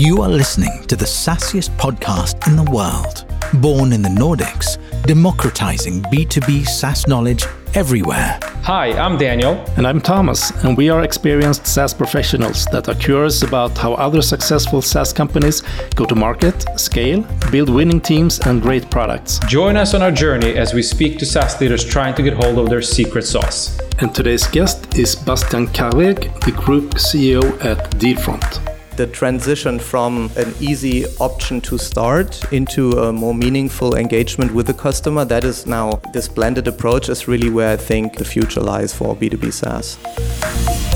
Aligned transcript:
You 0.00 0.22
are 0.22 0.30
listening 0.30 0.82
to 0.86 0.96
the 0.96 1.04
SaaSiest 1.04 1.76
podcast 1.76 2.46
in 2.48 2.56
the 2.56 2.70
world. 2.72 3.26
Born 3.60 3.92
in 3.92 4.00
the 4.00 4.08
Nordics, 4.08 4.78
democratizing 5.02 6.00
B2B 6.04 6.66
SaaS 6.66 7.06
knowledge 7.06 7.44
everywhere. 7.74 8.40
Hi, 8.62 8.98
I'm 8.98 9.18
Daniel. 9.18 9.62
And 9.76 9.86
I'm 9.86 10.00
Thomas, 10.00 10.52
and 10.64 10.74
we 10.74 10.88
are 10.88 11.02
experienced 11.02 11.66
SaaS 11.66 11.92
professionals 11.92 12.64
that 12.72 12.88
are 12.88 12.94
curious 12.94 13.42
about 13.42 13.76
how 13.76 13.92
other 13.92 14.22
successful 14.22 14.80
SaaS 14.80 15.12
companies 15.12 15.62
go 15.96 16.06
to 16.06 16.14
market, 16.14 16.64
scale, 16.80 17.22
build 17.50 17.68
winning 17.68 18.00
teams, 18.00 18.40
and 18.46 18.62
great 18.62 18.90
products. 18.90 19.38
Join 19.48 19.76
us 19.76 19.92
on 19.92 20.00
our 20.00 20.12
journey 20.12 20.56
as 20.56 20.72
we 20.72 20.82
speak 20.82 21.18
to 21.18 21.26
SaaS 21.26 21.60
leaders 21.60 21.84
trying 21.84 22.14
to 22.14 22.22
get 22.22 22.42
hold 22.42 22.58
of 22.58 22.70
their 22.70 22.80
secret 22.80 23.26
sauce. 23.26 23.78
And 23.98 24.14
today's 24.14 24.46
guest 24.46 24.96
is 24.96 25.14
Bastian 25.14 25.66
Karweg, 25.66 26.40
the 26.46 26.52
Group 26.52 26.94
CEO 26.94 27.42
at 27.62 27.90
Dealfront 27.98 28.70
the 28.96 29.06
transition 29.06 29.78
from 29.78 30.30
an 30.36 30.54
easy 30.60 31.06
option 31.18 31.60
to 31.62 31.78
start 31.78 32.52
into 32.52 32.92
a 32.98 33.12
more 33.12 33.34
meaningful 33.34 33.96
engagement 33.96 34.52
with 34.52 34.66
the 34.66 34.74
customer, 34.74 35.24
that 35.24 35.44
is 35.44 35.66
now 35.66 36.00
this 36.12 36.28
blended 36.28 36.68
approach 36.68 37.08
is 37.08 37.28
really 37.28 37.50
where 37.50 37.72
I 37.72 37.76
think 37.76 38.16
the 38.16 38.24
future 38.24 38.60
lies 38.60 38.94
for 38.94 39.14
B2B 39.16 39.52
SaaS. 39.52 40.89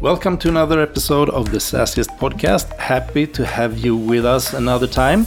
Welcome 0.00 0.38
to 0.38 0.48
another 0.48 0.80
episode 0.80 1.28
of 1.28 1.50
the 1.52 1.58
SaaSiest 1.58 2.18
podcast. 2.18 2.74
Happy 2.78 3.26
to 3.26 3.44
have 3.44 3.76
you 3.76 3.94
with 3.94 4.24
us 4.24 4.54
another 4.54 4.86
time. 4.86 5.26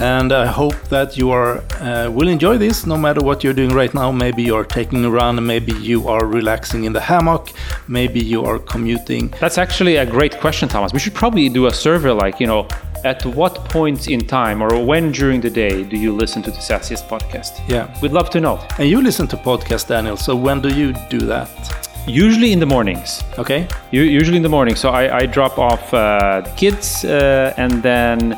And 0.00 0.32
I 0.32 0.46
hope 0.46 0.80
that 0.88 1.18
you 1.18 1.30
are 1.30 1.58
uh, 1.78 2.10
will 2.10 2.28
enjoy 2.28 2.56
this 2.56 2.86
no 2.86 2.96
matter 2.96 3.20
what 3.22 3.44
you're 3.44 3.52
doing 3.52 3.74
right 3.74 3.92
now. 3.92 4.10
Maybe 4.10 4.42
you're 4.42 4.64
taking 4.64 5.04
a 5.04 5.10
run, 5.10 5.44
maybe 5.46 5.72
you 5.72 6.08
are 6.08 6.24
relaxing 6.24 6.84
in 6.84 6.94
the 6.94 7.02
hammock, 7.02 7.50
maybe 7.86 8.18
you 8.18 8.42
are 8.46 8.58
commuting. 8.58 9.28
That's 9.40 9.58
actually 9.58 9.96
a 9.96 10.06
great 10.06 10.40
question, 10.40 10.70
Thomas. 10.70 10.94
We 10.94 11.00
should 11.00 11.14
probably 11.14 11.50
do 11.50 11.66
a 11.66 11.74
survey 11.74 12.12
like, 12.12 12.40
you 12.40 12.46
know, 12.46 12.66
at 13.04 13.26
what 13.26 13.66
point 13.66 14.08
in 14.08 14.26
time 14.26 14.62
or 14.62 14.82
when 14.82 15.12
during 15.12 15.42
the 15.42 15.50
day 15.50 15.84
do 15.84 15.98
you 15.98 16.14
listen 16.14 16.42
to 16.44 16.50
the 16.50 16.62
SaaSiest 16.70 17.10
podcast? 17.10 17.60
Yeah. 17.68 17.94
We'd 18.00 18.12
love 18.12 18.30
to 18.30 18.40
know. 18.40 18.66
And 18.78 18.88
you 18.88 19.02
listen 19.02 19.26
to 19.28 19.36
podcasts, 19.36 19.86
Daniel. 19.86 20.16
So 20.16 20.34
when 20.34 20.62
do 20.62 20.74
you 20.74 20.94
do 21.10 21.18
that? 21.26 21.93
Usually 22.06 22.52
in 22.52 22.60
the 22.60 22.66
mornings. 22.66 23.24
Okay. 23.38 23.66
usually 23.90 24.36
in 24.36 24.42
the 24.42 24.48
morning. 24.48 24.76
So 24.76 24.90
I, 24.90 25.20
I 25.20 25.26
drop 25.26 25.58
off 25.58 25.94
uh, 25.94 26.42
the 26.42 26.50
kids 26.50 27.04
uh, 27.04 27.54
and 27.56 27.82
then 27.82 28.34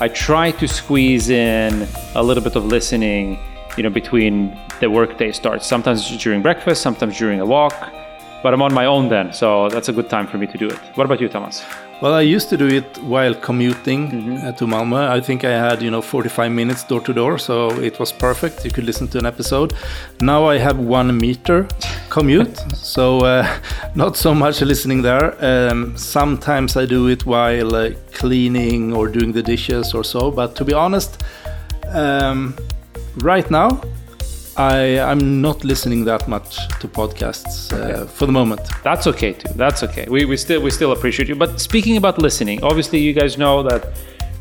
I 0.00 0.08
try 0.08 0.52
to 0.52 0.66
squeeze 0.66 1.28
in 1.28 1.86
a 2.14 2.22
little 2.22 2.42
bit 2.42 2.56
of 2.56 2.64
listening, 2.64 3.38
you 3.76 3.82
know, 3.82 3.90
between 3.90 4.58
the 4.80 4.88
workday 4.88 5.32
starts. 5.32 5.66
Sometimes 5.66 6.16
during 6.16 6.40
breakfast, 6.40 6.80
sometimes 6.80 7.18
during 7.18 7.40
a 7.40 7.46
walk, 7.46 7.74
but 8.44 8.52
I'm 8.52 8.60
on 8.60 8.74
my 8.74 8.84
own 8.84 9.08
then, 9.08 9.32
so 9.32 9.70
that's 9.70 9.88
a 9.88 9.92
good 9.92 10.10
time 10.10 10.26
for 10.26 10.36
me 10.36 10.46
to 10.46 10.58
do 10.58 10.68
it. 10.68 10.78
What 10.96 11.06
about 11.06 11.18
you, 11.18 11.30
Thomas? 11.30 11.64
Well, 12.02 12.12
I 12.12 12.20
used 12.20 12.50
to 12.50 12.58
do 12.58 12.66
it 12.66 12.98
while 12.98 13.34
commuting 13.34 14.10
mm-hmm. 14.10 14.46
uh, 14.46 14.52
to 14.52 14.66
Malmö. 14.66 15.08
I 15.08 15.18
think 15.22 15.44
I 15.44 15.52
had, 15.52 15.80
you 15.80 15.90
know, 15.90 16.02
45 16.02 16.52
minutes 16.52 16.84
door 16.84 17.00
to 17.00 17.14
door, 17.14 17.38
so 17.38 17.70
it 17.80 17.98
was 17.98 18.12
perfect. 18.12 18.62
You 18.62 18.70
could 18.70 18.84
listen 18.84 19.08
to 19.08 19.18
an 19.18 19.24
episode. 19.24 19.72
Now 20.20 20.44
I 20.44 20.58
have 20.58 20.78
one 20.78 21.16
meter 21.16 21.66
commute, 22.10 22.58
so 22.74 23.20
uh, 23.20 23.48
not 23.94 24.18
so 24.18 24.34
much 24.34 24.60
listening 24.60 25.00
there. 25.00 25.34
Um, 25.42 25.96
sometimes 25.96 26.76
I 26.76 26.84
do 26.84 27.08
it 27.08 27.24
while 27.24 27.74
uh, 27.74 27.92
cleaning 28.12 28.92
or 28.92 29.08
doing 29.08 29.32
the 29.32 29.42
dishes 29.42 29.94
or 29.94 30.04
so. 30.04 30.30
But 30.30 30.54
to 30.56 30.66
be 30.66 30.74
honest, 30.74 31.22
um, 31.94 32.54
right 33.22 33.50
now 33.50 33.80
I, 34.56 35.00
I'm 35.00 35.40
not 35.40 35.64
listening 35.64 36.04
that 36.04 36.28
much 36.28 36.56
to 36.78 36.86
podcasts 36.86 37.72
uh, 37.72 37.76
okay. 37.76 38.10
for 38.12 38.26
the 38.26 38.32
moment. 38.32 38.60
That's 38.82 39.06
okay 39.08 39.32
too. 39.32 39.52
That's 39.54 39.82
okay. 39.82 40.06
We, 40.08 40.24
we 40.24 40.36
still 40.36 40.62
we 40.62 40.70
still 40.70 40.92
appreciate 40.92 41.28
you. 41.28 41.34
But 41.34 41.60
speaking 41.60 41.96
about 41.96 42.18
listening, 42.18 42.62
obviously 42.62 43.00
you 43.00 43.12
guys 43.12 43.36
know 43.36 43.62
that 43.64 43.92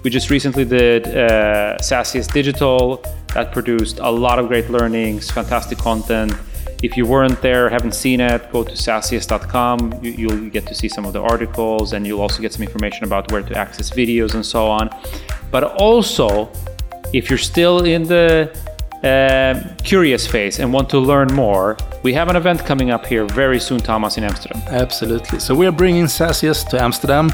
we 0.04 0.10
just 0.10 0.30
recently 0.30 0.66
did 0.66 1.08
uh, 1.08 1.78
SaaSiest 1.82 2.32
Digital 2.34 3.04
that 3.34 3.52
produced 3.52 4.00
a 4.00 4.12
lot 4.12 4.38
of 4.38 4.48
great 4.48 4.70
learnings, 4.70 5.32
fantastic 5.32 5.78
content. 5.78 6.34
If 6.84 6.98
you 6.98 7.06
weren't 7.06 7.42
there, 7.42 7.70
haven't 7.70 7.96
seen 7.96 8.20
it, 8.20 8.52
go 8.52 8.64
to 8.64 8.72
saasiest.com. 8.74 10.04
You, 10.04 10.12
you'll 10.12 10.50
get 10.50 10.68
to 10.68 10.76
see 10.76 10.90
some 10.90 11.06
of 11.06 11.14
the 11.14 11.22
articles, 11.22 11.94
and 11.94 12.06
you'll 12.06 12.20
also 12.20 12.42
get 12.42 12.52
some 12.52 12.62
information 12.62 13.06
about 13.06 13.32
where 13.32 13.42
to 13.42 13.58
access 13.58 13.90
videos 13.90 14.36
and 14.36 14.46
so 14.46 14.68
on. 14.68 14.90
But 15.50 15.64
also, 15.64 16.52
if 17.14 17.30
you're 17.30 17.38
still 17.38 17.86
in 17.86 18.04
the 18.04 18.52
uh, 19.04 19.62
curious 19.84 20.26
face 20.26 20.60
and 20.60 20.72
want 20.72 20.90
to 20.90 21.00
learn 21.00 21.34
more, 21.34 21.78
we 22.04 22.14
have 22.14 22.30
an 22.30 22.36
event 22.36 22.66
coming 22.66 22.92
up 22.92 23.06
here 23.06 23.26
very 23.26 23.60
soon, 23.60 23.80
Thomas, 23.80 24.18
in 24.18 24.24
Amsterdam. 24.24 24.62
Absolutely. 24.68 25.40
So 25.40 25.54
we 25.56 25.68
are 25.68 25.72
bringing 25.72 26.06
SaaSiest 26.06 26.70
to 26.70 26.82
Amsterdam. 26.82 27.32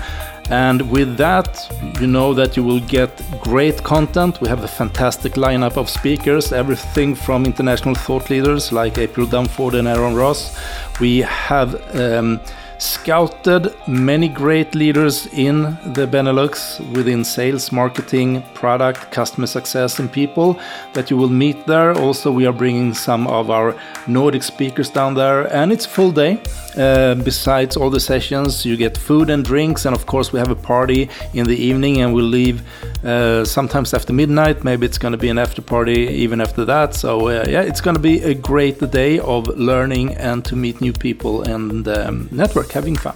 And 0.49 0.89
with 0.89 1.15
that, 1.17 1.69
you 2.01 2.07
know 2.07 2.33
that 2.33 2.57
you 2.57 2.63
will 2.63 2.79
get 2.79 3.11
great 3.39 3.83
content. 3.83 4.41
We 4.41 4.47
have 4.47 4.63
a 4.63 4.67
fantastic 4.67 5.33
lineup 5.33 5.77
of 5.77 5.89
speakers, 5.89 6.51
everything 6.51 7.13
from 7.13 7.45
international 7.45 7.93
thought 7.93 8.31
leaders 8.31 8.71
like 8.71 8.97
April 8.97 9.27
Dunford 9.27 9.77
and 9.77 9.87
Aaron 9.87 10.15
Ross. 10.15 10.59
We 10.99 11.19
have 11.19 11.75
um, 11.95 12.39
scouted 12.79 13.75
many 13.87 14.29
great 14.29 14.73
leaders 14.73 15.27
in 15.33 15.63
the 15.93 16.07
Benelux 16.07 16.79
within 16.95 17.23
sales, 17.23 17.71
marketing, 17.71 18.41
product, 18.53 19.11
customer 19.11 19.47
success, 19.47 19.99
and 19.99 20.11
people 20.11 20.59
that 20.93 21.11
you 21.11 21.17
will 21.17 21.29
meet 21.29 21.67
there. 21.67 21.91
Also, 21.93 22.31
we 22.31 22.45
are 22.47 22.53
bringing 22.53 22.93
some 22.93 23.27
of 23.27 23.51
our 23.51 23.75
Nordic 24.07 24.43
speakers 24.43 24.89
down 24.89 25.13
there, 25.13 25.53
and 25.53 25.71
it's 25.71 25.85
full 25.85 26.11
day. 26.11 26.41
Uh, 26.77 27.15
besides 27.15 27.75
all 27.75 27.89
the 27.89 27.99
sessions, 27.99 28.65
you 28.65 28.77
get 28.77 28.97
food 28.97 29.29
and 29.29 29.43
drinks, 29.43 29.85
and 29.85 29.95
of 29.95 30.05
course, 30.05 30.31
we 30.31 30.39
have 30.39 30.49
a 30.49 30.55
party 30.55 31.09
in 31.33 31.45
the 31.45 31.57
evening, 31.57 32.01
and 32.01 32.13
we'll 32.13 32.23
leave 32.23 32.63
uh, 33.03 33.43
sometimes 33.43 33.93
after 33.93 34.13
midnight. 34.13 34.63
Maybe 34.63 34.85
it's 34.85 34.97
going 34.97 35.11
to 35.11 35.17
be 35.17 35.29
an 35.29 35.37
after 35.37 35.61
party 35.61 36.07
even 36.07 36.39
after 36.39 36.63
that. 36.65 36.93
So, 36.93 37.27
uh, 37.27 37.45
yeah, 37.47 37.61
it's 37.61 37.81
going 37.81 37.95
to 37.95 38.01
be 38.01 38.21
a 38.23 38.33
great 38.33 38.79
day 38.91 39.19
of 39.19 39.47
learning 39.47 40.15
and 40.15 40.45
to 40.45 40.55
meet 40.55 40.79
new 40.79 40.93
people 40.93 41.43
and 41.43 41.87
um, 41.87 42.29
network, 42.31 42.68
having 42.71 42.95
fun. 42.95 43.15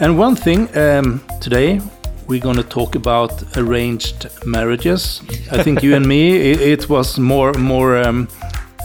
And 0.00 0.18
one 0.18 0.36
thing 0.36 0.68
um, 0.76 1.20
today, 1.40 1.80
we're 2.28 2.40
going 2.40 2.56
to 2.56 2.62
talk 2.62 2.94
about 2.94 3.56
arranged 3.56 4.28
marriages. 4.46 5.22
I 5.50 5.62
think 5.62 5.82
you 5.82 5.96
and 5.96 6.06
me, 6.06 6.36
it, 6.52 6.60
it 6.60 6.88
was 6.88 7.18
more 7.18 7.52
more 7.54 7.96
um, 7.96 8.28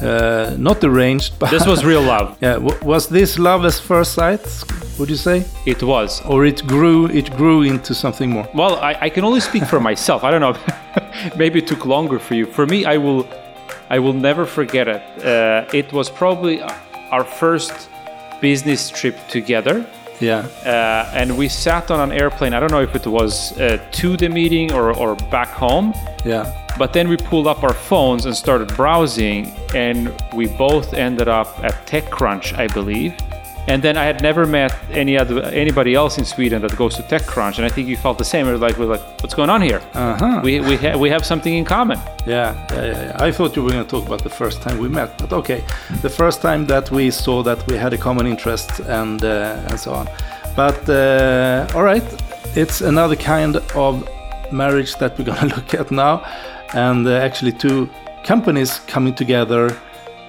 uh, 0.02 0.56
not 0.58 0.84
arranged, 0.84 1.38
but 1.40 1.50
this 1.52 1.68
was 1.68 1.86
real 1.92 2.02
love. 2.02 2.38
Yeah, 2.42 2.58
was 2.58 3.08
this 3.08 3.38
love 3.38 3.66
at 3.66 3.74
first 3.74 4.14
sight? 4.14 4.46
Would 4.98 5.10
you 5.10 5.16
say 5.16 5.46
it 5.66 5.82
was, 5.84 6.22
or 6.26 6.46
it 6.46 6.66
grew? 6.68 7.08
It 7.08 7.36
grew 7.38 7.64
into 7.64 7.94
something 7.94 8.30
more. 8.30 8.48
Well, 8.54 8.76
I, 8.78 8.98
I 9.02 9.10
can 9.10 9.24
only 9.24 9.40
speak 9.40 9.66
for 9.66 9.80
myself. 9.80 10.24
I 10.24 10.32
don't 10.32 10.42
know. 10.42 10.58
Maybe 11.38 11.60
it 11.60 11.68
took 11.68 11.86
longer 11.86 12.20
for 12.20 12.36
you. 12.36 12.46
For 12.46 12.66
me, 12.66 12.86
I 12.86 12.98
will, 12.98 13.28
I 13.90 14.00
will 14.00 14.14
never 14.14 14.46
forget 14.46 14.88
it. 14.88 15.02
Uh, 15.26 15.66
it 15.74 15.92
was 15.94 16.10
probably 16.10 16.62
our 17.12 17.24
first 17.24 17.90
business 18.44 18.90
trip 18.90 19.18
together. 19.30 19.86
Yeah. 20.20 20.40
Uh, 20.66 21.20
and 21.20 21.38
we 21.38 21.48
sat 21.48 21.90
on 21.90 22.00
an 22.12 22.12
airplane. 22.12 22.54
I 22.54 22.60
don't 22.60 22.72
know 22.72 22.82
if 22.82 22.94
it 22.94 23.08
was 23.08 23.58
uh, 23.58 23.78
to 24.00 24.18
the 24.18 24.28
meeting 24.28 24.74
or, 24.74 24.94
or 25.02 25.16
back 25.32 25.48
home. 25.48 25.94
Yeah. 26.26 26.44
But 26.78 26.92
then 26.92 27.08
we 27.08 27.16
pulled 27.16 27.48
up 27.48 27.64
our 27.64 27.74
phones 27.74 28.26
and 28.26 28.36
started 28.36 28.68
browsing, 28.76 29.54
and 29.74 30.14
we 30.34 30.48
both 30.48 30.94
ended 30.94 31.28
up 31.28 31.48
at 31.64 31.74
TechCrunch, 31.88 32.58
I 32.58 32.68
believe. 32.68 33.14
And 33.68 33.82
then 33.82 33.96
I 33.96 34.04
had 34.04 34.22
never 34.22 34.46
met 34.46 34.74
any 34.92 35.18
other 35.18 35.42
anybody 35.44 35.96
else 35.96 36.18
in 36.18 36.26
Sweden 36.26 36.62
that 36.64 36.76
goes 36.76 36.96
to 36.96 37.04
TechCrunch, 37.04 37.58
and 37.58 37.66
I 37.66 37.70
think 37.70 37.88
you 37.88 37.96
felt 37.96 38.18
the 38.18 38.26
same. 38.26 38.46
We 38.46 38.52
are 38.52 38.58
like, 38.58 38.78
we're 38.78 38.92
like, 38.92 39.02
what's 39.22 39.34
going 39.34 39.50
on 39.50 39.62
here? 39.62 39.82
Uh-huh. 39.94 40.42
We 40.44 40.60
we 40.60 40.76
ha- 40.76 40.98
we 40.98 41.10
have 41.10 41.26
something 41.26 41.54
in 41.54 41.64
common. 41.64 41.98
Yeah, 42.26 42.56
yeah, 42.72 42.86
yeah, 42.86 43.28
I 43.28 43.32
thought 43.32 43.56
you 43.56 43.64
were 43.64 43.72
going 43.72 43.86
to 43.86 43.90
talk 43.90 44.06
about 44.06 44.22
the 44.22 44.30
first 44.30 44.62
time 44.62 44.80
we 44.80 44.90
met, 44.90 45.18
but 45.18 45.32
okay, 45.32 45.64
the 46.02 46.10
first 46.10 46.42
time 46.42 46.66
that 46.68 46.92
we 46.92 47.10
saw 47.10 47.42
that 47.44 47.66
we 47.68 47.78
had 47.78 47.94
a 47.94 47.98
common 47.98 48.28
interest 48.28 48.82
and 48.82 49.24
uh, 49.24 49.70
and 49.70 49.80
so 49.80 49.94
on. 49.94 50.08
But 50.58 50.90
uh, 50.90 51.68
all 51.74 51.84
right, 51.84 52.04
it's 52.56 52.82
another 52.82 53.16
kind 53.16 53.56
of 53.76 54.06
marriage 54.52 54.98
that 54.98 55.18
we're 55.18 55.26
going 55.32 55.50
to 55.50 55.56
look 55.56 55.74
at 55.74 55.90
now, 55.90 56.22
and 56.74 57.08
uh, 57.08 57.14
actually 57.14 57.54
two 57.54 57.90
companies 58.26 58.80
coming 58.88 59.16
together, 59.16 59.72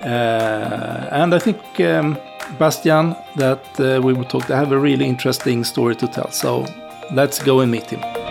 uh, 0.04 1.08
and 1.10 1.34
I 1.34 1.40
think. 1.40 1.58
Um, 1.80 2.16
Bastian 2.58 3.16
that 3.36 3.64
uh, 3.80 4.00
we 4.02 4.12
will 4.12 4.24
talk 4.24 4.46
to 4.46 4.56
have 4.56 4.72
a 4.72 4.78
really 4.78 5.06
interesting 5.06 5.64
story 5.64 5.96
to 5.96 6.06
tell. 6.06 6.30
So 6.30 6.66
let's 7.12 7.42
go 7.42 7.60
and 7.60 7.70
meet 7.70 7.90
him. 7.90 8.23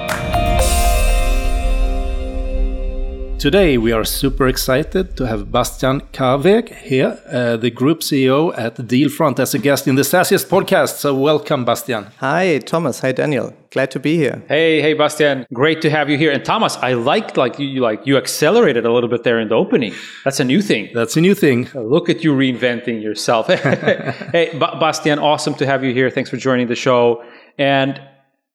Today, 3.43 3.77
we 3.77 3.91
are 3.91 4.05
super 4.05 4.47
excited 4.47 5.17
to 5.17 5.27
have 5.27 5.51
Bastian 5.51 5.99
Karweg 6.13 6.73
here, 6.75 7.19
uh, 7.29 7.57
the 7.57 7.69
group 7.69 7.99
CEO 7.99 8.57
at 8.57 8.77
Dealfront, 8.77 9.37
as 9.37 9.53
a 9.53 9.59
guest 9.59 9.85
in 9.85 9.95
the 9.95 10.03
SaaSiest 10.03 10.47
podcast. 10.47 10.95
So, 10.99 11.13
welcome, 11.13 11.65
Bastian. 11.65 12.05
Hi, 12.19 12.59
Thomas. 12.59 13.01
Hi, 13.01 13.11
Daniel. 13.11 13.53
Glad 13.69 13.91
to 13.91 13.99
be 13.99 14.15
here. 14.15 14.41
Hey, 14.47 14.81
hey, 14.81 14.93
Bastian. 14.93 15.45
Great 15.51 15.81
to 15.81 15.89
have 15.89 16.09
you 16.09 16.17
here. 16.17 16.31
And 16.31 16.45
Thomas, 16.45 16.77
I 16.77 16.93
liked 16.93 17.35
like 17.35 17.59
you 17.59 17.81
like 17.81 18.07
you 18.07 18.15
accelerated 18.15 18.85
a 18.85 18.93
little 18.93 19.09
bit 19.09 19.23
there 19.23 19.41
in 19.41 19.49
the 19.49 19.55
opening. 19.55 19.93
That's 20.23 20.39
a 20.39 20.45
new 20.45 20.61
thing. 20.61 20.91
That's 20.93 21.17
a 21.17 21.21
new 21.21 21.35
thing. 21.35 21.67
Look 21.75 22.07
at 22.07 22.23
you 22.23 22.31
reinventing 22.33 23.03
yourself. 23.03 23.47
hey, 24.31 24.51
B- 24.53 24.59
Bastian, 24.79 25.19
awesome 25.19 25.55
to 25.55 25.65
have 25.65 25.83
you 25.83 25.93
here. 25.93 26.09
Thanks 26.09 26.29
for 26.29 26.37
joining 26.37 26.67
the 26.67 26.75
show. 26.75 27.21
And 27.57 27.99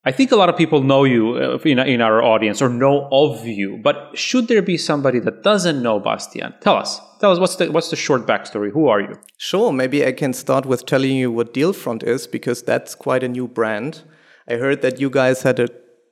I 0.04 0.12
think 0.12 0.30
a 0.30 0.36
lot 0.36 0.48
of 0.48 0.56
people 0.56 0.82
know 0.82 1.04
you 1.04 1.34
uh, 1.34 1.58
in, 1.64 1.78
in 1.80 2.00
our 2.00 2.22
audience 2.22 2.62
or 2.62 2.68
know 2.68 3.08
of 3.10 3.46
you, 3.46 3.80
but 3.82 4.10
should 4.14 4.48
there 4.48 4.62
be 4.62 4.76
somebody 4.76 5.18
that 5.20 5.42
doesn't 5.42 5.82
know 5.82 5.98
Bastian? 5.98 6.54
Tell 6.60 6.76
us. 6.76 7.00
Tell 7.20 7.32
us 7.32 7.38
what's 7.38 7.56
the 7.56 7.70
what's 7.72 7.90
the 7.90 7.96
short 7.96 8.26
backstory? 8.26 8.70
Who 8.70 8.86
are 8.88 9.00
you? 9.00 9.18
Sure, 9.36 9.72
maybe 9.72 10.06
I 10.06 10.12
can 10.12 10.32
start 10.32 10.66
with 10.66 10.86
telling 10.86 11.16
you 11.16 11.32
what 11.32 11.52
Dealfront 11.52 12.04
is 12.04 12.28
because 12.28 12.62
that's 12.62 12.94
quite 12.94 13.24
a 13.24 13.28
new 13.28 13.48
brand. 13.48 14.02
I 14.48 14.54
heard 14.54 14.82
that 14.82 15.00
you 15.00 15.10
guys 15.10 15.42
had 15.42 15.58
a 15.58 15.68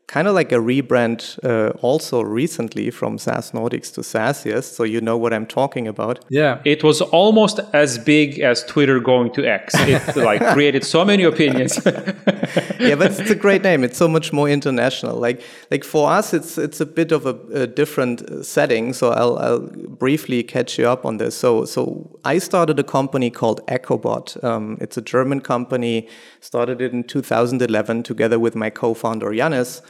kind 0.07 0.29
of 0.29 0.35
like 0.35 0.53
a 0.53 0.57
rebrand 0.57 1.39
uh, 1.45 1.71
also 1.81 2.23
recently 2.23 2.91
from 2.91 3.19
SaaS 3.19 3.51
Nordics 3.51 3.93
to 3.95 4.03
SaaSiest, 4.03 4.75
so 4.75 4.85
you 4.85 5.01
know 5.01 5.17
what 5.17 5.33
I'm 5.33 5.47
talking 5.47 5.89
about. 5.89 6.25
Yeah. 6.29 6.61
It 6.65 6.85
was 6.85 7.01
almost 7.01 7.59
as 7.73 7.99
big 7.99 8.39
as 8.39 8.65
Twitter 8.65 9.01
going 9.01 9.33
to 9.33 9.45
X. 9.45 9.75
It 9.77 10.17
like 10.17 10.47
created 10.53 10.85
so 10.85 11.05
many 11.05 11.25
opinions. 11.25 11.81
yeah, 12.79 12.95
but 12.95 13.19
it's 13.19 13.31
a 13.31 13.35
great 13.35 13.63
name. 13.63 13.83
It's 13.83 13.99
so 13.99 14.07
much 14.07 14.33
more 14.33 14.49
international. 14.49 15.17
Like 15.17 15.43
like 15.73 15.83
for 15.83 16.09
us, 16.09 16.33
it's 16.33 16.57
it's 16.57 16.81
a 16.81 16.87
bit 16.87 17.11
of 17.11 17.27
a, 17.27 17.63
a 17.63 17.67
different 17.67 18.23
uh, 18.23 18.43
setting. 18.45 18.93
So 18.93 19.11
I'll, 19.11 19.39
I'll 19.39 19.61
briefly 19.61 20.45
catch 20.45 20.79
you 20.79 20.89
up 20.89 21.05
on 21.05 21.17
this. 21.17 21.37
So 21.37 21.65
so 21.65 22.19
I 22.25 22.39
started 22.39 22.79
a 22.79 22.85
company 22.85 23.31
called 23.31 23.67
EchoBot. 23.67 24.43
Um, 24.45 24.79
it's 24.81 24.97
a 24.97 25.03
German 25.03 25.41
company. 25.41 26.09
Started 26.41 26.81
it 26.81 26.93
in 26.93 27.03
2011 27.03 28.05
together 28.05 28.39
with 28.39 28.55
my 28.55 28.71
co-founder 28.71 29.35
Janis. 29.35 29.83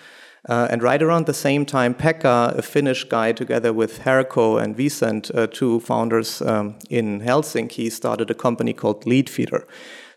Uh, 0.48 0.68
and 0.70 0.80
right 0.80 1.02
around 1.02 1.26
the 1.26 1.34
same 1.34 1.66
time, 1.66 1.92
Pekka, 1.92 2.56
a 2.56 2.62
Finnish 2.62 3.04
guy, 3.04 3.32
together 3.32 3.72
with 3.72 4.00
Herkko 4.00 4.62
and 4.62 4.76
Vicent, 4.76 5.34
uh, 5.34 5.48
two 5.48 5.80
founders 5.80 6.40
um, 6.40 6.76
in 6.88 7.20
Helsinki, 7.20 7.90
started 7.90 8.30
a 8.30 8.34
company 8.34 8.72
called 8.72 9.04
Leadfeeder. 9.04 9.64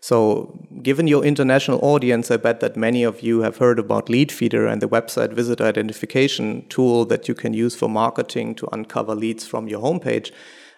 So, 0.02 0.58
given 0.82 1.08
your 1.08 1.24
international 1.24 1.78
audience, 1.82 2.30
I 2.30 2.38
bet 2.38 2.60
that 2.60 2.76
many 2.76 3.02
of 3.02 3.22
you 3.22 3.40
have 3.40 3.58
heard 3.58 3.78
about 3.78 4.06
Leadfeeder 4.06 4.70
and 4.70 4.80
the 4.80 4.88
website 4.88 5.32
visitor 5.32 5.64
identification 5.64 6.64
tool 6.68 7.04
that 7.06 7.28
you 7.28 7.34
can 7.34 7.52
use 7.52 7.74
for 7.74 7.88
marketing 7.88 8.54
to 8.56 8.68
uncover 8.72 9.14
leads 9.14 9.46
from 9.46 9.68
your 9.68 9.80
homepage. 9.80 10.30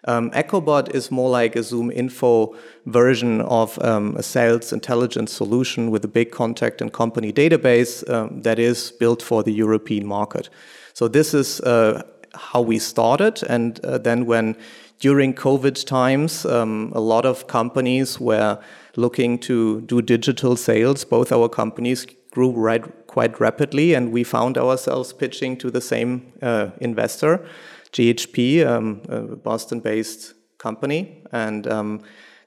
Um, 0.04 0.30
EchoBot 0.30 0.94
is 0.94 1.10
more 1.10 1.30
like 1.30 1.54
a 1.54 1.60
ZoomInfo 1.60 2.56
version 2.86 3.40
of 3.42 3.78
um, 3.84 4.16
a 4.16 4.22
sales 4.22 4.72
intelligence 4.72 5.32
solution 5.32 5.90
with 5.90 6.04
a 6.04 6.08
big 6.08 6.32
contact 6.32 6.80
and 6.80 6.92
company 6.92 7.32
database 7.32 8.08
um, 8.10 8.42
that 8.42 8.58
is 8.58 8.90
built 8.90 9.22
for 9.22 9.42
the 9.42 9.52
European 9.52 10.06
market. 10.06 10.48
So 10.92 11.08
this 11.08 11.34
is 11.34 11.60
uh, 11.60 12.02
how 12.34 12.62
we 12.62 12.78
started, 12.78 13.42
and 13.48 13.84
uh, 13.84 13.98
then 13.98 14.26
when 14.26 14.56
during 14.98 15.34
COVID 15.34 15.84
times, 15.84 16.46
um, 16.46 16.92
a 16.94 17.00
lot 17.00 17.26
of 17.26 17.46
companies 17.46 18.20
were 18.20 18.58
looking 18.96 19.38
to 19.40 19.80
do 19.82 20.00
digital 20.02 20.56
sales. 20.56 21.04
Both 21.04 21.32
our 21.32 21.48
companies 21.48 22.06
grew 22.30 22.52
right 22.52 22.84
quite 23.06 23.40
rapidly, 23.40 23.94
and 23.94 24.12
we 24.12 24.24
found 24.24 24.56
ourselves 24.56 25.12
pitching 25.12 25.56
to 25.58 25.70
the 25.70 25.80
same 25.80 26.32
uh, 26.40 26.70
investor. 26.80 27.44
GHP, 27.92 28.66
um, 28.66 29.02
a 29.08 29.36
Boston-based 29.36 30.34
company, 30.58 31.22
and 31.32 31.66
um, 31.66 32.00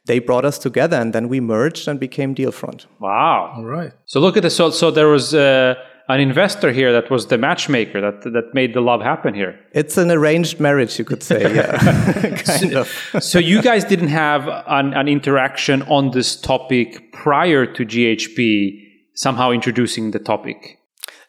they 0.06 0.20
brought 0.20 0.46
us 0.46 0.58
together, 0.58 0.98
and 0.98 1.14
then 1.14 1.28
we 1.28 1.40
merged 1.40 1.88
and 1.88 2.00
became 2.00 2.34
Dealfront. 2.36 2.86
Wow! 3.00 3.54
All 3.56 3.66
right. 3.66 3.92
So 4.06 4.20
look 4.20 4.38
at 4.38 4.44
this. 4.44 4.56
So, 4.56 4.70
so 4.70 4.92
there 4.92 5.08
was 5.08 5.34
uh, 5.34 5.76
an 6.08 6.20
investor 6.20 6.72
here 6.72 6.92
that 6.94 7.10
was 7.10 7.28
the 7.28 7.38
matchmaker 7.38 8.02
that 8.02 8.22
that 8.32 8.54
made 8.54 8.74
the 8.74 8.82
love 8.82 9.02
happen 9.02 9.34
here. 9.34 9.60
It's 9.72 9.98
an 9.98 10.12
arranged 10.12 10.60
marriage, 10.60 10.98
you 11.00 11.06
could 11.06 11.24
say. 11.24 11.54
Yeah, 11.56 11.78
kind 12.44 12.72
so, 12.72 12.82
of. 12.82 13.24
so 13.24 13.40
you 13.40 13.62
guys 13.62 13.84
didn't 13.84 14.10
have 14.10 14.48
an, 14.68 14.94
an 14.94 15.08
interaction 15.08 15.82
on 15.84 16.12
this 16.12 16.36
topic 16.40 17.12
prior 17.12 17.66
to 17.66 17.86
GHP 17.86 18.82
somehow 19.16 19.52
introducing 19.52 20.12
the 20.12 20.20
topic. 20.20 20.80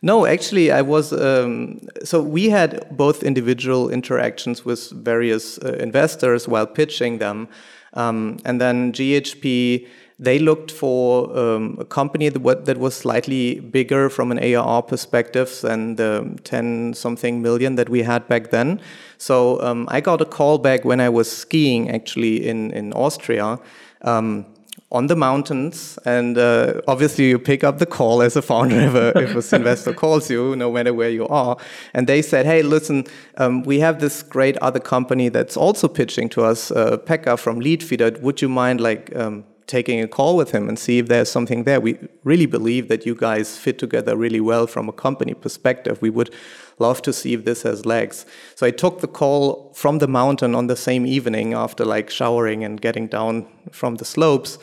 No, 0.03 0.27
actually, 0.27 0.71
I 0.71 0.83
was. 0.83 1.13
Um, 1.13 1.81
so 2.05 2.21
we 2.23 2.51
had 2.51 2.87
both 2.97 3.23
individual 3.23 3.89
interactions 3.91 4.65
with 4.65 4.91
various 4.91 5.59
uh, 5.59 5.73
investors 5.81 6.47
while 6.47 6.67
pitching 6.67 7.19
them, 7.19 7.49
um, 7.95 8.39
and 8.45 8.61
then 8.61 8.93
GHP. 8.93 9.89
They 10.19 10.39
looked 10.39 10.71
for 10.71 11.31
um, 11.39 11.77
a 11.79 11.85
company 11.85 12.31
that, 12.31 12.65
that 12.65 12.79
was 12.79 12.95
slightly 12.95 13.61
bigger 13.61 14.09
from 14.09 14.33
an 14.33 14.39
ARR 14.39 14.81
perspective 14.81 15.59
than 15.61 15.97
the 15.97 16.39
10 16.43 16.95
something 16.95 17.43
million 17.43 17.75
that 17.75 17.91
we 17.91 18.03
had 18.03 18.27
back 18.27 18.51
then. 18.51 18.81
So 19.19 19.61
um, 19.61 19.87
I 19.91 20.01
got 20.01 20.23
a 20.23 20.25
call 20.25 20.57
back 20.57 20.87
when 20.87 21.01
I 21.01 21.11
was 21.11 21.31
skiing 21.31 21.91
actually 21.91 22.49
in, 22.49 22.71
in 22.71 22.95
Austria. 22.95 23.59
Um, 24.01 24.47
on 24.93 25.09
the 25.09 25.17
mountains, 25.17 25.99
and 26.05 26.39
uh, 26.39 26.81
obviously 26.87 27.29
you 27.29 27.39
pick 27.39 27.65
up 27.65 27.79
the 27.79 27.87
call 27.87 28.23
as 28.23 28.37
a 28.37 28.43
founder 28.43 28.77
if 29.17 29.53
a 29.53 29.57
investor 29.57 29.93
calls 29.93 30.31
you, 30.31 30.55
no 30.55 30.71
matter 30.71 30.95
where 30.95 31.11
you 31.11 31.27
are. 31.29 31.57
And 31.93 32.07
they 32.07 32.23
said, 32.23 32.47
"Hey, 32.47 32.63
listen, 32.63 33.05
um, 33.37 33.63
we 33.63 33.81
have 33.81 34.01
this 34.01 34.23
great 34.23 34.57
other 34.59 34.81
company 34.81 35.29
that's 35.29 35.57
also 35.57 35.89
pitching 35.89 36.29
to 36.31 36.45
us, 36.45 36.71
uh, 36.71 36.99
Pekka 36.99 37.39
from 37.39 37.61
Leadfeeder. 37.61 38.21
Would 38.21 38.41
you 38.43 38.49
mind 38.49 38.81
like?" 38.81 39.15
Um, 39.17 39.45
taking 39.67 40.01
a 40.01 40.07
call 40.07 40.37
with 40.37 40.53
him 40.53 40.69
and 40.69 40.79
see 40.79 40.99
if 40.99 41.09
there's 41.09 41.31
something 41.31 41.65
there. 41.65 41.81
We 41.81 41.99
really 42.23 42.47
believe 42.47 42.89
that 42.89 43.05
you 43.05 43.15
guys 43.15 43.59
fit 43.59 43.79
together 43.79 44.17
really 44.17 44.41
well 44.41 44.67
from 44.67 44.89
a 44.89 44.93
company 44.93 45.35
perspective. 45.35 46.01
We 46.01 46.11
would 46.11 46.33
love 46.79 47.03
to 47.03 47.13
see 47.13 47.35
if 47.35 47.45
this 47.45 47.63
has 47.63 47.85
legs. 47.85 48.27
So 48.55 48.67
I 48.67 48.71
took 48.71 49.01
the 49.01 49.09
call 49.09 49.73
from 49.75 49.99
the 49.99 50.07
mountain 50.07 50.55
on 50.55 50.69
the 50.69 50.77
same 50.77 51.07
evening 51.07 51.55
after 51.55 51.85
like 51.85 52.11
showering 52.11 52.63
and 52.65 52.81
getting 52.81 53.09
down 53.09 53.47
from 53.73 53.97
the 53.97 54.05
slopes. 54.05 54.59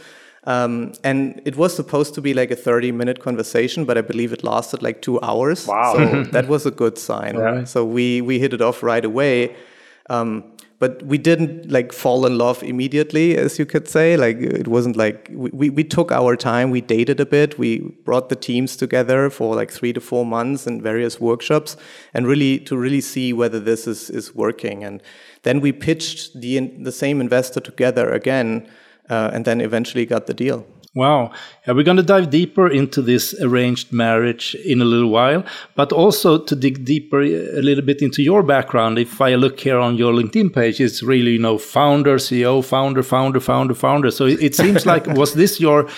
Um, 0.46 0.94
and 1.04 1.42
it 1.46 1.56
was 1.56 1.76
supposed 1.76 2.14
to 2.16 2.22
be 2.22 2.34
like 2.34 2.52
a 2.52 2.56
30 2.56 2.92
minute 2.92 3.20
conversation, 3.20 3.86
but 3.86 3.98
I 3.98 4.02
believe 4.02 4.32
it 4.34 4.44
lasted 4.44 4.82
like 4.82 5.02
two 5.02 5.20
hours. 5.22 5.68
Wow. 5.68 5.94
So 5.96 6.24
that 6.32 6.48
was 6.48 6.66
a 6.66 6.72
good 6.72 6.98
sign. 6.98 7.38
Right. 7.38 7.68
So 7.68 7.84
we, 7.86 8.22
we 8.22 8.40
hit 8.40 8.54
it 8.54 8.62
off 8.62 8.84
right 8.84 9.04
away. 9.04 9.56
Um, 10.10 10.53
but 10.84 11.02
we 11.04 11.18
didn't 11.18 11.72
like 11.72 11.94
fall 11.94 12.26
in 12.26 12.38
love 12.38 12.62
immediately, 12.62 13.38
as 13.38 13.58
you 13.58 13.66
could 13.66 13.88
say. 13.88 14.18
Like 14.18 14.36
it 14.42 14.68
wasn't 14.68 14.98
like 14.98 15.30
we, 15.32 15.70
we, 15.70 15.82
took 15.86 16.12
our 16.12 16.36
time, 16.36 16.72
we 16.72 16.82
dated 16.82 17.22
a 17.22 17.26
bit, 17.26 17.58
we 17.58 17.80
brought 18.04 18.28
the 18.28 18.36
teams 18.36 18.76
together 18.76 19.30
for 19.30 19.56
like 19.56 19.72
three 19.72 19.94
to 19.94 20.02
four 20.02 20.26
months 20.26 20.68
in 20.68 20.82
various 20.82 21.22
workshops 21.22 21.78
and 22.14 22.28
really 22.28 22.60
to 22.68 22.76
really 22.76 23.00
see 23.00 23.32
whether 23.32 23.62
this 23.62 23.88
is, 23.88 24.10
is 24.10 24.36
working. 24.36 24.84
And 24.84 25.02
then 25.44 25.62
we 25.62 25.72
pitched 25.72 26.42
the, 26.42 26.60
the 26.60 26.92
same 26.92 27.22
investor 27.22 27.62
together 27.62 28.12
again 28.12 28.70
uh, 29.10 29.32
and 29.34 29.46
then 29.46 29.62
eventually 29.62 30.06
got 30.06 30.28
the 30.28 30.34
deal. 30.34 30.68
Wow. 30.96 31.32
Yeah, 31.66 31.74
we're 31.74 31.84
going 31.84 31.98
to 31.98 32.04
dive 32.04 32.30
deeper 32.30 32.68
into 32.68 33.02
this 33.02 33.34
arranged 33.42 33.92
marriage 33.92 34.54
in 34.54 34.80
a 34.80 34.86
little 34.86 35.10
while, 35.10 35.44
but 35.74 35.92
also 35.92 36.38
to 36.38 36.56
dig 36.56 36.86
deeper 36.86 37.20
a 37.20 37.62
little 37.62 37.84
bit 37.84 38.04
into 38.04 38.22
your 38.22 38.44
background. 38.44 39.00
If 39.00 39.20
I 39.20 39.34
look 39.34 39.60
here 39.60 39.80
on 39.80 39.98
your 39.98 40.14
LinkedIn 40.14 40.54
page, 40.54 40.80
it's 40.80 41.02
really, 41.02 41.32
you 41.32 41.40
know, 41.40 41.58
founder, 41.58 42.18
CEO, 42.18 42.64
founder, 42.64 43.02
founder, 43.02 43.40
founder, 43.40 43.74
founder. 43.74 44.12
So 44.12 44.28
it, 44.28 44.44
it 44.44 44.56
seems 44.56 44.86
like, 44.86 45.08
was 45.08 45.34
this 45.34 45.60
your 45.60 45.90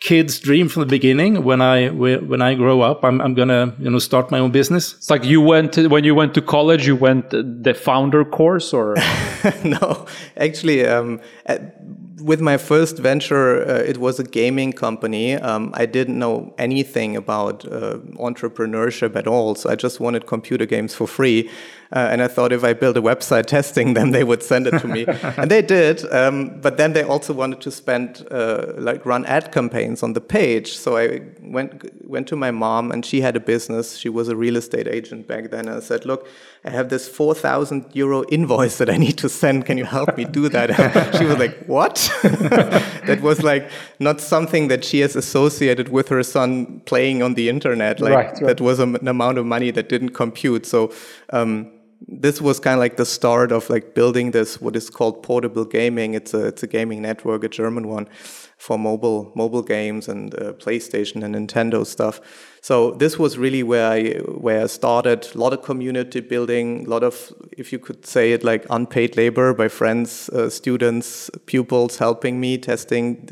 kid's 0.00 0.38
dream 0.38 0.68
from 0.68 0.80
the 0.80 0.86
beginning 0.86 1.44
when 1.44 1.62
I 1.62 1.88
when 1.88 2.42
I 2.42 2.54
grow 2.54 2.80
up 2.80 3.04
I'm, 3.04 3.20
I'm 3.20 3.34
gonna 3.34 3.72
you 3.78 3.88
know 3.88 4.00
start 4.00 4.32
my 4.32 4.40
own 4.40 4.50
business 4.50 4.94
It's 4.94 5.08
like 5.08 5.22
you 5.22 5.40
went 5.40 5.74
to, 5.74 5.86
when 5.86 6.02
you 6.02 6.16
went 6.16 6.34
to 6.34 6.42
college, 6.42 6.88
you 6.88 6.96
went 6.96 7.30
the 7.30 7.72
founder 7.72 8.24
course, 8.24 8.72
or 8.72 8.96
no, 9.64 10.06
actually, 10.36 10.84
um, 10.84 11.20
at, 11.46 11.78
with 12.22 12.40
my 12.40 12.56
first 12.56 12.98
venture, 12.98 13.62
uh, 13.68 13.74
it 13.74 13.98
was 13.98 14.18
a 14.18 14.24
gaming 14.24 14.72
company. 14.72 15.34
Um, 15.34 15.72
I 15.74 15.86
didn't 15.86 16.18
know 16.18 16.54
anything 16.58 17.16
about 17.16 17.64
uh, 17.64 17.98
entrepreneurship 18.18 19.16
at 19.16 19.26
all, 19.26 19.54
so 19.54 19.70
I 19.70 19.74
just 19.74 20.00
wanted 20.00 20.26
computer 20.26 20.66
games 20.66 20.94
for 20.94 21.06
free. 21.06 21.50
Uh, 21.92 22.08
and 22.10 22.22
I 22.22 22.28
thought 22.28 22.52
if 22.52 22.64
I 22.64 22.72
build 22.72 22.96
a 22.96 23.02
website 23.02 23.46
testing 23.56 23.92
them, 23.92 24.12
they 24.12 24.24
would 24.24 24.42
send 24.42 24.66
it 24.66 24.78
to 24.80 24.88
me, 24.88 25.04
and 25.36 25.50
they 25.50 25.60
did. 25.60 26.10
Um, 26.10 26.58
but 26.60 26.78
then 26.78 26.94
they 26.94 27.02
also 27.02 27.34
wanted 27.34 27.60
to 27.60 27.70
spend 27.70 28.26
uh, 28.30 28.72
like 28.78 29.04
run 29.04 29.26
ad 29.26 29.52
campaigns 29.52 30.02
on 30.02 30.14
the 30.14 30.20
page. 30.20 30.78
So 30.78 30.96
I 30.96 31.20
went 31.42 32.08
went 32.08 32.28
to 32.28 32.36
my 32.36 32.50
mom, 32.50 32.92
and 32.92 33.04
she 33.04 33.20
had 33.20 33.36
a 33.36 33.40
business. 33.40 33.98
She 33.98 34.08
was 34.08 34.28
a 34.28 34.36
real 34.36 34.56
estate 34.56 34.88
agent 34.88 35.28
back 35.28 35.50
then. 35.50 35.68
And 35.68 35.76
I 35.76 35.80
said, 35.80 36.06
"Look, 36.06 36.26
I 36.64 36.70
have 36.70 36.88
this 36.88 37.08
four 37.08 37.34
thousand 37.34 37.84
euro 37.92 38.24
invoice 38.30 38.78
that 38.78 38.88
I 38.88 38.96
need 38.96 39.18
to 39.18 39.28
send. 39.28 39.66
Can 39.66 39.76
you 39.76 39.84
help 39.84 40.16
me 40.16 40.24
do 40.24 40.48
that?" 40.48 40.70
she 41.18 41.26
was 41.26 41.36
like, 41.36 41.62
"What?" 41.66 42.10
that 42.22 43.20
was 43.20 43.42
like 43.42 43.70
not 43.98 44.18
something 44.18 44.68
that 44.68 44.82
she 44.82 45.00
has 45.00 45.14
associated 45.14 45.90
with 45.90 46.08
her 46.08 46.22
son 46.22 46.80
playing 46.86 47.22
on 47.22 47.34
the 47.34 47.50
internet. 47.50 48.00
Like 48.00 48.14
Right, 48.14 48.26
right. 48.32 48.46
that 48.46 48.60
was 48.62 48.78
a, 48.78 48.84
an 48.84 49.08
amount 49.08 49.36
of 49.36 49.44
money 49.44 49.70
that 49.72 49.90
didn't 49.90 50.14
compute. 50.14 50.64
So. 50.64 50.90
Um, 51.28 51.70
this 52.08 52.40
was 52.40 52.60
kind 52.60 52.74
of 52.74 52.80
like 52.80 52.96
the 52.96 53.06
start 53.06 53.52
of 53.52 53.68
like 53.70 53.94
building 53.94 54.30
this 54.30 54.60
what 54.60 54.76
is 54.76 54.90
called 54.90 55.22
portable 55.22 55.64
gaming. 55.64 56.14
It's 56.14 56.34
a 56.34 56.46
it's 56.46 56.62
a 56.62 56.66
gaming 56.66 57.02
network, 57.02 57.44
a 57.44 57.48
German 57.48 57.88
one, 57.88 58.08
for 58.56 58.78
mobile 58.78 59.32
mobile 59.34 59.62
games 59.62 60.08
and 60.08 60.34
uh, 60.34 60.52
PlayStation 60.52 61.22
and 61.24 61.34
Nintendo 61.34 61.84
stuff. 61.86 62.20
So 62.60 62.92
this 62.92 63.18
was 63.18 63.38
really 63.38 63.62
where 63.62 63.90
I 63.90 64.14
where 64.20 64.64
I 64.64 64.66
started. 64.66 65.28
A 65.34 65.38
lot 65.38 65.52
of 65.52 65.62
community 65.62 66.20
building, 66.20 66.86
a 66.86 66.90
lot 66.90 67.02
of 67.02 67.32
if 67.58 67.72
you 67.72 67.78
could 67.78 68.06
say 68.06 68.32
it 68.32 68.44
like 68.44 68.66
unpaid 68.70 69.16
labor 69.16 69.54
by 69.54 69.68
friends, 69.68 70.28
uh, 70.30 70.48
students, 70.50 71.30
pupils 71.46 71.98
helping 71.98 72.40
me 72.40 72.58
testing 72.58 73.28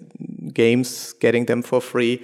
games, 0.52 1.12
getting 1.20 1.46
them 1.46 1.62
for 1.62 1.80
free. 1.80 2.22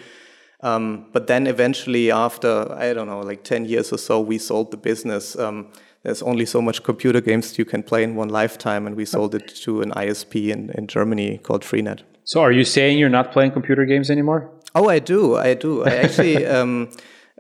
Um, 0.61 1.07
but 1.12 1.26
then 1.26 1.47
eventually, 1.47 2.11
after 2.11 2.73
I 2.73 2.93
don't 2.95 3.07
know, 3.07 3.21
like 3.21 3.45
ten 3.45 3.67
years 3.67 3.93
or 3.93 3.99
so, 3.99 4.21
we 4.21 4.38
sold 4.38 4.71
the 4.71 4.76
business. 4.76 5.37
Um, 5.38 5.69
there's 6.07 6.23
only 6.23 6.47
so 6.47 6.63
much 6.63 6.85
computer 6.85 7.21
games 7.21 7.59
you 7.59 7.65
can 7.65 7.83
play 7.83 8.05
in 8.05 8.15
one 8.15 8.29
lifetime, 8.29 8.87
and 8.87 8.95
we 8.95 9.05
sold 9.05 9.35
it 9.35 9.49
to 9.65 9.83
an 9.83 9.91
ISP 9.91 10.51
in, 10.51 10.71
in 10.71 10.87
Germany 10.87 11.39
called 11.39 11.63
Freenet. 11.63 12.03
So, 12.23 12.43
are 12.43 12.53
you 12.53 12.65
saying 12.65 12.99
you're 12.99 13.09
not 13.09 13.33
playing 13.33 13.51
computer 13.51 13.85
games 13.85 14.09
anymore? 14.09 14.49
Oh, 14.77 14.89
I 14.89 15.01
do. 15.01 15.37
I 15.37 15.55
do. 15.55 15.85
I 15.85 15.97
actually. 15.97 16.47
um, 16.57 16.91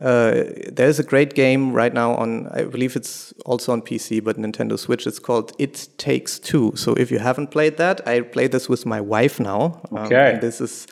uh, 0.02 0.42
there's 0.70 0.98
a 0.98 1.02
great 1.02 1.32
game 1.32 1.72
right 1.72 1.94
now 1.94 2.14
on, 2.16 2.48
I 2.48 2.64
believe 2.64 2.96
it's 2.96 3.32
also 3.46 3.72
on 3.72 3.80
PC, 3.80 4.22
but 4.22 4.36
Nintendo 4.36 4.78
Switch. 4.78 5.06
It's 5.06 5.18
called 5.18 5.52
It 5.58 5.88
Takes 5.96 6.38
Two. 6.38 6.72
So 6.74 6.92
if 6.94 7.10
you 7.10 7.18
haven't 7.18 7.50
played 7.50 7.78
that, 7.78 8.06
I 8.06 8.20
play 8.20 8.46
this 8.46 8.68
with 8.68 8.84
my 8.84 9.00
wife 9.00 9.40
now. 9.40 9.80
Um, 9.92 10.06
okay. 10.06 10.34
Um, 10.34 10.40
this 10.40 10.60
is 10.60 10.86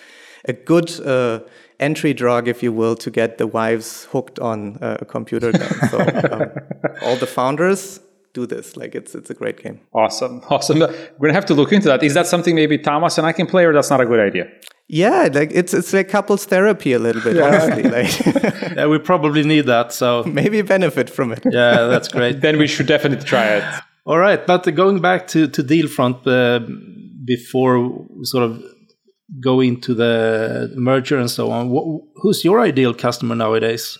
a 0.47 0.54
good 0.54 0.88
uh, 1.00 1.40
entry 1.81 2.14
drug, 2.14 2.49
if 2.49 2.62
you 2.62 2.73
will, 2.73 2.95
to 2.97 3.11
get 3.11 3.38
the 3.38 3.47
wives 3.47 4.04
hooked 4.12 4.38
on 4.38 4.78
uh, 4.81 4.99
a 5.00 5.04
computer 5.04 5.52
game. 5.52 5.88
so 5.90 6.00
um, 6.00 6.50
all 7.02 7.16
the 7.16 7.26
founders 7.26 8.00
do 8.35 8.47
this. 8.47 8.76
Like 8.76 8.95
it's 8.95 9.14
it's 9.14 9.31
a 9.31 9.35
great 9.35 9.62
game. 9.62 9.81
Awesome, 9.95 10.43
awesome. 10.50 10.81
We're 10.81 10.88
gonna 11.21 11.33
have 11.33 11.47
to 11.47 11.54
look 11.54 11.73
into 11.73 11.88
that. 11.88 12.02
Is 12.02 12.14
that 12.14 12.26
something 12.26 12.54
maybe 12.54 12.76
Thomas 12.76 13.16
and 13.16 13.26
I 13.26 13.33
can 13.33 13.47
play, 13.47 13.64
or 13.64 13.73
that's 13.73 13.90
not 13.90 14.00
a 14.00 14.07
good 14.07 14.21
idea? 14.21 14.50
Yeah, 14.88 15.28
like 15.33 15.50
it's 15.52 15.73
it's 15.73 15.93
like 15.93 16.09
couples 16.09 16.45
therapy 16.45 16.93
a 16.93 16.99
little 16.99 17.23
bit, 17.23 17.37
yeah. 17.37 17.47
honestly. 17.47 17.83
Like 17.85 18.75
yeah, 18.76 18.87
we 18.87 18.99
probably 18.99 19.43
need 19.43 19.66
that. 19.66 19.93
So 19.93 20.25
maybe 20.25 20.61
benefit 20.62 21.09
from 21.09 21.33
it. 21.33 21.43
Yeah, 21.50 21.85
that's 21.85 22.09
great. 22.09 22.43
then 22.43 22.59
we 22.59 22.66
should 22.66 22.87
definitely 22.87 23.25
try 23.25 23.47
it. 23.47 23.64
All 24.04 24.19
right, 24.19 24.47
but 24.47 24.62
going 24.75 25.00
back 25.00 25.26
to 25.28 25.49
to 25.49 25.62
Dealfront 25.62 26.26
uh, 26.26 26.61
before 27.25 28.07
sort 28.23 28.45
of 28.45 28.62
go 29.40 29.60
into 29.60 29.94
the 29.94 30.72
merger 30.76 31.18
and 31.18 31.30
so 31.30 31.50
on. 31.50 31.68
who's 32.16 32.44
your 32.44 32.60
ideal 32.60 32.94
customer 32.94 33.34
nowadays? 33.34 33.98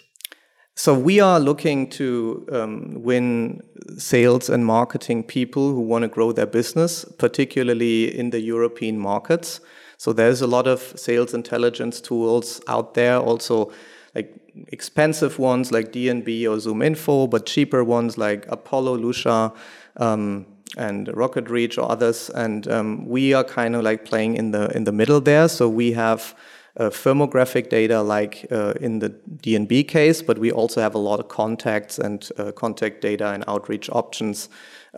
So 0.77 0.93
we 0.99 1.21
are 1.21 1.39
looking 1.39 1.89
to 1.91 2.47
um, 2.51 3.03
win 3.03 3.61
sales 3.97 4.51
and 4.51 4.67
marketing 4.67 5.23
people 5.23 5.73
who 5.73 5.81
want 5.81 6.03
to 6.03 6.09
grow 6.09 6.33
their 6.33 6.47
business, 6.47 7.05
particularly 7.19 8.17
in 8.17 8.31
the 8.31 8.41
European 8.41 8.99
markets. 8.99 9.61
So 9.99 10.13
there's 10.13 10.43
a 10.43 10.49
lot 10.49 10.67
of 10.67 10.81
sales 10.97 11.33
intelligence 11.33 12.01
tools 12.01 12.61
out 12.67 12.95
there, 12.95 13.19
also 13.19 13.73
like 14.17 14.35
expensive 14.69 15.39
ones 15.39 15.71
like 15.71 15.93
DNB 15.93 16.45
or 16.45 16.57
ZoomInfo, 16.57 17.31
but 17.31 17.47
cheaper 17.47 17.85
ones 17.85 18.19
like 18.19 18.45
Apollo, 18.49 18.99
Lusha, 18.99 19.55
um, 19.97 20.47
and 20.77 21.09
RocketReach 21.09 21.79
or 21.79 21.91
others. 21.91 22.31
And 22.31 22.69
um, 22.69 23.07
we 23.07 23.33
are 23.33 23.45
kind 23.45 23.77
of 23.77 23.83
like 23.83 24.05
playing 24.05 24.37
in 24.37 24.51
the 24.51 24.69
in 24.77 24.85
the 24.85 24.93
middle 24.93 25.21
there. 25.21 25.49
So 25.49 25.69
we 25.69 25.93
have 25.93 26.35
uh, 26.77 26.91
firmographic 26.91 27.69
data 27.69 28.03
like 28.03 28.47
uh, 28.51 28.75
in 28.81 28.99
the 28.99 29.11
DNB 29.11 29.87
case, 29.87 30.23
but 30.23 30.39
we 30.39 30.51
also 30.51 30.81
have 30.81 30.95
a 30.95 30.99
lot 30.99 31.21
of 31.21 31.29
contacts 31.29 31.99
and 31.99 32.29
uh, 32.37 32.53
contact 32.53 33.01
data 33.01 33.29
and 33.29 33.45
outreach 33.47 33.89
options 33.91 34.49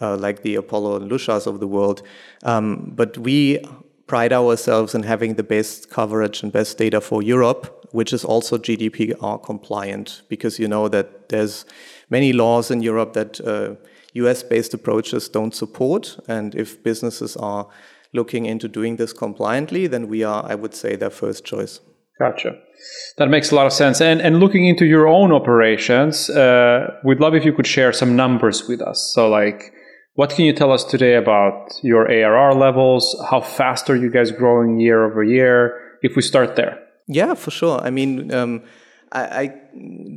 uh, 0.00 0.16
like 0.16 0.42
the 0.42 0.54
Apollo 0.54 0.96
and 0.96 1.10
Lushas 1.10 1.46
of 1.46 1.60
the 1.60 1.66
world. 1.66 2.02
Um, 2.44 2.92
but 2.94 3.18
we 3.18 3.64
pride 4.06 4.32
ourselves 4.32 4.94
in 4.94 5.02
having 5.02 5.34
the 5.34 5.42
best 5.42 5.90
coverage 5.90 6.42
and 6.42 6.52
best 6.52 6.78
data 6.78 7.00
for 7.00 7.22
Europe, 7.22 7.88
which 7.92 8.12
is 8.12 8.24
also 8.24 8.56
GDPR 8.56 9.42
compliant, 9.42 10.22
because 10.28 10.58
you 10.58 10.68
know 10.68 10.88
that 10.88 11.28
there's 11.28 11.64
many 12.08 12.32
laws 12.32 12.70
in 12.70 12.82
Europe 12.82 13.14
that 13.14 13.40
US 14.24 14.42
based 14.42 14.74
approaches 14.74 15.28
don't 15.28 15.54
support. 15.54 16.18
And 16.28 16.54
if 16.54 16.82
businesses 16.82 17.36
are 17.36 17.68
looking 18.12 18.46
into 18.46 18.68
doing 18.68 18.96
this 18.96 19.12
compliantly, 19.12 19.86
then 19.86 20.08
we 20.08 20.24
are, 20.24 20.44
I 20.46 20.54
would 20.54 20.74
say, 20.74 20.96
their 20.96 21.10
first 21.10 21.44
choice. 21.44 21.80
Gotcha. 22.18 22.58
That 23.18 23.28
makes 23.28 23.52
a 23.52 23.54
lot 23.54 23.66
of 23.66 23.72
sense. 23.72 24.00
And, 24.00 24.20
and 24.22 24.40
looking 24.40 24.66
into 24.66 24.86
your 24.86 25.06
own 25.06 25.32
operations, 25.32 26.30
uh, 26.30 26.98
we'd 27.04 27.20
love 27.20 27.34
if 27.34 27.44
you 27.44 27.52
could 27.52 27.66
share 27.66 27.92
some 27.92 28.16
numbers 28.16 28.66
with 28.68 28.80
us. 28.80 29.12
So, 29.14 29.28
like, 29.28 29.72
what 30.14 30.30
can 30.30 30.46
you 30.46 30.54
tell 30.54 30.72
us 30.72 30.82
today 30.82 31.14
about 31.16 31.78
your 31.82 32.10
ARR 32.10 32.54
levels? 32.54 33.14
How 33.30 33.40
fast 33.40 33.90
are 33.90 33.96
you 33.96 34.10
guys 34.10 34.30
growing 34.30 34.80
year 34.80 35.04
over 35.04 35.22
year? 35.22 35.98
If 36.02 36.16
we 36.16 36.22
start 36.22 36.56
there. 36.56 36.78
Yeah, 37.06 37.34
for 37.34 37.50
sure. 37.50 37.80
I 37.80 37.90
mean, 37.90 38.32
um, 38.32 38.62
I, 39.12 39.20
I, 39.20 39.54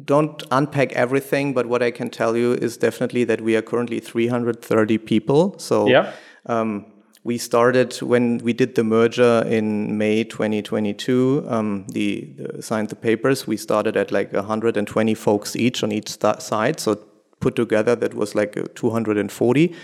don't 0.06 0.42
unpack 0.52 0.94
everything, 0.94 1.54
but 1.54 1.68
what 1.68 1.84
I 1.84 1.92
can 1.92 2.10
tell 2.10 2.36
you 2.36 2.54
is 2.54 2.78
definitely 2.78 3.24
that 3.26 3.42
we 3.42 3.56
are 3.56 3.62
currently 3.62 4.00
330 4.00 4.98
people. 4.98 5.58
So, 5.60 5.88
yeah. 5.88 6.14
Um, 6.46 6.86
we 7.24 7.38
started 7.38 7.94
when 8.02 8.38
we 8.40 8.54
did 8.54 8.76
the 8.76 8.84
merger 8.84 9.44
in 9.46 9.98
May 9.98 10.24
2022. 10.24 11.46
Um, 11.48 11.86
the, 11.90 12.34
the, 12.38 12.64
signed 12.64 12.90
the 12.90 12.96
papers. 12.96 13.46
We 13.46 13.58
started 13.58 13.98
at 13.98 14.12
like 14.12 14.32
120 14.32 15.14
folks 15.16 15.56
each 15.56 15.84
on 15.84 15.92
each 15.92 16.10
side. 16.40 16.80
So 16.80 16.96
put 17.40 17.56
together, 17.56 17.96
that 17.96 18.14
was 18.14 18.36
like 18.36 18.58
uh, 18.58 18.64
240. 18.74 19.76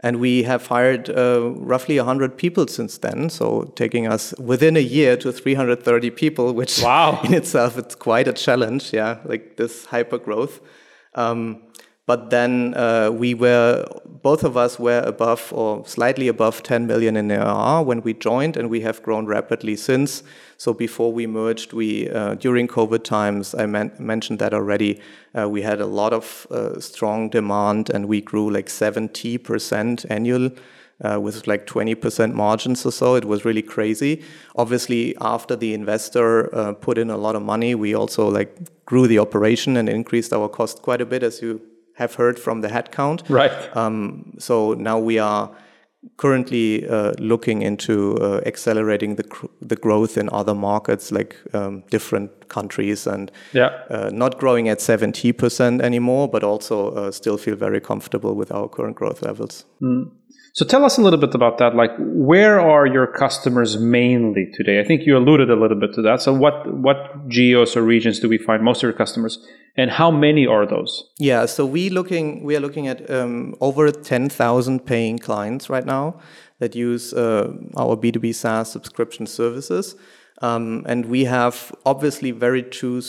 And 0.00 0.20
we 0.20 0.44
have 0.44 0.68
hired 0.68 1.10
uh, 1.10 1.50
roughly 1.56 1.96
100 1.96 2.38
people 2.38 2.68
since 2.68 2.98
then. 2.98 3.30
So 3.30 3.72
taking 3.74 4.06
us 4.06 4.32
within 4.38 4.76
a 4.76 4.80
year 4.80 5.16
to 5.16 5.32
330 5.32 6.10
people, 6.10 6.52
which 6.52 6.80
wow. 6.82 7.20
in 7.24 7.34
itself 7.34 7.76
it's 7.76 7.96
quite 7.96 8.28
a 8.28 8.32
challenge. 8.32 8.92
Yeah, 8.92 9.18
like 9.24 9.56
this 9.56 9.86
hyper 9.86 10.18
growth. 10.18 10.60
Um, 11.14 11.62
but 12.08 12.30
then 12.30 12.72
uh, 12.74 13.10
we 13.10 13.34
were, 13.34 13.86
both 14.22 14.42
of 14.42 14.56
us 14.56 14.78
were 14.78 15.00
above 15.00 15.52
or 15.52 15.86
slightly 15.86 16.26
above 16.26 16.62
10 16.62 16.86
million 16.86 17.18
in 17.18 17.30
ARR 17.30 17.82
when 17.82 18.00
we 18.00 18.14
joined, 18.14 18.56
and 18.56 18.70
we 18.70 18.80
have 18.80 19.02
grown 19.02 19.26
rapidly 19.26 19.76
since. 19.76 20.22
So 20.56 20.72
before 20.72 21.12
we 21.12 21.26
merged, 21.26 21.74
we 21.74 22.08
uh, 22.08 22.36
during 22.36 22.66
COVID 22.66 23.04
times, 23.04 23.54
I 23.54 23.66
men- 23.66 23.92
mentioned 23.98 24.38
that 24.38 24.54
already. 24.54 25.02
Uh, 25.38 25.50
we 25.50 25.60
had 25.60 25.82
a 25.82 25.86
lot 25.86 26.14
of 26.14 26.46
uh, 26.50 26.80
strong 26.80 27.28
demand, 27.28 27.90
and 27.90 28.08
we 28.08 28.22
grew 28.22 28.50
like 28.50 28.68
70% 28.68 30.06
annual. 30.08 30.50
Uh, 31.00 31.16
with 31.16 31.46
like 31.46 31.64
20% 31.64 32.34
margins 32.34 32.84
or 32.84 32.90
so. 32.90 33.14
It 33.14 33.24
was 33.24 33.44
really 33.44 33.62
crazy. 33.62 34.20
Obviously, 34.56 35.16
after 35.20 35.54
the 35.54 35.72
investor 35.72 36.52
uh, 36.52 36.72
put 36.72 36.98
in 36.98 37.08
a 37.08 37.16
lot 37.16 37.36
of 37.36 37.42
money, 37.42 37.76
we 37.76 37.94
also 37.94 38.28
like 38.28 38.58
grew 38.84 39.06
the 39.06 39.20
operation 39.20 39.76
and 39.76 39.88
increased 39.88 40.32
our 40.32 40.48
cost 40.48 40.82
quite 40.82 41.00
a 41.00 41.06
bit, 41.06 41.22
as 41.22 41.40
you 41.40 41.60
have 41.98 42.14
heard 42.14 42.38
from 42.38 42.60
the 42.60 42.68
headcount. 42.68 43.28
Right. 43.28 43.76
Um, 43.76 44.34
so 44.38 44.74
now 44.74 44.98
we 45.00 45.18
are 45.18 45.50
currently 46.16 46.88
uh, 46.88 47.12
looking 47.18 47.62
into 47.62 48.16
uh, 48.18 48.40
accelerating 48.46 49.16
the 49.16 49.48
the 49.60 49.74
growth 49.76 50.16
in 50.16 50.28
other 50.32 50.54
markets 50.54 51.10
like 51.10 51.36
um, 51.54 51.82
different 51.90 52.30
countries 52.48 53.06
and 53.06 53.32
yeah. 53.52 53.70
uh, 53.90 54.10
not 54.12 54.38
growing 54.38 54.68
at 54.68 54.78
70% 54.78 55.80
anymore 55.80 56.28
but 56.28 56.44
also 56.44 56.92
uh, 56.92 57.10
still 57.10 57.36
feel 57.36 57.56
very 57.56 57.80
comfortable 57.80 58.34
with 58.36 58.52
our 58.52 58.68
current 58.68 58.96
growth 58.96 59.22
levels 59.22 59.64
mm. 59.82 60.08
So 60.58 60.64
tell 60.64 60.84
us 60.84 60.98
a 60.98 61.02
little 61.02 61.20
bit 61.20 61.36
about 61.36 61.58
that. 61.58 61.76
Like, 61.76 61.92
where 61.98 62.58
are 62.58 62.84
your 62.84 63.06
customers 63.06 63.78
mainly 63.78 64.50
today? 64.54 64.80
I 64.80 64.84
think 64.84 65.06
you 65.06 65.16
alluded 65.16 65.50
a 65.50 65.54
little 65.54 65.78
bit 65.78 65.94
to 65.94 66.02
that. 66.02 66.20
So 66.20 66.32
what 66.34 66.66
what 66.74 67.28
geos 67.28 67.76
or 67.76 67.82
regions 67.82 68.18
do 68.18 68.28
we 68.28 68.38
find 68.38 68.64
most 68.64 68.78
of 68.78 68.82
your 68.88 68.92
customers, 68.92 69.38
and 69.78 69.90
how 69.90 70.10
many 70.10 70.46
are 70.46 70.66
those? 70.66 71.04
Yeah, 71.18 71.46
so 71.46 71.64
we 71.64 71.88
looking 71.88 72.44
we 72.44 72.56
are 72.56 72.60
looking 72.60 72.88
at 72.88 73.08
um, 73.10 73.54
over 73.60 73.90
ten 73.92 74.28
thousand 74.28 74.84
paying 74.84 75.18
clients 75.18 75.70
right 75.70 75.86
now 75.86 76.20
that 76.58 76.74
use 76.74 77.14
uh, 77.14 77.52
our 77.76 77.96
B 77.96 78.12
two 78.12 78.20
B 78.20 78.32
SaaS 78.32 78.70
subscription 78.70 79.26
services. 79.26 79.96
Um, 80.40 80.84
and 80.86 81.06
we 81.06 81.24
have 81.24 81.72
obviously 81.84 82.30
very 82.30 82.62
two, 82.62 83.02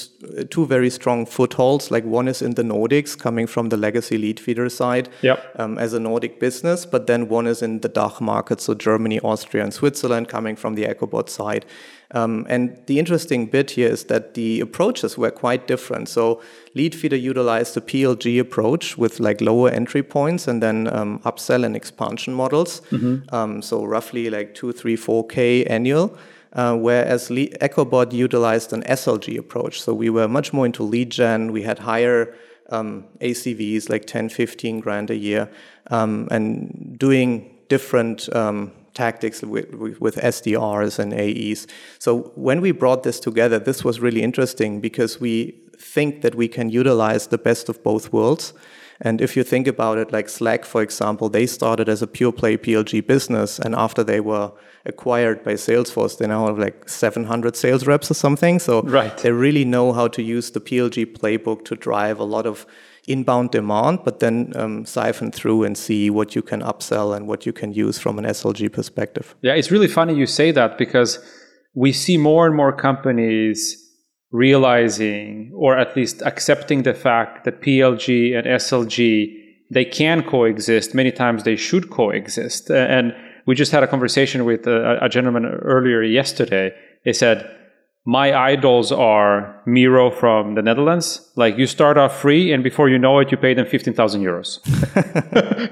two 0.49 0.65
very 0.65 0.89
strong 0.89 1.27
footholds. 1.27 1.91
Like 1.91 2.03
one 2.03 2.27
is 2.27 2.41
in 2.41 2.55
the 2.55 2.63
Nordics, 2.63 3.15
coming 3.15 3.45
from 3.45 3.69
the 3.69 3.77
legacy 3.77 4.17
Leadfeeder 4.17 4.67
side 4.71 5.09
yep. 5.21 5.39
um, 5.59 5.77
as 5.77 5.93
a 5.93 5.99
Nordic 5.99 6.39
business, 6.39 6.87
but 6.87 7.05
then 7.05 7.29
one 7.29 7.45
is 7.45 7.61
in 7.61 7.81
the 7.81 7.87
DACH 7.89 8.19
market, 8.19 8.61
so 8.61 8.73
Germany, 8.73 9.19
Austria, 9.19 9.63
and 9.63 9.71
Switzerland, 9.71 10.27
coming 10.27 10.55
from 10.55 10.73
the 10.73 10.85
EchoBot 10.85 11.29
side. 11.29 11.67
Um, 12.11 12.47
and 12.49 12.81
the 12.87 12.97
interesting 12.97 13.45
bit 13.45 13.71
here 13.71 13.89
is 13.89 14.05
that 14.05 14.33
the 14.33 14.61
approaches 14.61 15.17
were 15.17 15.29
quite 15.29 15.67
different. 15.67 16.09
So 16.09 16.41
Leadfeeder 16.75 17.21
utilized 17.21 17.75
the 17.75 17.81
PLG 17.81 18.39
approach 18.39 18.97
with 18.97 19.19
like 19.19 19.41
lower 19.41 19.69
entry 19.69 20.01
points 20.01 20.47
and 20.47 20.63
then 20.63 20.87
um, 20.87 21.19
upsell 21.19 21.63
and 21.63 21.75
expansion 21.75 22.33
models. 22.33 22.81
Mm-hmm. 22.89 23.33
Um, 23.33 23.61
so 23.61 23.85
roughly 23.85 24.29
like 24.29 24.55
two, 24.55 24.71
three, 24.71 24.95
four 24.95 25.27
K 25.27 25.65
annual 25.65 26.17
uh, 26.53 26.75
whereas 26.75 27.29
Le- 27.29 27.49
EchoBot 27.59 28.11
utilized 28.11 28.73
an 28.73 28.83
SLG 28.83 29.37
approach. 29.37 29.81
So 29.81 29.93
we 29.93 30.09
were 30.09 30.27
much 30.27 30.53
more 30.53 30.65
into 30.65 30.83
lead 30.83 31.11
gen. 31.11 31.51
We 31.51 31.63
had 31.63 31.79
higher 31.79 32.35
um, 32.69 33.05
ACVs, 33.21 33.89
like 33.89 34.05
10, 34.05 34.29
15 34.29 34.79
grand 34.79 35.09
a 35.09 35.15
year, 35.15 35.49
um, 35.87 36.27
and 36.31 36.97
doing 36.97 37.55
different 37.67 38.33
um, 38.35 38.71
tactics 39.03 39.41
with, 39.41 39.67
with, 40.05 40.15
SDRs 40.35 40.99
and 40.99 41.09
AEs. 41.25 41.61
So 42.05 42.09
when 42.47 42.59
we 42.65 42.71
brought 42.81 43.01
this 43.03 43.19
together, 43.27 43.57
this 43.59 43.79
was 43.87 43.99
really 44.05 44.21
interesting 44.29 44.81
because 44.81 45.21
we 45.21 45.33
think 45.93 46.21
that 46.23 46.35
we 46.35 46.47
can 46.47 46.69
utilize 46.69 47.27
the 47.27 47.37
best 47.37 47.69
of 47.69 47.81
both 47.89 48.11
worlds. 48.11 48.53
And 49.01 49.21
if 49.21 49.37
you 49.37 49.43
think 49.43 49.67
about 49.67 49.97
it, 49.97 50.11
like 50.11 50.27
Slack, 50.27 50.65
for 50.65 50.81
example, 50.81 51.29
they 51.29 51.47
started 51.47 51.87
as 51.87 52.01
a 52.01 52.07
pure 52.07 52.33
play 52.33 52.57
PLG 52.57 53.07
business, 53.07 53.59
and 53.59 53.73
after 53.73 54.03
they 54.03 54.19
were 54.19 54.51
acquired 54.85 55.43
by 55.43 55.53
Salesforce, 55.53 56.17
they 56.17 56.27
now 56.27 56.47
have 56.47 56.57
like 56.57 56.87
700 56.87 57.55
sales 57.55 57.85
reps 57.85 58.09
or 58.09 58.13
something. 58.13 58.59
So 58.59 58.81
right. 58.83 59.15
they 59.17 59.31
really 59.31 59.65
know 59.65 59.93
how 59.93 60.07
to 60.09 60.21
use 60.21 60.51
the 60.51 60.59
PLG 60.59 61.17
playbook 61.17 61.65
to 61.65 61.75
drive 61.75 62.19
a 62.19 62.23
lot 62.23 62.45
of 62.45 62.65
inbound 63.07 63.51
demand, 63.51 63.99
but 64.03 64.19
then 64.19 64.53
um, 64.55 64.85
siphon 64.85 65.31
through 65.31 65.63
and 65.63 65.77
see 65.77 66.09
what 66.09 66.35
you 66.35 66.41
can 66.41 66.61
upsell 66.61 67.15
and 67.15 67.27
what 67.27 67.45
you 67.45 67.51
can 67.51 67.73
use 67.73 67.97
from 67.97 68.19
an 68.19 68.25
SLG 68.25 68.71
perspective. 68.71 69.35
Yeah, 69.41 69.53
it's 69.53 69.71
really 69.71 69.87
funny 69.87 70.15
you 70.15 70.27
say 70.27 70.51
that 70.51 70.77
because 70.77 71.19
we 71.73 71.91
see 71.91 72.17
more 72.17 72.45
and 72.45 72.55
more 72.55 72.71
companies 72.71 73.75
realizing 74.31 75.51
or 75.55 75.75
at 75.75 75.95
least 75.95 76.21
accepting 76.21 76.83
the 76.83 76.93
fact 76.93 77.45
that 77.45 77.61
PLG 77.61 78.37
and 78.37 78.45
SLG 78.45 79.39
they 79.71 79.85
can 79.85 80.23
coexist. 80.23 80.95
Many 80.95 81.11
times 81.11 81.43
they 81.43 81.55
should 81.55 81.89
coexist. 81.89 82.69
And 82.71 83.13
we 83.45 83.55
just 83.55 83.71
had 83.71 83.83
a 83.83 83.87
conversation 83.87 84.45
with 84.45 84.67
a, 84.67 85.03
a 85.03 85.09
gentleman 85.09 85.45
earlier 85.45 86.01
yesterday. 86.03 86.73
He 87.03 87.13
said, 87.13 87.49
my 88.05 88.33
idols 88.33 88.91
are 88.91 89.61
Miro 89.65 90.09
from 90.09 90.55
the 90.55 90.61
Netherlands. 90.61 91.29
Like 91.35 91.57
you 91.57 91.67
start 91.67 91.97
off 91.97 92.19
free, 92.19 92.51
and 92.53 92.63
before 92.63 92.89
you 92.89 92.97
know 92.97 93.19
it, 93.19 93.29
you 93.29 93.37
pay 93.37 93.53
them 93.53 93.67
fifteen 93.67 93.93
thousand 93.93 94.23
euros. 94.23 94.59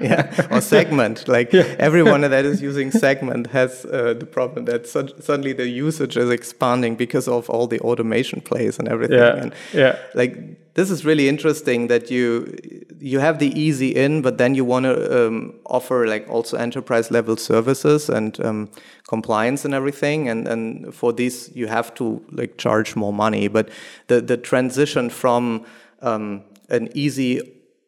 yeah, 0.00 0.46
or 0.50 0.60
Segment. 0.60 1.26
Like 1.36 1.52
yeah. 1.52 1.74
everyone 1.78 2.20
that 2.20 2.44
is 2.44 2.62
using 2.62 2.90
Segment 2.90 3.48
has 3.48 3.84
uh, 3.86 4.14
the 4.14 4.26
problem 4.26 4.66
that 4.66 4.86
su- 4.86 5.14
suddenly 5.20 5.52
the 5.52 5.68
usage 5.68 6.16
is 6.16 6.30
expanding 6.30 6.96
because 6.96 7.26
of 7.28 7.50
all 7.50 7.66
the 7.66 7.80
automation 7.80 8.40
plays 8.40 8.78
and 8.78 8.88
everything. 8.88 9.18
Yeah. 9.18 9.42
And 9.42 9.54
yeah. 9.72 9.98
Like 10.14 10.74
this 10.74 10.90
is 10.90 11.04
really 11.04 11.28
interesting 11.28 11.88
that 11.88 12.10
you 12.10 12.28
you 13.00 13.20
have 13.20 13.38
the 13.38 13.48
easy 13.58 13.94
in, 13.94 14.22
but 14.22 14.38
then 14.38 14.54
you 14.54 14.64
want 14.64 14.84
to 14.84 15.26
um, 15.26 15.54
offer 15.66 16.06
like 16.06 16.28
also 16.28 16.56
enterprise 16.56 17.10
level 17.10 17.36
services 17.36 18.08
and 18.08 18.38
um, 18.44 18.68
compliance 19.08 19.64
and 19.64 19.74
everything. 19.74 20.28
And 20.28 20.48
and 20.48 20.94
for 20.94 21.12
this 21.12 21.50
you 21.54 21.66
have 21.66 21.94
to 21.94 22.22
like 22.32 22.58
charge 22.58 22.96
more 22.96 23.12
money. 23.12 23.48
But 23.48 23.68
the 24.06 24.20
the 24.20 24.36
transition 24.36 25.10
from 25.10 25.64
um, 26.02 26.42
an 26.68 26.88
easy 26.94 27.40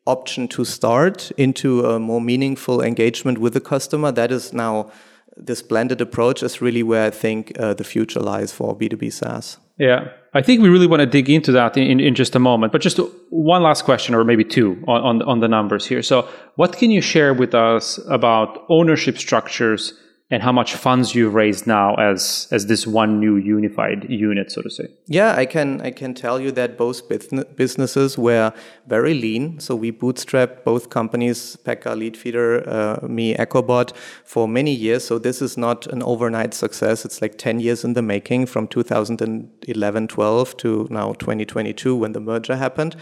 option 0.06 0.48
to 0.48 0.64
start 0.64 1.30
into 1.36 1.84
a 1.84 1.98
more 1.98 2.20
meaningful 2.20 2.82
engagement 2.82 3.38
with 3.38 3.52
the 3.52 3.60
customer 3.60 4.10
that 4.12 4.32
is 4.32 4.52
now 4.52 4.90
this 5.36 5.62
blended 5.62 6.00
approach 6.00 6.42
is 6.42 6.60
really 6.60 6.82
where 6.82 7.06
I 7.06 7.10
think 7.10 7.52
uh, 7.58 7.74
the 7.74 7.84
future 7.84 8.20
lies 8.20 8.52
for 8.52 8.76
B2B 8.76 9.12
SaaS. 9.12 9.58
Yeah, 9.80 10.10
I 10.34 10.42
think 10.42 10.60
we 10.60 10.68
really 10.68 10.86
want 10.86 11.00
to 11.00 11.06
dig 11.06 11.30
into 11.30 11.52
that 11.52 11.74
in, 11.78 12.00
in 12.00 12.14
just 12.14 12.36
a 12.36 12.38
moment. 12.38 12.70
But 12.70 12.82
just 12.82 12.98
one 13.30 13.62
last 13.62 13.86
question, 13.86 14.14
or 14.14 14.24
maybe 14.24 14.44
two, 14.44 14.84
on, 14.86 15.00
on, 15.00 15.22
on 15.22 15.40
the 15.40 15.48
numbers 15.48 15.86
here. 15.86 16.02
So, 16.02 16.28
what 16.56 16.76
can 16.76 16.90
you 16.90 17.00
share 17.00 17.32
with 17.32 17.54
us 17.54 17.98
about 18.10 18.66
ownership 18.68 19.16
structures 19.16 19.94
and 20.32 20.44
how 20.44 20.52
much 20.52 20.74
funds 20.74 21.12
you've 21.14 21.34
raised 21.34 21.66
now 21.66 21.94
as 21.96 22.46
as 22.52 22.66
this 22.66 22.86
one 22.86 23.18
new 23.18 23.36
unified 23.36 24.08
unit, 24.08 24.52
so 24.52 24.62
to 24.62 24.70
say? 24.70 24.86
Yeah, 25.06 25.34
I 25.34 25.44
can 25.44 25.80
I 25.80 25.90
can 25.90 26.14
tell 26.14 26.40
you 26.40 26.52
that 26.52 26.78
both 26.78 27.08
businesses 27.56 28.16
were 28.16 28.52
very 28.86 29.14
lean. 29.14 29.58
So 29.58 29.74
we 29.74 29.90
bootstrapped 29.90 30.62
both 30.64 30.88
companies, 30.88 31.56
Pekka 31.64 31.96
Leadfeeder, 31.96 32.66
uh, 32.66 33.06
me 33.06 33.34
EchoBot, 33.34 33.92
for 34.24 34.46
many 34.46 34.72
years. 34.72 35.04
So 35.04 35.18
this 35.18 35.42
is 35.42 35.56
not 35.56 35.88
an 35.88 36.02
overnight 36.02 36.54
success. 36.54 37.04
It's 37.04 37.20
like 37.20 37.36
10 37.36 37.58
years 37.58 37.84
in 37.84 37.94
the 37.94 38.02
making 38.02 38.46
from 38.46 38.68
2011, 38.68 40.08
12 40.08 40.56
to 40.58 40.86
now 40.90 41.12
2022 41.14 41.96
when 41.96 42.12
the 42.12 42.20
merger 42.20 42.56
happened. 42.56 42.94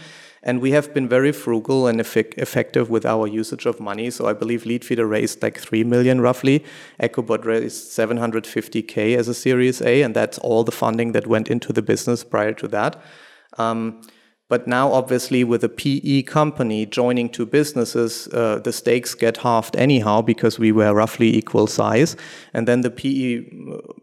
And 0.43 0.61
we 0.61 0.71
have 0.71 0.93
been 0.93 1.07
very 1.07 1.31
frugal 1.31 1.87
and 1.87 1.99
effect- 1.99 2.37
effective 2.37 2.89
with 2.89 3.05
our 3.05 3.27
usage 3.27 3.65
of 3.65 3.79
money. 3.79 4.09
So 4.09 4.27
I 4.27 4.33
believe 4.33 4.63
Leadfeeder 4.63 5.09
raised 5.09 5.43
like 5.43 5.57
3 5.57 5.83
million 5.83 6.21
roughly. 6.21 6.63
EchoBot 6.99 7.45
raised 7.45 7.91
750K 7.91 9.17
as 9.17 9.27
a 9.27 9.33
Series 9.33 9.81
A, 9.81 10.01
and 10.01 10.15
that's 10.15 10.37
all 10.39 10.63
the 10.63 10.71
funding 10.71 11.11
that 11.11 11.27
went 11.27 11.49
into 11.49 11.73
the 11.73 11.81
business 11.81 12.23
prior 12.23 12.53
to 12.53 12.67
that. 12.69 13.01
Um, 13.57 14.01
but 14.49 14.67
now, 14.67 14.91
obviously, 14.91 15.43
with 15.43 15.63
a 15.63 15.69
PE 15.69 16.23
company 16.23 16.87
joining 16.87 17.29
two 17.29 17.45
businesses, 17.45 18.27
uh, 18.33 18.59
the 18.63 18.73
stakes 18.73 19.13
get 19.13 19.37
halved 19.37 19.75
anyhow 19.75 20.23
because 20.23 20.57
we 20.57 20.71
were 20.71 20.91
roughly 20.91 21.37
equal 21.37 21.67
size. 21.67 22.17
And 22.51 22.67
then 22.67 22.81
the 22.81 22.89
PE, 22.89 23.45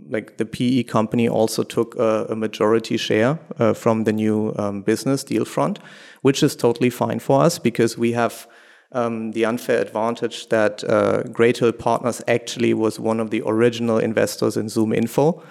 like 0.08 0.36
the 0.36 0.46
PE 0.46 0.84
company, 0.84 1.28
also 1.28 1.64
took 1.64 1.96
a, 1.96 2.26
a 2.30 2.36
majority 2.36 2.96
share 2.96 3.40
uh, 3.58 3.74
from 3.74 4.04
the 4.04 4.12
new 4.12 4.54
um, 4.56 4.82
business 4.82 5.24
Dealfront, 5.24 5.78
which 6.22 6.44
is 6.44 6.54
totally 6.54 6.90
fine 6.90 7.18
for 7.18 7.42
us 7.42 7.58
because 7.58 7.98
we 7.98 8.12
have. 8.12 8.46
Um, 8.92 9.32
the 9.32 9.44
unfair 9.44 9.82
advantage 9.82 10.48
that 10.50 10.84
uh, 10.84 11.24
Great 11.24 11.58
Hill 11.58 11.72
Partners 11.72 12.22
actually 12.28 12.72
was 12.72 13.00
one 13.00 13.18
of 13.18 13.30
the 13.30 13.42
original 13.44 13.98
investors 13.98 14.56
in 14.56 14.66
ZoomInfo. 14.66 15.42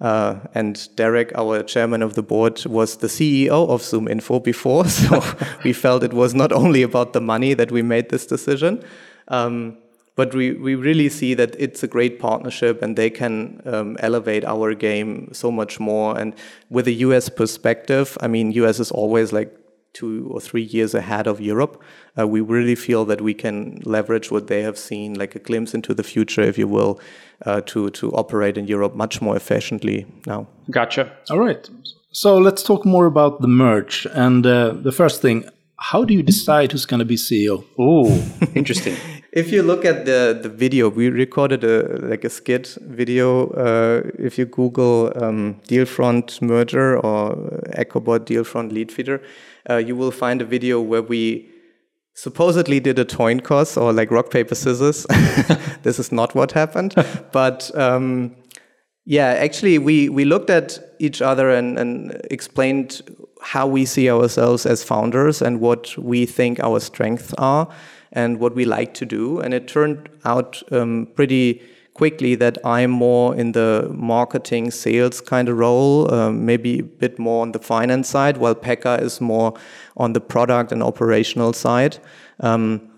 Uh, 0.00 0.40
and 0.54 0.88
Derek, 0.96 1.32
our 1.36 1.62
chairman 1.62 2.02
of 2.02 2.14
the 2.14 2.22
board, 2.22 2.64
was 2.66 2.98
the 2.98 3.06
CEO 3.06 3.68
of 3.68 3.80
ZoomInfo 3.82 4.42
before, 4.42 4.88
so 4.88 5.22
we 5.64 5.72
felt 5.72 6.02
it 6.02 6.12
was 6.12 6.34
not 6.34 6.52
only 6.52 6.82
about 6.82 7.12
the 7.12 7.20
money 7.20 7.54
that 7.54 7.70
we 7.70 7.82
made 7.82 8.10
this 8.10 8.26
decision, 8.26 8.82
um, 9.28 9.76
but 10.16 10.34
we, 10.34 10.52
we 10.52 10.74
really 10.74 11.08
see 11.08 11.34
that 11.34 11.56
it's 11.58 11.82
a 11.82 11.88
great 11.88 12.20
partnership 12.20 12.82
and 12.82 12.96
they 12.96 13.10
can 13.10 13.60
um, 13.64 13.96
elevate 14.00 14.44
our 14.44 14.74
game 14.74 15.28
so 15.32 15.50
much 15.50 15.80
more. 15.80 16.16
And 16.16 16.34
with 16.70 16.86
a 16.86 16.92
US 16.92 17.28
perspective, 17.28 18.16
I 18.20 18.28
mean, 18.28 18.52
US 18.52 18.78
is 18.78 18.92
always 18.92 19.32
like 19.32 19.52
two 19.94 20.28
or 20.30 20.40
three 20.40 20.62
years 20.62 20.94
ahead 20.94 21.26
of 21.26 21.40
Europe. 21.40 21.82
Uh, 22.18 22.26
we 22.26 22.40
really 22.40 22.74
feel 22.74 23.04
that 23.06 23.20
we 23.20 23.32
can 23.32 23.80
leverage 23.84 24.30
what 24.30 24.48
they 24.48 24.62
have 24.62 24.76
seen, 24.76 25.14
like 25.14 25.34
a 25.34 25.38
glimpse 25.38 25.72
into 25.72 25.94
the 25.94 26.02
future, 26.02 26.42
if 26.42 26.58
you 26.58 26.68
will, 26.68 27.00
uh, 27.46 27.60
to 27.62 27.90
to 27.90 28.12
operate 28.12 28.58
in 28.58 28.66
Europe 28.66 28.94
much 28.94 29.22
more 29.22 29.36
efficiently 29.36 30.06
now. 30.26 30.46
Gotcha. 30.70 31.10
All 31.30 31.38
right. 31.38 31.70
So 32.12 32.38
let's 32.38 32.62
talk 32.62 32.84
more 32.84 33.06
about 33.06 33.40
the 33.40 33.48
merge. 33.48 34.06
And 34.12 34.46
uh, 34.46 34.74
the 34.82 34.92
first 34.92 35.20
thing, 35.20 35.44
how 35.78 36.04
do 36.04 36.14
you 36.14 36.22
decide 36.22 36.70
who's 36.70 36.86
going 36.86 37.00
to 37.00 37.04
be 37.04 37.16
CEO? 37.16 37.64
Oh, 37.76 38.06
interesting. 38.54 38.96
if 39.32 39.50
you 39.50 39.62
look 39.62 39.84
at 39.84 40.04
the 40.04 40.38
the 40.40 40.48
video, 40.48 40.88
we 40.88 41.10
recorded 41.10 41.64
a 41.64 41.98
like 42.10 42.24
a 42.24 42.30
skit 42.30 42.78
video. 42.82 43.48
Uh, 43.50 44.02
if 44.18 44.38
you 44.38 44.46
Google 44.46 45.12
um, 45.16 45.60
Dealfront 45.68 46.40
merger 46.40 46.98
or 46.98 47.34
EchoBot 47.76 48.20
Dealfront 48.26 48.70
Leadfeeder, 48.70 49.20
uh, 49.68 49.76
you 49.76 49.96
will 49.96 50.10
find 50.10 50.42
a 50.42 50.44
video 50.44 50.80
where 50.80 51.02
we 51.02 51.50
supposedly 52.14 52.80
did 52.80 52.98
a 52.98 53.04
coin 53.04 53.40
toss 53.40 53.76
or 53.76 53.92
like 53.92 54.10
rock 54.10 54.30
paper 54.30 54.54
scissors. 54.54 55.06
this 55.82 55.98
is 55.98 56.12
not 56.12 56.34
what 56.34 56.52
happened, 56.52 56.94
but 57.32 57.76
um, 57.76 58.34
yeah, 59.04 59.28
actually 59.28 59.78
we 59.78 60.08
we 60.08 60.24
looked 60.24 60.50
at 60.50 60.78
each 60.98 61.20
other 61.20 61.50
and, 61.50 61.78
and 61.78 62.20
explained 62.30 63.02
how 63.42 63.66
we 63.66 63.84
see 63.84 64.10
ourselves 64.10 64.64
as 64.64 64.82
founders 64.82 65.42
and 65.42 65.60
what 65.60 65.96
we 65.98 66.24
think 66.24 66.60
our 66.60 66.80
strengths 66.80 67.34
are 67.34 67.68
and 68.12 68.38
what 68.38 68.54
we 68.54 68.64
like 68.64 68.94
to 68.94 69.04
do, 69.04 69.40
and 69.40 69.52
it 69.52 69.68
turned 69.68 70.08
out 70.24 70.62
um, 70.72 71.08
pretty 71.14 71.60
quickly 71.94 72.34
that 72.34 72.58
I'm 72.64 72.90
more 72.90 73.34
in 73.34 73.52
the 73.52 73.88
marketing 73.92 74.70
sales 74.70 75.20
kind 75.20 75.48
of 75.48 75.56
role, 75.56 76.12
um, 76.12 76.44
maybe 76.44 76.80
a 76.80 76.82
bit 76.82 77.18
more 77.18 77.42
on 77.42 77.52
the 77.52 77.60
finance 77.60 78.08
side, 78.08 78.36
while 78.36 78.54
Pekka 78.54 79.00
is 79.00 79.20
more 79.20 79.54
on 79.96 80.12
the 80.12 80.20
product 80.20 80.72
and 80.72 80.82
operational 80.82 81.52
side. 81.52 81.98
Um, 82.40 82.90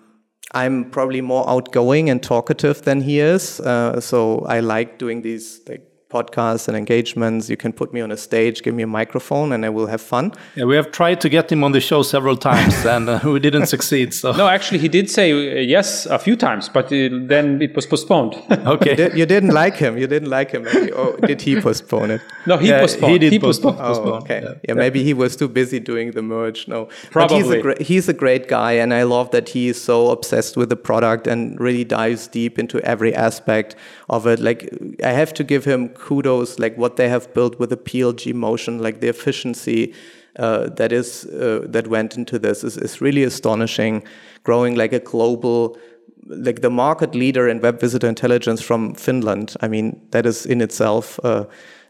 I'm 0.53 0.91
probably 0.91 1.21
more 1.21 1.49
outgoing 1.49 2.09
and 2.09 2.23
talkative 2.23 2.83
than 2.83 3.03
he 3.03 3.21
is, 3.21 3.61
uh, 3.61 4.01
so 4.01 4.41
I 4.47 4.61
like 4.61 4.99
doing 4.99 5.23
these 5.23 5.61
like 5.69 5.86
podcasts 6.11 6.69
and 6.69 6.77
engagements. 6.77 7.51
You 7.51 7.57
can 7.57 7.73
put 7.73 7.93
me 7.93 8.01
on 8.01 8.11
a 8.13 8.17
stage, 8.17 8.63
give 8.63 8.75
me 8.75 8.83
a 8.83 8.87
microphone, 8.87 9.53
and 9.53 9.65
I 9.65 9.71
will 9.71 9.87
have 9.87 10.01
fun. 10.01 10.33
Yeah, 10.55 10.65
we 10.65 10.77
have 10.77 10.93
tried 10.93 11.21
to 11.23 11.29
get 11.29 11.51
him 11.51 11.65
on 11.65 11.73
the 11.73 11.81
show 11.81 12.03
several 12.03 12.37
times, 12.37 12.85
and 12.95 13.09
uh, 13.09 13.21
we 13.25 13.41
didn't 13.41 13.67
succeed. 13.67 14.15
So 14.15 14.33
no, 14.33 14.47
actually, 14.47 14.79
he 14.79 14.89
did 14.89 15.11
say 15.11 15.33
uh, 15.33 15.61
yes 15.61 16.07
a 16.07 16.19
few 16.19 16.37
times, 16.37 16.69
but 16.69 16.87
uh, 16.87 17.09
then 17.33 17.61
it 17.61 17.75
was 17.75 17.87
postponed. 17.87 18.35
okay, 18.51 18.91
you, 18.91 18.97
did, 18.97 19.19
you, 19.19 19.27
didn't 19.27 19.51
like 19.53 19.77
him. 19.77 19.99
You 19.99 20.07
didn't 20.07 20.31
like 20.31 20.53
him, 20.53 20.67
or 20.95 21.17
did 21.27 21.43
he 21.43 21.61
postpone 21.61 22.13
it? 22.13 22.21
No, 22.47 22.57
he 22.57 22.69
yeah, 22.69 22.81
postponed. 22.81 23.13
He 23.13 23.19
did 23.19 23.33
he 23.33 23.39
postpone. 23.39 23.77
postponed. 23.77 24.09
Oh, 24.09 24.19
okay. 24.19 24.43
Yeah. 24.43 24.55
yeah, 24.69 24.75
maybe 24.75 25.03
he 25.03 25.13
was 25.13 25.35
too 25.35 25.49
busy 25.49 25.81
doing 25.81 26.13
the 26.13 26.23
merge. 26.23 26.69
No, 26.69 26.89
probably. 27.11 27.43
But 27.43 27.45
he's 27.45 27.51
a, 27.51 27.63
great, 27.63 27.83
he's 27.83 28.09
a 28.09 28.15
great 28.15 28.49
guy, 28.49 28.73
and 28.73 28.95
I 28.95 29.03
love 29.03 29.33
that 29.33 29.49
he 29.49 29.69
is 29.69 29.83
so 29.83 30.11
obsessed 30.11 30.57
with 30.57 30.69
the 30.69 30.77
product 30.77 31.27
and 31.27 31.59
really 31.59 31.85
dives 31.85 32.29
deep 32.29 32.59
into 32.59 32.81
every 32.83 33.13
aspect 33.15 33.75
of 34.09 34.27
it. 34.27 34.39
Like 34.39 34.71
I 35.03 35.11
have 35.11 35.35
to 35.35 35.45
give 35.45 35.65
him 35.65 35.96
kudos, 35.99 36.59
like 36.59 36.77
what 36.77 36.97
they 36.97 37.09
have 37.09 37.33
built 37.35 37.59
with 37.59 37.71
the 37.71 37.77
PLG 37.77 38.35
motion, 38.35 38.79
like 38.79 39.01
the 39.01 39.09
efficiency. 39.09 39.93
uh, 40.39 40.69
that 40.77 40.93
is 40.93 41.25
uh, 41.27 41.61
that 41.65 41.89
went 41.89 42.17
into 42.17 42.39
this 42.39 42.63
is, 42.63 42.77
is 42.77 43.01
really 43.01 43.23
astonishing. 43.23 44.03
Growing 44.45 44.75
like 44.75 44.93
a 44.93 45.01
global, 45.01 45.79
like 46.27 46.61
the 46.61 46.71
market 46.71 47.15
leader 47.15 47.49
in 47.49 47.61
web 47.61 47.81
visitor 47.81 48.09
intelligence 48.09 48.61
from 48.61 48.95
Finland. 48.95 49.57
I 49.61 49.69
mean, 49.69 50.01
that 50.11 50.27
is 50.27 50.47
in 50.47 50.61
itself 50.61 51.19
uh, 51.25 51.47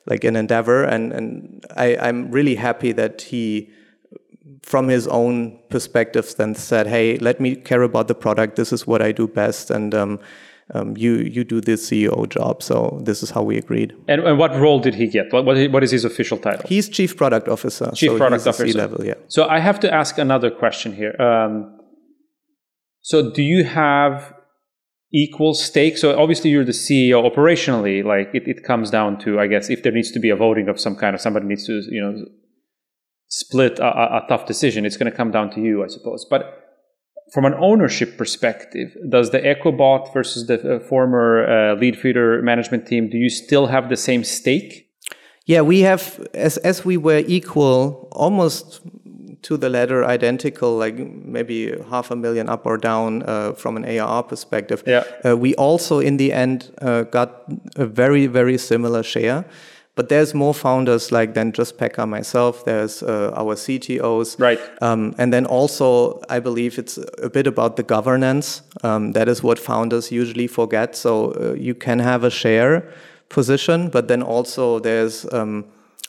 like 0.06 0.24
an 0.24 0.36
endeavor, 0.36 0.84
and 0.84 1.12
and 1.12 1.64
I, 1.76 1.96
I'm 1.96 2.30
really 2.30 2.54
happy 2.54 2.92
that 2.92 3.22
he 3.22 3.70
from 4.62 4.88
his 4.88 5.06
own 5.08 5.58
perspectives 5.68 6.34
then 6.34 6.54
said, 6.54 6.86
"Hey, 6.86 7.18
let 7.18 7.40
me 7.40 7.56
care 7.56 7.82
about 7.82 8.08
the 8.08 8.14
product. 8.14 8.56
This 8.56 8.72
is 8.72 8.86
what 8.86 9.02
I 9.02 9.12
do 9.12 9.26
best, 9.26 9.70
and 9.70 9.94
um, 9.94 10.20
um, 10.74 10.96
you 10.96 11.16
you 11.16 11.44
do 11.44 11.60
the 11.60 11.72
CEO 11.72 12.28
job." 12.28 12.62
So 12.62 13.00
this 13.02 13.22
is 13.22 13.30
how 13.30 13.42
we 13.42 13.56
agreed. 13.56 13.94
And, 14.08 14.22
and 14.22 14.38
what 14.38 14.52
role 14.56 14.80
did 14.80 14.94
he 14.94 15.06
get? 15.06 15.32
What, 15.32 15.44
what 15.44 15.82
is 15.82 15.90
his 15.90 16.04
official 16.04 16.38
title? 16.38 16.68
He's 16.68 16.88
chief 16.88 17.16
product 17.16 17.48
officer. 17.48 17.90
Chief 17.94 18.10
so 18.10 18.18
product 18.18 18.46
officer. 18.46 18.66
C-level, 18.66 19.04
yeah. 19.04 19.14
So 19.28 19.48
I 19.48 19.58
have 19.60 19.80
to 19.80 19.92
ask 19.92 20.18
another 20.18 20.50
question 20.50 20.94
here. 20.94 21.20
Um, 21.20 21.78
so 23.00 23.30
do 23.30 23.42
you 23.42 23.64
have 23.64 24.34
equal 25.12 25.54
stake? 25.54 25.96
So 25.96 26.18
obviously 26.18 26.50
you're 26.50 26.64
the 26.64 26.72
CEO 26.72 27.22
operationally. 27.30 28.04
Like 28.04 28.34
it, 28.34 28.48
it 28.48 28.64
comes 28.64 28.90
down 28.90 29.18
to, 29.20 29.38
I 29.38 29.46
guess, 29.46 29.70
if 29.70 29.82
there 29.82 29.92
needs 29.92 30.10
to 30.12 30.18
be 30.18 30.30
a 30.30 30.36
voting 30.36 30.68
of 30.68 30.80
some 30.80 30.96
kind, 30.96 31.14
or 31.14 31.18
somebody 31.18 31.46
needs 31.46 31.66
to, 31.66 31.80
you 31.88 32.02
know, 32.02 32.24
split 33.28 33.78
a, 33.78 33.86
a, 33.86 34.16
a 34.18 34.26
tough 34.28 34.46
decision, 34.46 34.84
it's 34.84 34.96
going 34.96 35.10
to 35.10 35.16
come 35.16 35.30
down 35.30 35.50
to 35.50 35.60
you, 35.60 35.84
I 35.84 35.86
suppose. 35.86 36.26
But 36.28 36.65
from 37.32 37.44
an 37.44 37.54
ownership 37.54 38.16
perspective, 38.16 38.96
does 39.08 39.30
the 39.30 39.40
EchoBot 39.40 40.12
versus 40.12 40.46
the 40.46 40.76
uh, 40.76 40.78
former 40.80 41.44
uh, 41.44 41.76
Leadfeeder 41.76 42.42
management 42.42 42.86
team, 42.86 43.10
do 43.10 43.18
you 43.18 43.28
still 43.28 43.66
have 43.66 43.88
the 43.88 43.96
same 43.96 44.22
stake? 44.24 44.88
Yeah, 45.44 45.60
we 45.60 45.80
have 45.80 46.26
as 46.34 46.56
as 46.58 46.84
we 46.84 46.96
were 46.96 47.22
equal, 47.26 48.08
almost 48.12 48.80
to 49.42 49.56
the 49.56 49.68
letter 49.68 50.04
identical, 50.04 50.76
like 50.76 50.96
maybe 50.98 51.72
half 51.88 52.10
a 52.10 52.16
million 52.16 52.48
up 52.48 52.66
or 52.66 52.76
down 52.76 53.22
uh, 53.22 53.52
from 53.52 53.76
an 53.76 53.84
ARR 53.84 54.24
perspective. 54.24 54.82
Yeah. 54.86 55.04
Uh, 55.24 55.36
we 55.36 55.54
also 55.54 56.00
in 56.00 56.16
the 56.16 56.32
end 56.32 56.72
uh, 56.82 57.02
got 57.02 57.44
a 57.76 57.86
very 57.86 58.26
very 58.26 58.58
similar 58.58 59.04
share. 59.04 59.44
But 59.96 60.10
there's 60.10 60.34
more 60.34 60.52
founders 60.52 61.10
like 61.10 61.32
than 61.32 61.52
just 61.52 61.78
Pekka 61.78 62.06
myself. 62.06 62.66
There's 62.66 63.02
uh, 63.02 63.32
our 63.34 63.54
CTOs, 63.54 64.38
Right. 64.38 64.60
Um, 64.82 65.14
and 65.16 65.32
then 65.32 65.46
also, 65.46 66.20
I 66.28 66.38
believe 66.38 66.78
it's 66.78 66.98
a 67.22 67.30
bit 67.30 67.46
about 67.46 67.76
the 67.76 67.82
governance. 67.82 68.60
Um, 68.84 69.12
that 69.12 69.26
is 69.26 69.42
what 69.42 69.58
founders 69.58 70.12
usually 70.12 70.46
forget. 70.46 70.94
So 70.96 71.32
uh, 71.32 71.54
you 71.54 71.74
can 71.74 71.98
have 71.98 72.24
a 72.24 72.30
share 72.30 72.92
position, 73.30 73.88
but 73.88 74.08
then 74.08 74.22
also 74.22 74.78
there's 74.78 75.24
um, 75.32 75.64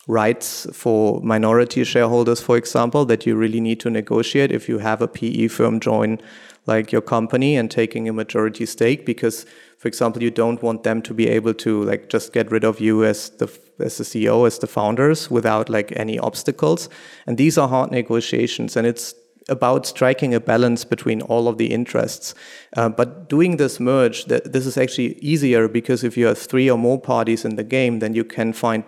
rights 0.07 0.67
for 0.73 1.21
minority 1.21 1.85
shareholders, 1.85 2.41
for 2.41 2.57
example, 2.57 3.05
that 3.05 3.25
you 3.25 3.37
really 3.37 3.61
need 3.61 3.79
to 3.81 3.89
negotiate 3.89 4.51
if 4.51 4.67
you 4.67 4.79
have 4.79 5.01
a 5.01 5.07
PE 5.07 5.47
firm 5.47 5.79
join 5.79 6.19
like 6.65 6.91
your 6.91 7.01
company 7.01 7.55
and 7.55 7.71
taking 7.71 8.09
a 8.09 8.13
majority 8.13 8.65
stake 8.65 9.05
because 9.05 9.45
for 9.77 9.87
example 9.87 10.23
you 10.23 10.31
don't 10.31 10.61
want 10.63 10.83
them 10.83 11.01
to 11.01 11.13
be 11.13 11.27
able 11.27 11.53
to 11.53 11.83
like 11.83 12.09
just 12.09 12.33
get 12.33 12.51
rid 12.51 12.63
of 12.63 12.79
you 12.79 13.03
as 13.03 13.29
the 13.31 13.45
as 13.79 13.97
the 13.97 14.03
CEO 14.03 14.47
as 14.47 14.59
the 14.59 14.67
founders 14.67 15.29
without 15.29 15.69
like 15.69 15.93
any 15.95 16.17
obstacles 16.19 16.89
and 17.27 17.37
these 17.37 17.57
are 17.57 17.67
hard 17.67 17.91
negotiations 17.91 18.75
and 18.75 18.87
it's 18.87 19.13
about 19.49 19.85
striking 19.85 20.33
a 20.33 20.39
balance 20.39 20.83
between 20.83 21.21
all 21.21 21.47
of 21.47 21.57
the 21.57 21.67
interests. 21.67 22.35
Uh, 22.75 22.89
but 22.89 23.29
doing 23.29 23.57
this 23.57 23.79
merge, 23.79 24.25
th- 24.25 24.43
this 24.43 24.65
is 24.65 24.77
actually 24.77 25.17
easier 25.19 25.67
because 25.67 26.03
if 26.03 26.17
you 26.17 26.25
have 26.25 26.37
three 26.37 26.69
or 26.69 26.77
more 26.77 26.99
parties 26.99 27.45
in 27.45 27.55
the 27.55 27.63
game, 27.63 27.99
then 27.99 28.13
you 28.13 28.23
can 28.23 28.53
find 28.53 28.83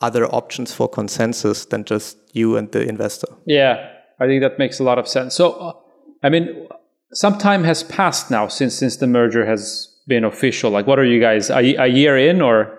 other 0.00 0.26
options 0.26 0.74
for 0.74 0.88
consensus 0.88 1.66
than 1.66 1.84
just 1.84 2.18
you 2.32 2.56
and 2.56 2.72
the 2.72 2.86
investor. 2.86 3.28
Yeah, 3.46 3.88
I 4.20 4.26
think 4.26 4.42
that 4.42 4.58
makes 4.58 4.78
a 4.78 4.84
lot 4.84 4.98
of 4.98 5.08
sense. 5.08 5.34
So, 5.34 5.52
uh, 5.52 5.72
I 6.22 6.28
mean, 6.28 6.68
some 7.12 7.38
time 7.38 7.64
has 7.64 7.82
passed 7.84 8.30
now 8.30 8.48
since 8.48 8.74
since 8.74 8.96
the 8.96 9.06
merger 9.06 9.46
has 9.46 9.95
been 10.06 10.24
official. 10.24 10.70
Like, 10.70 10.86
what 10.86 10.98
are 10.98 11.04
you 11.04 11.20
guys 11.20 11.50
a, 11.50 11.74
a 11.76 11.86
year 11.86 12.16
in 12.16 12.40
or? 12.40 12.78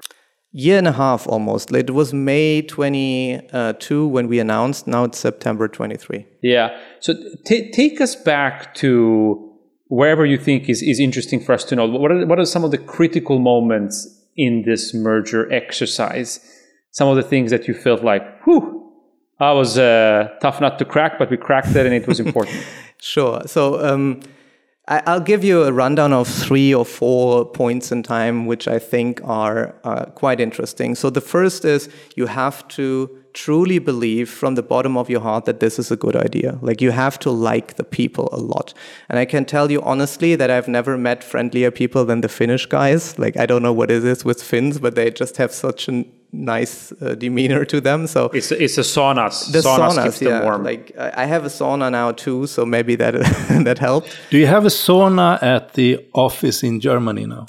Year 0.51 0.77
and 0.77 0.87
a 0.87 0.93
half 0.93 1.27
almost. 1.27 1.71
It 1.73 1.91
was 1.91 2.13
May 2.13 2.61
22 2.61 4.07
when 4.07 4.27
we 4.27 4.39
announced. 4.39 4.87
Now 4.87 5.03
it's 5.03 5.19
September 5.19 5.67
23. 5.67 6.25
Yeah. 6.41 6.79
So 6.99 7.13
t- 7.45 7.69
take 7.71 7.99
us 8.01 8.15
back 8.15 8.73
to 8.75 9.43
wherever 9.87 10.25
you 10.25 10.37
think 10.37 10.69
is, 10.69 10.81
is 10.81 10.99
interesting 10.99 11.39
for 11.39 11.53
us 11.53 11.63
to 11.65 11.75
know. 11.75 11.85
What 11.85 12.11
are, 12.11 12.25
what 12.25 12.39
are 12.39 12.45
some 12.45 12.63
of 12.63 12.71
the 12.71 12.77
critical 12.77 13.39
moments 13.39 14.07
in 14.35 14.63
this 14.65 14.93
merger 14.93 15.51
exercise? 15.51 16.39
Some 16.91 17.09
of 17.09 17.17
the 17.17 17.23
things 17.23 17.51
that 17.51 17.67
you 17.67 17.73
felt 17.73 18.03
like, 18.03 18.23
whew, 18.43 18.91
I 19.39 19.51
was 19.51 19.77
uh, 19.77 20.29
tough 20.41 20.61
nut 20.61 20.79
to 20.79 20.85
crack, 20.85 21.19
but 21.19 21.29
we 21.29 21.37
cracked 21.37 21.75
it 21.75 21.85
and 21.85 21.93
it 21.93 22.07
was 22.07 22.19
important. 22.19 22.57
Sure. 22.99 23.43
So 23.45 23.79
um, 23.85 24.21
I, 24.87 25.03
I'll 25.05 25.19
give 25.19 25.43
you 25.43 25.63
a 25.63 25.71
rundown 25.71 26.13
of 26.13 26.27
three 26.27 26.73
or 26.73 26.85
four 26.85 27.45
points 27.45 27.91
in 27.91 28.03
time, 28.03 28.45
which 28.45 28.67
I 28.67 28.79
think 28.79 29.21
are 29.23 29.75
uh, 29.83 30.05
quite 30.05 30.39
interesting. 30.39 30.95
So 30.95 31.09
the 31.09 31.21
first 31.21 31.65
is 31.65 31.89
you 32.15 32.27
have 32.27 32.67
to 32.69 33.09
truly 33.33 33.77
believe 33.77 34.29
from 34.29 34.55
the 34.55 34.63
bottom 34.63 34.97
of 34.97 35.09
your 35.09 35.21
heart 35.21 35.45
that 35.45 35.59
this 35.59 35.77
is 35.77 35.91
a 35.91 35.95
good 35.95 36.15
idea. 36.15 36.57
Like 36.61 36.81
you 36.81 36.91
have 36.91 37.19
to 37.19 37.29
like 37.29 37.75
the 37.75 37.83
people 37.83 38.29
a 38.31 38.37
lot. 38.37 38.73
And 39.09 39.19
I 39.19 39.25
can 39.25 39.45
tell 39.45 39.69
you 39.69 39.81
honestly 39.83 40.35
that 40.35 40.49
I've 40.49 40.67
never 40.67 40.97
met 40.97 41.23
friendlier 41.23 41.69
people 41.69 42.03
than 42.03 42.21
the 42.21 42.29
Finnish 42.29 42.65
guys. 42.65 43.19
Like 43.19 43.37
I 43.37 43.45
don't 43.45 43.61
know 43.61 43.73
what 43.73 43.91
it 43.91 44.03
is 44.03 44.25
with 44.25 44.41
Finns, 44.41 44.79
but 44.79 44.95
they 44.95 45.11
just 45.11 45.37
have 45.37 45.51
such 45.51 45.87
a 45.87 46.05
nice 46.31 46.93
uh, 47.01 47.15
demeanor 47.15 47.65
to 47.65 47.81
them. 47.81 48.07
So 48.07 48.25
It's 48.33 48.51
a, 48.51 48.63
it's 48.63 48.77
a 48.77 48.83
saunas. 48.83 49.51
the 49.51 49.59
saunas, 49.59 49.93
saunas, 49.95 50.03
keeps 50.03 50.19
them 50.19 50.29
yeah. 50.29 50.43
warm. 50.43 50.63
Like 50.63 50.91
I 50.97 51.23
I 51.23 51.25
have 51.25 51.45
a 51.45 51.49
sauna 51.49 51.89
now 51.91 52.11
too, 52.13 52.47
so 52.47 52.65
maybe 52.65 52.95
that 52.97 53.13
that 53.65 53.79
helped. 53.79 54.09
Do 54.29 54.37
you 54.37 54.47
have 54.47 54.65
a 54.65 54.69
sauna 54.69 55.41
at 55.41 55.73
the 55.73 55.99
office 56.13 56.63
in 56.67 56.79
Germany 56.79 57.25
now? 57.25 57.45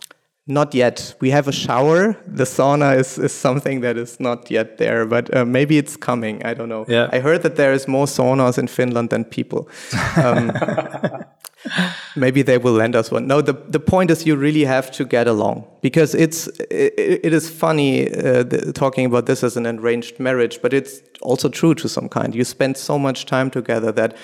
Not 0.50 0.74
yet. 0.74 1.14
We 1.20 1.30
have 1.30 1.46
a 1.46 1.52
shower. 1.52 2.16
The 2.26 2.44
sauna 2.44 2.96
is, 2.98 3.18
is 3.18 3.32
something 3.34 3.82
that 3.82 3.98
is 3.98 4.18
not 4.18 4.50
yet 4.50 4.78
there, 4.78 5.04
but 5.04 5.28
uh, 5.36 5.44
maybe 5.44 5.76
it's 5.76 5.94
coming. 5.94 6.42
I 6.42 6.54
don't 6.54 6.70
know. 6.70 6.86
Yeah. 6.88 7.10
I 7.12 7.18
heard 7.20 7.42
that 7.42 7.56
there 7.56 7.74
is 7.74 7.86
more 7.86 8.06
saunas 8.06 8.56
in 8.58 8.66
Finland 8.66 9.10
than 9.10 9.24
people. 9.24 9.68
Um, 10.16 10.50
maybe 12.16 12.42
they 12.42 12.58
will 12.58 12.72
lend 12.72 12.94
us 12.94 13.10
one. 13.10 13.26
No, 13.26 13.40
the, 13.40 13.52
the 13.52 13.80
point 13.80 14.10
is 14.10 14.26
you 14.26 14.36
really 14.36 14.64
have 14.64 14.90
to 14.92 15.04
get 15.04 15.26
along 15.26 15.66
because 15.80 16.14
it's 16.14 16.46
it, 16.70 17.20
it 17.24 17.32
is 17.32 17.50
funny 17.50 18.08
uh, 18.08 18.42
the, 18.42 18.72
talking 18.72 19.06
about 19.06 19.26
this 19.26 19.42
as 19.42 19.56
an 19.56 19.66
arranged 19.66 20.20
marriage, 20.20 20.60
but 20.62 20.72
it's 20.72 21.00
also 21.20 21.48
true 21.48 21.74
to 21.74 21.88
some 21.88 22.08
kind. 22.08 22.34
You 22.34 22.44
spend 22.44 22.76
so 22.76 22.98
much 22.98 23.26
time 23.26 23.50
together 23.50 23.92
that 23.92 24.16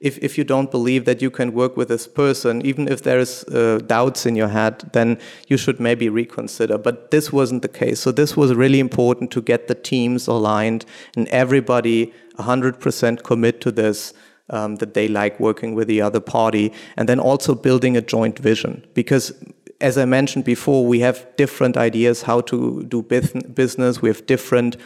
if, 0.00 0.18
if 0.18 0.38
you 0.38 0.44
don't 0.44 0.70
believe 0.70 1.04
that 1.06 1.20
you 1.20 1.30
can 1.30 1.52
work 1.52 1.76
with 1.76 1.88
this 1.88 2.06
person, 2.06 2.64
even 2.64 2.86
if 2.86 3.02
there's 3.02 3.42
uh, 3.44 3.80
doubts 3.86 4.26
in 4.26 4.36
your 4.36 4.48
head, 4.48 4.90
then 4.92 5.18
you 5.48 5.56
should 5.56 5.80
maybe 5.80 6.08
reconsider. 6.08 6.78
But 6.78 7.10
this 7.10 7.32
wasn't 7.32 7.62
the 7.62 7.68
case. 7.68 7.98
So 7.98 8.12
this 8.12 8.36
was 8.36 8.54
really 8.54 8.78
important 8.78 9.32
to 9.32 9.42
get 9.42 9.66
the 9.66 9.74
teams 9.74 10.28
aligned 10.28 10.84
and 11.16 11.26
everybody 11.28 12.12
100% 12.38 13.24
commit 13.24 13.60
to 13.62 13.72
this. 13.72 14.14
Um, 14.50 14.76
that 14.76 14.94
they 14.94 15.08
like 15.08 15.38
working 15.38 15.76
with 15.76 15.88
the 15.88 16.00
other 16.00 16.20
party, 16.20 16.72
and 16.96 17.06
then 17.06 17.20
also 17.20 17.54
building 17.54 17.96
a 17.96 18.00
joint 18.00 18.38
vision. 18.38 18.82
Because, 18.94 19.34
as 19.80 19.96
I 19.98 20.06
mentioned 20.06 20.46
before, 20.46 20.86
we 20.86 21.00
have 21.00 21.26
different 21.36 21.76
ideas 21.76 22.22
how 22.22 22.40
to 22.42 22.82
do 22.84 23.02
business. 23.02 24.00
We 24.00 24.08
have 24.08 24.24
different 24.24 24.76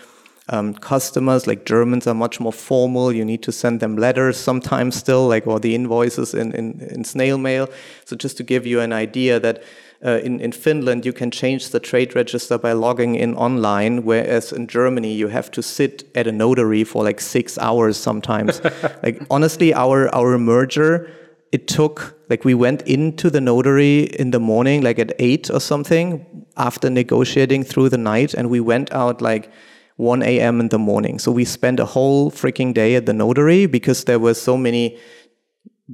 um, 0.48 0.74
customers 0.74 1.46
like 1.46 1.64
Germans 1.64 2.06
are 2.06 2.14
much 2.14 2.40
more 2.40 2.52
formal. 2.52 3.12
You 3.12 3.24
need 3.24 3.42
to 3.42 3.52
send 3.52 3.80
them 3.80 3.96
letters 3.96 4.36
sometimes 4.36 4.96
still, 4.96 5.28
like 5.28 5.46
or 5.46 5.60
the 5.60 5.74
invoices 5.74 6.34
in, 6.34 6.52
in, 6.52 6.80
in 6.80 7.04
snail 7.04 7.38
mail. 7.38 7.68
So 8.04 8.16
just 8.16 8.36
to 8.38 8.42
give 8.42 8.66
you 8.66 8.80
an 8.80 8.92
idea 8.92 9.38
that 9.40 9.62
uh, 10.04 10.18
in, 10.24 10.40
in 10.40 10.52
Finland 10.52 11.04
you 11.04 11.12
can 11.12 11.30
change 11.30 11.70
the 11.70 11.80
trade 11.80 12.14
register 12.14 12.58
by 12.58 12.72
logging 12.72 13.14
in 13.14 13.34
online, 13.34 14.04
whereas 14.04 14.52
in 14.52 14.66
Germany 14.66 15.12
you 15.12 15.28
have 15.28 15.50
to 15.50 15.62
sit 15.62 16.04
at 16.14 16.26
a 16.26 16.32
notary 16.32 16.84
for 16.84 17.04
like 17.04 17.20
six 17.20 17.58
hours 17.58 17.96
sometimes. 17.96 18.60
like 19.02 19.22
honestly, 19.30 19.72
our 19.74 20.12
our 20.14 20.38
merger 20.38 21.08
it 21.52 21.68
took 21.68 22.14
like 22.30 22.44
we 22.44 22.54
went 22.54 22.82
into 22.82 23.28
the 23.30 23.40
notary 23.40 24.04
in 24.18 24.30
the 24.30 24.40
morning 24.40 24.80
like 24.80 24.98
at 24.98 25.12
eight 25.18 25.50
or 25.50 25.60
something 25.60 26.46
after 26.56 26.88
negotiating 26.88 27.62
through 27.62 27.90
the 27.90 27.98
night 27.98 28.32
and 28.34 28.48
we 28.48 28.58
went 28.58 28.90
out 28.92 29.20
like 29.20 29.50
1 29.96 30.22
a.m. 30.22 30.60
in 30.60 30.68
the 30.68 30.78
morning. 30.78 31.18
So 31.18 31.30
we 31.30 31.44
spent 31.44 31.78
a 31.78 31.84
whole 31.84 32.30
freaking 32.30 32.72
day 32.72 32.94
at 32.94 33.04
the 33.04 33.12
notary 33.12 33.66
because 33.66 34.04
there 34.04 34.18
were 34.18 34.34
so 34.34 34.56
many 34.56 34.98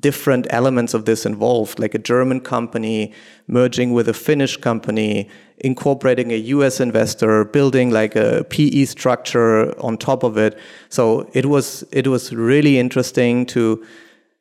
different 0.00 0.46
elements 0.50 0.94
of 0.94 1.04
this 1.04 1.26
involved, 1.26 1.78
like 1.78 1.94
a 1.94 1.98
German 1.98 2.40
company 2.40 3.12
merging 3.46 3.92
with 3.92 4.08
a 4.08 4.14
Finnish 4.14 4.56
company, 4.56 5.28
incorporating 5.58 6.32
a 6.32 6.36
US 6.36 6.80
investor, 6.80 7.44
building 7.44 7.90
like 7.90 8.16
a 8.16 8.44
PE 8.50 8.84
structure 8.84 9.78
on 9.80 9.96
top 9.96 10.22
of 10.22 10.36
it. 10.36 10.58
So 10.88 11.28
it 11.32 11.46
was 11.46 11.84
it 11.92 12.06
was 12.06 12.32
really 12.32 12.78
interesting 12.78 13.46
to 13.46 13.84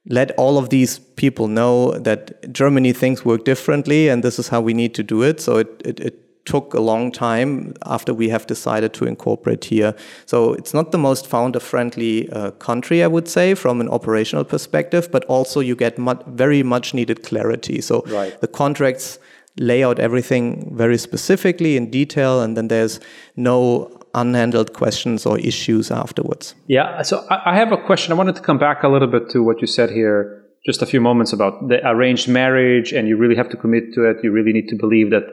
let 0.09 0.31
all 0.37 0.57
of 0.57 0.69
these 0.69 0.99
people 0.99 1.47
know 1.47 1.91
that 1.99 2.53
Germany 2.53 2.93
things 2.93 3.25
work 3.25 3.43
differently 3.43 4.07
and 4.07 4.23
this 4.23 4.39
is 4.39 4.47
how 4.47 4.61
we 4.61 4.73
need 4.73 4.93
to 4.95 5.03
do 5.03 5.21
it. 5.21 5.41
So 5.41 5.57
it, 5.57 5.81
it, 5.83 5.99
it 5.99 6.26
took 6.47 6.73
a 6.73 6.79
long 6.79 7.11
time 7.11 7.73
after 7.85 8.13
we 8.13 8.29
have 8.29 8.47
decided 8.47 8.93
to 8.93 9.05
incorporate 9.05 9.65
here. 9.65 9.93
So 10.25 10.53
it's 10.53 10.73
not 10.73 10.91
the 10.91 10.97
most 10.97 11.27
founder 11.27 11.59
friendly 11.59 12.29
uh, 12.29 12.51
country, 12.51 13.03
I 13.03 13.07
would 13.07 13.27
say, 13.27 13.53
from 13.53 13.81
an 13.81 13.89
operational 13.89 14.45
perspective, 14.45 15.11
but 15.11 15.25
also 15.25 15.59
you 15.59 15.75
get 15.75 15.99
mu- 15.99 16.23
very 16.27 16.63
much 16.63 16.93
needed 16.93 17.23
clarity. 17.23 17.81
So 17.81 18.03
right. 18.07 18.39
the 18.41 18.47
contracts 18.47 19.19
lay 19.59 19.83
out 19.83 19.99
everything 19.99 20.71
very 20.75 20.97
specifically 20.97 21.77
in 21.77 21.91
detail, 21.91 22.41
and 22.41 22.55
then 22.55 22.67
there's 22.67 22.99
no 23.35 23.91
unhandled 24.13 24.73
questions 24.73 25.25
or 25.25 25.37
issues 25.39 25.91
afterwards. 25.91 26.55
Yeah, 26.67 27.01
so 27.01 27.25
I 27.29 27.55
have 27.55 27.71
a 27.71 27.77
question. 27.77 28.13
I 28.13 28.15
wanted 28.15 28.35
to 28.35 28.41
come 28.41 28.57
back 28.57 28.83
a 28.83 28.87
little 28.87 29.07
bit 29.07 29.29
to 29.31 29.43
what 29.43 29.61
you 29.61 29.67
said 29.67 29.89
here 29.89 30.47
just 30.67 30.81
a 30.81 30.85
few 30.85 30.99
moments 30.99 31.31
about 31.33 31.69
the 31.69 31.79
arranged 31.87 32.27
marriage, 32.27 32.91
and 32.91 33.07
you 33.07 33.15
really 33.15 33.35
have 33.35 33.49
to 33.49 33.57
commit 33.57 33.93
to 33.93 34.03
it. 34.09 34.17
You 34.21 34.31
really 34.31 34.51
need 34.51 34.67
to 34.67 34.75
believe 34.75 35.09
that 35.11 35.23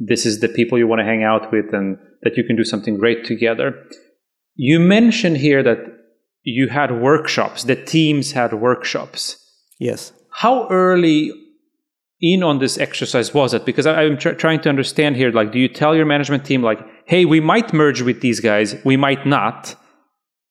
this 0.00 0.24
is 0.24 0.40
the 0.40 0.48
people 0.48 0.78
you 0.78 0.88
want 0.88 1.00
to 1.00 1.04
hang 1.04 1.22
out 1.22 1.52
with 1.52 1.72
and 1.72 1.98
that 2.22 2.36
you 2.36 2.42
can 2.42 2.56
do 2.56 2.64
something 2.64 2.96
great 2.96 3.24
together. 3.24 3.86
You 4.54 4.80
mentioned 4.80 5.36
here 5.36 5.62
that 5.62 5.78
you 6.42 6.68
had 6.68 7.00
workshops, 7.00 7.64
the 7.64 7.76
teams 7.76 8.32
had 8.32 8.54
workshops. 8.54 9.36
Yes. 9.78 10.12
How 10.30 10.66
early 10.68 11.32
in 12.20 12.42
on 12.42 12.58
this 12.58 12.78
exercise 12.78 13.32
was 13.34 13.52
it? 13.54 13.64
Because 13.64 13.86
I, 13.86 14.04
am 14.04 14.16
tr- 14.16 14.30
trying 14.30 14.60
to 14.62 14.68
understand 14.68 15.16
here. 15.16 15.30
Like, 15.30 15.52
do 15.52 15.58
you 15.58 15.68
tell 15.68 15.94
your 15.94 16.06
management 16.06 16.44
team, 16.44 16.62
like, 16.62 16.80
hey, 17.04 17.24
we 17.24 17.40
might 17.40 17.72
merge 17.72 18.02
with 18.02 18.20
these 18.20 18.40
guys, 18.40 18.76
we 18.84 18.96
might 18.96 19.26
not. 19.26 19.74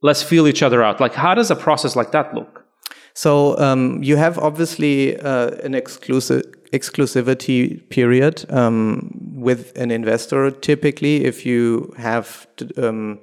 Let's 0.02 0.24
feel 0.24 0.48
each 0.48 0.64
other 0.64 0.84
out. 0.84 1.00
Like, 1.00 1.14
how 1.14 1.34
does 1.34 1.52
a 1.52 1.56
process 1.56 1.96
like 1.96 2.12
that 2.12 2.34
look? 2.34 2.66
So 3.14 3.58
um, 3.58 4.02
you 4.02 4.16
have 4.16 4.38
obviously 4.38 5.20
uh, 5.20 5.50
an 5.64 5.76
exclusive 5.76 6.44
exclusivity 6.72 7.90
period 7.90 8.46
um, 8.50 9.12
with 9.34 9.76
an 9.78 9.92
investor. 9.92 10.52
Typically, 10.52 11.26
if 11.26 11.46
you 11.46 11.94
have 11.98 12.48
to, 12.58 12.90
um, 12.90 13.20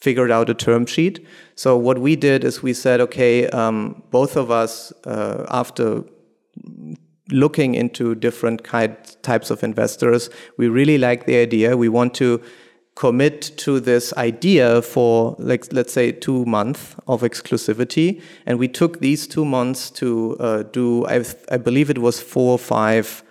figured 0.00 0.30
out 0.30 0.48
a 0.48 0.54
term 0.54 0.86
sheet. 0.86 1.26
So 1.54 1.76
what 1.76 1.98
we 1.98 2.16
did 2.16 2.42
is 2.42 2.62
we 2.62 2.72
said, 2.72 3.00
okay, 3.00 3.48
um, 3.48 4.02
both 4.10 4.36
of 4.36 4.50
us 4.50 4.92
uh, 5.04 5.44
after 5.50 6.04
looking 7.30 7.74
into 7.74 8.14
different 8.14 8.64
types 8.64 9.50
of 9.50 9.62
investors. 9.62 10.30
We 10.56 10.68
really 10.68 10.98
like 10.98 11.26
the 11.26 11.36
idea. 11.36 11.76
We 11.76 11.88
want 11.88 12.14
to 12.14 12.42
commit 13.00 13.40
to 13.56 13.80
this 13.80 14.12
idea 14.18 14.82
for 14.82 15.34
like 15.38 15.72
let's 15.72 15.90
say 15.90 16.12
two 16.12 16.44
months 16.44 16.94
of 17.06 17.22
exclusivity. 17.22 18.20
And 18.44 18.58
we 18.58 18.68
took 18.68 19.00
these 19.00 19.26
two 19.26 19.46
months 19.46 19.90
to 19.92 20.36
uh, 20.38 20.64
do 20.64 21.06
I, 21.06 21.24
I 21.50 21.56
believe 21.56 21.88
it 21.88 21.96
was 21.96 22.20
four 22.20 22.52
or 22.52 22.58
five 22.58 23.22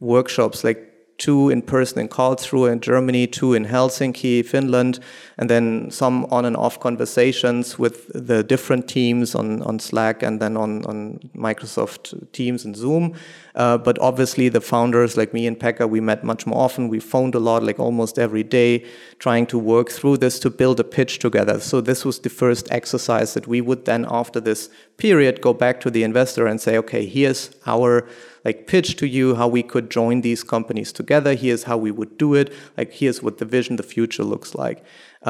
workshops 0.00 0.64
like 0.64 0.87
two 1.18 1.50
in 1.50 1.60
person 1.60 1.98
in 1.98 2.08
Karlsruhe 2.08 2.72
in 2.72 2.80
Germany, 2.80 3.26
two 3.26 3.52
in 3.52 3.66
Helsinki, 3.66 4.44
Finland, 4.46 5.00
and 5.36 5.50
then 5.50 5.90
some 5.90 6.24
on 6.30 6.44
and 6.44 6.56
off 6.56 6.78
conversations 6.78 7.78
with 7.78 8.06
the 8.14 8.44
different 8.44 8.88
teams 8.88 9.34
on, 9.34 9.60
on 9.62 9.80
Slack 9.80 10.22
and 10.22 10.40
then 10.40 10.56
on, 10.56 10.84
on 10.86 11.18
Microsoft 11.36 12.32
Teams 12.32 12.64
and 12.64 12.76
Zoom. 12.76 13.14
Uh, 13.56 13.76
but 13.76 13.98
obviously, 13.98 14.48
the 14.48 14.60
founders 14.60 15.16
like 15.16 15.34
me 15.34 15.44
and 15.48 15.58
Pekka, 15.58 15.90
we 15.90 16.00
met 16.00 16.22
much 16.22 16.46
more 16.46 16.60
often. 16.60 16.88
We 16.88 17.00
phoned 17.00 17.34
a 17.34 17.40
lot, 17.40 17.64
like 17.64 17.80
almost 17.80 18.16
every 18.16 18.44
day, 18.44 18.86
trying 19.18 19.46
to 19.46 19.58
work 19.58 19.90
through 19.90 20.18
this 20.18 20.38
to 20.40 20.50
build 20.50 20.78
a 20.78 20.84
pitch 20.84 21.18
together. 21.18 21.58
So, 21.58 21.80
this 21.80 22.04
was 22.04 22.20
the 22.20 22.30
first 22.30 22.70
exercise 22.70 23.34
that 23.34 23.48
we 23.48 23.60
would 23.60 23.84
then, 23.84 24.06
after 24.08 24.38
this 24.38 24.70
period, 24.96 25.40
go 25.40 25.52
back 25.52 25.80
to 25.80 25.90
the 25.90 26.04
investor 26.04 26.46
and 26.46 26.60
say, 26.60 26.78
okay, 26.78 27.04
here's 27.04 27.50
our 27.66 28.06
like 28.48 28.66
pitch 28.66 28.96
to 28.96 29.06
you 29.06 29.34
how 29.40 29.48
we 29.56 29.62
could 29.62 29.86
join 29.90 30.22
these 30.22 30.42
companies 30.54 30.90
together. 31.00 31.32
Here's 31.34 31.64
how 31.70 31.76
we 31.86 31.90
would 31.98 32.12
do 32.24 32.28
it. 32.40 32.48
Like 32.78 32.90
here's 33.00 33.22
what 33.24 33.36
the 33.40 33.44
vision, 33.44 33.76
the 33.76 33.88
future 33.96 34.24
looks 34.24 34.54
like. 34.54 34.78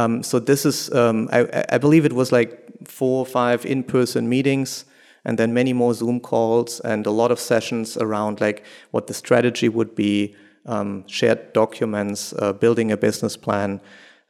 Um, 0.01 0.23
so 0.23 0.39
this 0.51 0.65
is, 0.65 0.79
um, 1.01 1.29
I, 1.33 1.41
I, 1.77 1.79
believe 1.79 2.05
it 2.05 2.13
was 2.13 2.31
like 2.31 2.51
four 2.99 3.17
or 3.25 3.27
five 3.27 3.67
in-person 3.67 4.29
meetings, 4.29 4.85
and 5.25 5.37
then 5.39 5.53
many 5.53 5.73
more 5.73 5.95
Zoom 5.95 6.21
calls 6.21 6.81
and 6.81 7.07
a 7.07 7.11
lot 7.11 7.31
of 7.33 7.41
sessions 7.41 7.97
around 7.97 8.41
like 8.41 8.65
what 8.93 9.09
the 9.09 9.15
strategy 9.15 9.69
would 9.69 9.93
be, 9.97 10.37
um, 10.67 11.05
shared 11.09 11.53
documents, 11.53 12.33
uh, 12.39 12.53
building 12.53 12.93
a 12.93 12.97
business 12.97 13.37
plan. 13.37 13.81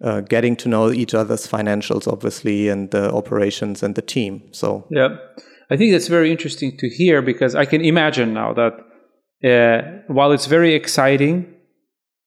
Uh, 0.00 0.20
getting 0.20 0.54
to 0.54 0.68
know 0.68 0.92
each 0.92 1.12
other's 1.12 1.44
financials, 1.48 2.06
obviously, 2.06 2.68
and 2.68 2.92
the 2.92 3.12
operations 3.12 3.82
and 3.82 3.96
the 3.96 4.02
team. 4.14 4.32
So, 4.52 4.86
yeah. 4.90 5.16
I 5.70 5.76
think 5.76 5.92
that's 5.92 6.08
very 6.08 6.30
interesting 6.30 6.76
to 6.78 6.88
hear 6.88 7.20
because 7.22 7.54
I 7.54 7.64
can 7.64 7.84
imagine 7.84 8.32
now 8.32 8.54
that 8.54 8.74
uh, 9.44 10.12
while 10.12 10.32
it's 10.32 10.46
very 10.46 10.74
exciting, 10.74 11.54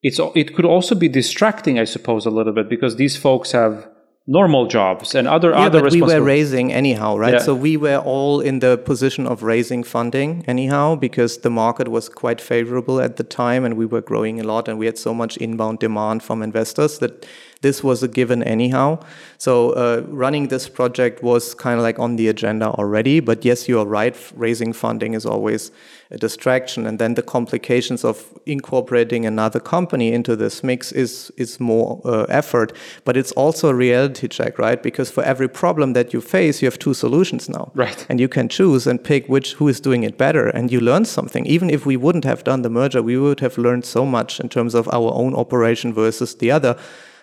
it's 0.03 0.19
it 0.35 0.55
could 0.55 0.65
also 0.65 0.95
be 0.95 1.09
distracting, 1.09 1.79
I 1.79 1.85
suppose, 1.85 2.25
a 2.25 2.29
little 2.29 2.53
bit 2.53 2.69
because 2.69 2.95
these 2.95 3.17
folks 3.17 3.51
have 3.51 3.87
normal 4.27 4.67
jobs 4.67 5.15
and 5.15 5.27
other 5.27 5.49
yeah, 5.49 5.65
other 5.65 5.81
but 5.81 5.91
we 5.91 6.01
were 6.01 6.21
raising 6.21 6.71
anyhow 6.71 7.17
right 7.17 7.33
yeah. 7.33 7.39
so 7.39 7.55
we 7.55 7.75
were 7.75 7.97
all 7.97 8.39
in 8.39 8.59
the 8.59 8.77
position 8.77 9.25
of 9.25 9.41
raising 9.41 9.83
funding 9.83 10.45
anyhow 10.47 10.95
because 10.95 11.39
the 11.39 11.49
market 11.49 11.87
was 11.87 12.07
quite 12.07 12.39
favorable 12.39 13.01
at 13.01 13.17
the 13.17 13.23
time 13.23 13.65
and 13.65 13.75
we 13.75 13.85
were 13.85 13.99
growing 13.99 14.39
a 14.39 14.43
lot 14.43 14.67
and 14.67 14.77
we 14.77 14.85
had 14.85 14.97
so 14.97 15.11
much 15.11 15.37
inbound 15.37 15.79
demand 15.79 16.21
from 16.21 16.43
investors 16.43 16.99
that 16.99 17.25
this 17.61 17.83
was 17.83 18.03
a 18.03 18.07
given 18.07 18.43
anyhow. 18.43 18.99
So 19.37 19.71
uh, 19.71 20.03
running 20.07 20.47
this 20.47 20.67
project 20.67 21.23
was 21.23 21.53
kind 21.53 21.77
of 21.77 21.83
like 21.83 21.99
on 21.99 22.15
the 22.15 22.27
agenda 22.27 22.67
already. 22.67 23.19
But 23.19 23.45
yes, 23.45 23.69
you 23.69 23.79
are 23.79 23.85
right. 23.85 24.15
Raising 24.35 24.73
funding 24.73 25.13
is 25.13 25.25
always 25.25 25.71
a 26.09 26.17
distraction, 26.17 26.85
and 26.85 26.99
then 26.99 27.13
the 27.13 27.21
complications 27.21 28.03
of 28.03 28.37
incorporating 28.45 29.25
another 29.25 29.59
company 29.59 30.11
into 30.11 30.35
this 30.35 30.63
mix 30.63 30.91
is 30.91 31.31
is 31.37 31.59
more 31.59 32.01
uh, 32.03 32.23
effort. 32.29 32.73
But 33.05 33.15
it's 33.15 33.31
also 33.33 33.69
a 33.69 33.75
reality 33.75 34.27
check, 34.27 34.59
right? 34.59 34.81
Because 34.81 35.11
for 35.11 35.23
every 35.23 35.47
problem 35.47 35.93
that 35.93 36.13
you 36.13 36.21
face, 36.21 36.61
you 36.61 36.67
have 36.67 36.79
two 36.79 36.93
solutions 36.93 37.47
now, 37.47 37.71
right? 37.75 38.05
And 38.09 38.19
you 38.19 38.27
can 38.27 38.49
choose 38.49 38.87
and 38.87 39.01
pick 39.03 39.27
which 39.27 39.53
who 39.53 39.67
is 39.67 39.79
doing 39.79 40.03
it 40.03 40.17
better, 40.17 40.47
and 40.47 40.71
you 40.71 40.79
learn 40.81 41.05
something. 41.05 41.45
Even 41.45 41.69
if 41.69 41.85
we 41.85 41.95
wouldn't 41.95 42.25
have 42.25 42.43
done 42.43 42.63
the 42.63 42.69
merger, 42.69 43.01
we 43.01 43.17
would 43.17 43.39
have 43.39 43.57
learned 43.57 43.85
so 43.85 44.05
much 44.05 44.39
in 44.39 44.49
terms 44.49 44.73
of 44.73 44.87
our 44.89 45.13
own 45.13 45.35
operation 45.35 45.93
versus 45.93 46.35
the 46.35 46.51
other 46.51 46.75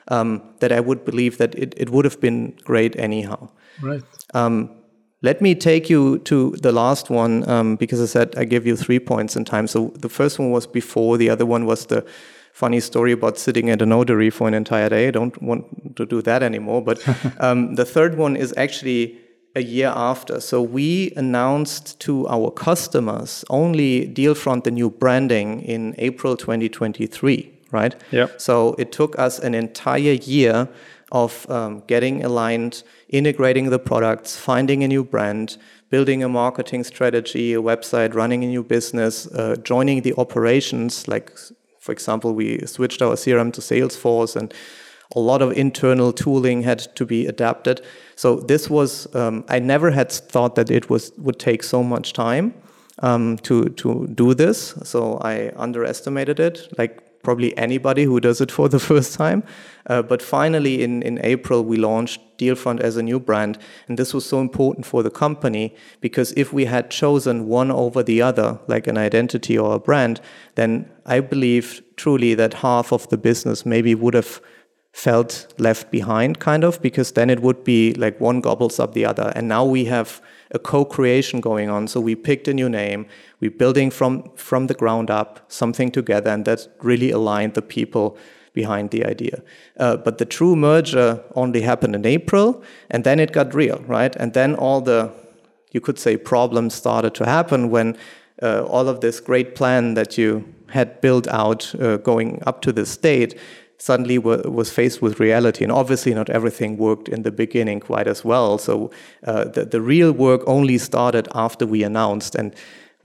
um, 0.09 0.43
that 0.61 0.73
I 0.73 0.81
would 0.81 1.05
believe 1.05 1.39
that 1.39 1.55
it, 1.55 1.75
it 1.77 1.91
would 1.91 2.05
have 2.05 2.21
been 2.21 2.57
great 2.65 2.97
anyhow. 2.97 3.49
Right. 3.81 4.03
Um, 4.35 4.71
let 5.21 5.41
me 5.41 5.55
take 5.55 5.91
you 5.91 6.19
to 6.21 6.53
the 6.63 6.71
last 6.71 7.11
one 7.11 7.49
um, 7.49 7.77
because 7.77 8.01
I 8.01 8.07
said 8.07 8.35
I 8.37 8.45
give 8.45 8.67
you 8.67 8.77
three 8.77 9.01
points 9.01 9.35
in 9.37 9.45
time. 9.45 9.67
So 9.67 9.89
the 9.97 10.09
first 10.09 10.39
one 10.39 10.51
was 10.51 10.67
before, 10.67 11.17
the 11.17 11.29
other 11.29 11.45
one 11.45 11.67
was 11.67 11.87
the 11.87 12.07
funny 12.53 12.81
story 12.81 13.13
about 13.13 13.39
sitting 13.39 13.69
at 13.71 13.83
a 13.83 13.87
notary 13.87 14.31
for 14.31 14.47
an 14.49 14.55
entire 14.55 14.89
day. 14.89 15.09
I 15.09 15.11
don't 15.11 15.41
want 15.43 15.97
to 15.97 16.07
do 16.07 16.23
that 16.23 16.43
anymore. 16.43 16.83
But 16.83 17.03
um, 17.41 17.75
the 17.75 17.85
third 17.85 18.17
one 18.17 18.37
is 18.37 18.55
actually 18.57 19.19
a 19.57 19.63
year 19.63 19.93
after. 19.95 20.41
So 20.41 20.63
we 20.63 21.13
announced 21.17 21.99
to 22.01 22.29
our 22.29 22.51
customers 22.53 23.45
only 23.51 24.09
Dealfront, 24.09 24.65
the 24.65 24.71
new 24.71 24.89
branding, 24.89 25.63
in 25.63 25.97
April 25.99 26.37
2023 26.37 27.58
right? 27.71 27.95
Yeah. 28.11 28.29
So 28.37 28.75
it 28.79 28.93
took 28.93 29.19
us 29.19 29.39
an 29.39 29.55
entire 29.55 30.13
year 30.13 30.69
of 31.13 31.49
um, 31.51 31.83
getting 31.87 32.25
aligned, 32.25 32.83
integrating 33.09 33.71
the 33.71 33.79
products, 33.79 34.37
finding 34.37 34.85
a 34.85 34.89
new 34.89 35.05
brand, 35.05 35.57
building 35.91 36.23
a 36.23 36.29
marketing 36.29 36.85
strategy, 36.85 37.55
a 37.55 37.63
website, 37.63 38.15
running 38.15 38.45
a 38.45 38.47
new 38.47 38.63
business, 38.63 39.27
uh, 39.29 39.57
joining 39.63 40.03
the 40.03 40.15
operations. 40.19 41.09
Like, 41.09 41.33
for 41.81 41.93
example, 41.93 42.35
we 42.35 42.59
switched 42.67 43.01
our 43.01 43.15
CRM 43.15 43.53
to 43.55 43.61
Salesforce 43.61 44.37
and 44.37 44.53
a 45.17 45.21
lot 45.21 45.41
of 45.41 45.53
internal 45.53 46.13
tooling 46.13 46.63
had 46.63 46.81
to 46.97 47.07
be 47.07 47.27
adapted. 47.27 47.81
So 48.17 48.37
this 48.37 48.69
was, 48.69 49.13
um, 49.15 49.45
I 49.49 49.59
never 49.59 49.91
had 49.91 50.13
thought 50.13 50.55
that 50.57 50.71
it 50.71 50.91
was 50.91 51.13
would 51.17 51.39
take 51.39 51.63
so 51.63 51.83
much 51.83 52.13
time 52.13 52.53
um, 52.99 53.39
to, 53.39 53.71
to 53.71 54.07
do 54.09 54.35
this. 54.35 54.75
So 54.83 55.19
I 55.23 55.51
underestimated 55.57 56.41
it. 56.41 56.69
Like 56.77 57.03
probably 57.23 57.57
anybody 57.57 58.05
who 58.05 58.21
does 58.21 58.41
it 58.41 58.51
for 58.51 58.69
the 58.69 58.79
first 58.91 59.15
time. 59.15 59.43
Uh, 59.87 60.03
but 60.03 60.23
finally, 60.23 60.83
in, 60.83 61.03
in 61.03 61.19
April, 61.23 61.65
we 61.65 61.77
launched 61.77 62.21
Dealfront 62.39 62.81
as 62.81 62.97
a 62.97 63.03
new 63.03 63.19
brand. 63.19 63.59
And 63.89 63.99
this 63.99 64.15
was 64.15 64.25
so 64.25 64.41
important 64.41 64.87
for 64.87 65.03
the 65.03 65.11
company 65.11 65.75
because 66.01 66.33
if 66.37 66.53
we 66.53 66.67
had 66.67 66.91
chosen 66.91 67.47
one 67.49 67.71
over 67.71 68.03
the 68.03 68.23
other, 68.23 68.59
like 68.67 68.87
an 68.87 68.99
identity 68.99 69.59
or 69.59 69.75
a 69.75 69.81
brand, 69.81 70.21
then 70.55 70.91
I 71.07 71.21
believe 71.21 71.83
truly 71.97 72.35
that 72.35 72.55
half 72.55 72.93
of 72.93 73.09
the 73.09 73.19
business 73.19 73.67
maybe 73.67 73.95
would 73.95 74.15
have 74.15 74.41
felt 74.93 75.53
left 75.59 75.91
behind, 75.91 76.39
kind 76.41 76.65
of, 76.65 76.81
because 76.83 77.13
then 77.13 77.31
it 77.31 77.41
would 77.41 77.63
be 77.63 77.95
like 77.95 78.21
one 78.21 78.41
gobbles 78.41 78.81
up 78.81 78.95
the 78.95 79.05
other. 79.05 79.33
And 79.37 79.47
now 79.47 79.65
we 79.65 79.85
have 79.85 80.21
a 80.51 80.59
co-creation 80.59 81.41
going 81.41 81.69
on. 81.69 81.89
So 81.89 82.01
we 82.01 82.15
picked 82.15 82.49
a 82.49 82.55
new 82.55 82.69
name. 82.69 83.07
We're 83.41 83.59
building 83.59 83.91
from 83.91 84.31
from 84.37 84.67
the 84.67 84.75
ground 84.75 85.11
up 85.11 85.41
something 85.49 85.91
together, 85.93 86.31
and 86.31 86.45
that 86.45 86.69
really 86.83 87.11
aligned 87.11 87.55
the 87.55 87.63
people 87.63 88.17
behind 88.53 88.91
the 88.91 89.05
idea. 89.05 89.43
Uh, 89.79 89.97
but 89.97 90.19
the 90.19 90.25
true 90.25 90.57
merger 90.57 91.21
only 91.35 91.61
happened 91.61 91.95
in 91.95 92.07
April, 92.07 92.63
and 92.91 93.05
then 93.05 93.21
it 93.21 93.33
got 93.33 93.55
real, 93.55 93.79
right? 93.87 94.17
And 94.17 94.33
then 94.33 94.55
all 94.55 94.81
the 94.81 95.11
you 95.73 95.81
could 95.81 95.99
say 95.99 96.17
problems 96.17 96.75
started 96.75 97.15
to 97.15 97.25
happen 97.25 97.71
when 97.71 97.97
uh, 98.43 98.65
all 98.65 98.89
of 98.89 99.01
this 99.01 99.21
great 99.21 99.55
plan 99.55 99.95
that 99.95 100.19
you 100.19 100.45
had 100.69 101.01
built 101.01 101.27
out 101.29 101.75
uh, 101.75 101.97
going 101.99 102.43
up 102.47 102.61
to 102.63 102.73
this 102.73 102.91
state 102.91 103.39
suddenly 103.79 104.19
was 104.19 104.71
faced 104.71 105.01
with 105.01 105.21
reality. 105.21 105.63
And 105.65 105.73
obviously, 105.73 106.13
not 106.13 106.29
everything 106.31 106.77
worked 106.77 107.09
in 107.09 107.23
the 107.23 107.31
beginning 107.31 107.81
quite 107.81 108.09
as 108.09 108.25
well. 108.25 108.59
So 108.59 108.91
uh, 109.25 109.45
the, 109.45 109.65
the 109.65 109.81
real 109.81 110.11
work 110.11 110.43
only 110.47 110.79
started 110.79 111.29
after 111.33 111.65
we 111.65 111.85
announced. 111.85 112.35
And 112.35 112.55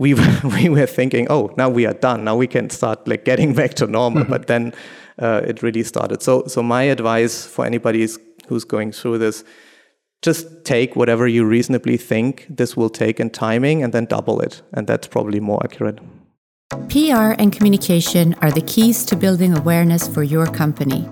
we 0.04 0.14
were, 0.14 0.42
we 0.58 0.68
were 0.68 0.86
thinking, 0.86 1.28
oh, 1.30 1.54
now 1.58 1.70
we 1.70 1.86
are 1.86 1.94
done. 1.94 2.26
Now 2.26 2.36
we 2.36 2.48
can 2.48 2.70
start 2.70 3.08
like 3.08 3.24
getting 3.24 3.54
back 3.60 3.74
to 3.76 3.88
normal. 3.88 4.24
Mm-hmm. 4.24 4.32
But 4.32 4.48
then 4.48 4.74
uh, 5.18 5.42
it 5.46 5.64
really 5.64 5.84
started. 5.84 6.22
So, 6.22 6.44
so 6.48 6.62
my 6.62 6.84
advice 6.84 7.46
for 7.46 7.66
anybody 7.66 8.08
who's 8.48 8.66
going 8.66 8.92
through 8.92 9.20
this, 9.20 9.46
just 10.22 10.66
take 10.66 10.96
whatever 10.96 11.28
you 11.28 11.46
reasonably 11.46 11.98
think 11.98 12.46
this 12.50 12.78
will 12.78 12.90
take 12.90 13.20
in 13.20 13.30
timing 13.30 13.84
and 13.84 13.94
then 13.94 14.06
double 14.06 14.42
it. 14.42 14.62
And 14.74 14.88
that's 14.88 15.08
probably 15.08 15.40
more 15.40 15.62
accurate. 15.64 16.00
PR 16.90 17.32
and 17.40 17.52
communication 17.52 18.34
are 18.42 18.52
the 18.52 18.62
keys 18.62 19.06
to 19.06 19.16
building 19.16 19.58
awareness 19.58 20.08
for 20.08 20.24
your 20.24 20.48
company. 20.48 21.08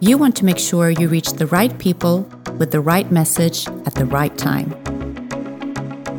You 0.00 0.16
want 0.16 0.36
to 0.36 0.44
make 0.44 0.58
sure 0.58 0.90
you 0.90 1.08
reach 1.08 1.32
the 1.32 1.46
right 1.46 1.76
people 1.78 2.20
with 2.58 2.70
the 2.70 2.80
right 2.80 3.10
message 3.10 3.66
at 3.86 3.94
the 3.94 4.04
right 4.04 4.36
time. 4.38 4.97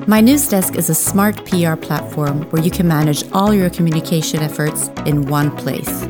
Mynewsdesk 0.09 0.75
is 0.75 0.89
a 0.89 0.95
smart 0.95 1.35
PR 1.45 1.75
platform 1.75 2.41
where 2.49 2.63
you 2.63 2.71
can 2.71 2.87
manage 2.87 3.23
all 3.31 3.53
your 3.53 3.69
communication 3.69 4.39
efforts 4.39 4.87
in 5.05 5.27
one 5.27 5.55
place. 5.55 6.07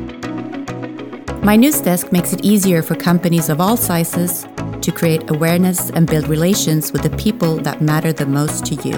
Mynewsdesk 1.44 2.10
makes 2.10 2.32
it 2.32 2.42
easier 2.42 2.80
for 2.80 2.94
companies 2.94 3.50
of 3.50 3.60
all 3.60 3.76
sizes 3.76 4.46
to 4.80 4.90
create 4.90 5.28
awareness 5.28 5.90
and 5.90 6.06
build 6.06 6.28
relations 6.28 6.92
with 6.92 7.02
the 7.02 7.14
people 7.18 7.56
that 7.56 7.82
matter 7.82 8.10
the 8.10 8.24
most 8.24 8.64
to 8.64 8.74
you. 8.76 8.94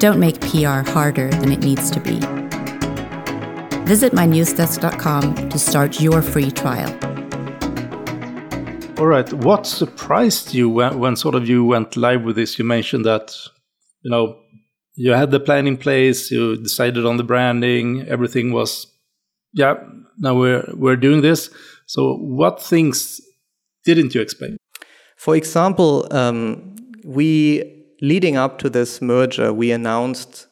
Don't 0.00 0.18
make 0.18 0.40
PR 0.40 0.82
harder 0.90 1.30
than 1.30 1.52
it 1.52 1.60
needs 1.60 1.92
to 1.92 2.00
be. 2.00 2.18
Visit 3.86 4.14
mynewsdesk.com 4.14 5.48
to 5.50 5.58
start 5.60 6.00
your 6.00 6.22
free 6.22 6.50
trial. 6.50 7.03
All 8.96 9.06
right. 9.06 9.32
What 9.32 9.66
surprised 9.66 10.54
you 10.54 10.68
when, 10.68 11.00
when 11.00 11.16
sort 11.16 11.34
of 11.34 11.48
you 11.48 11.64
went 11.64 11.96
live 11.96 12.22
with 12.22 12.36
this? 12.36 12.60
You 12.60 12.64
mentioned 12.64 13.04
that, 13.04 13.36
you 14.02 14.10
know, 14.10 14.38
you 14.94 15.10
had 15.10 15.32
the 15.32 15.40
plan 15.40 15.66
in 15.66 15.76
place, 15.76 16.30
you 16.30 16.56
decided 16.56 17.04
on 17.04 17.16
the 17.16 17.24
branding, 17.24 18.06
everything 18.08 18.52
was, 18.52 18.86
yeah, 19.52 19.74
now 20.18 20.36
we're, 20.36 20.64
we're 20.74 20.96
doing 20.96 21.22
this. 21.22 21.50
So 21.86 22.14
what 22.18 22.62
things 22.62 23.20
didn't 23.84 24.14
you 24.14 24.20
expect? 24.20 24.58
For 25.16 25.34
example, 25.34 26.06
um, 26.12 26.76
we 27.04 27.86
leading 28.00 28.36
up 28.36 28.58
to 28.58 28.70
this 28.70 29.02
merger, 29.02 29.52
we 29.52 29.72
announced 29.72 30.46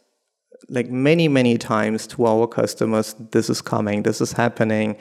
like 0.68 0.90
many, 0.90 1.28
many 1.28 1.58
times 1.58 2.08
to 2.08 2.26
our 2.26 2.48
customers, 2.48 3.14
this 3.30 3.48
is 3.48 3.62
coming, 3.62 4.02
this 4.02 4.20
is 4.20 4.32
happening. 4.32 4.96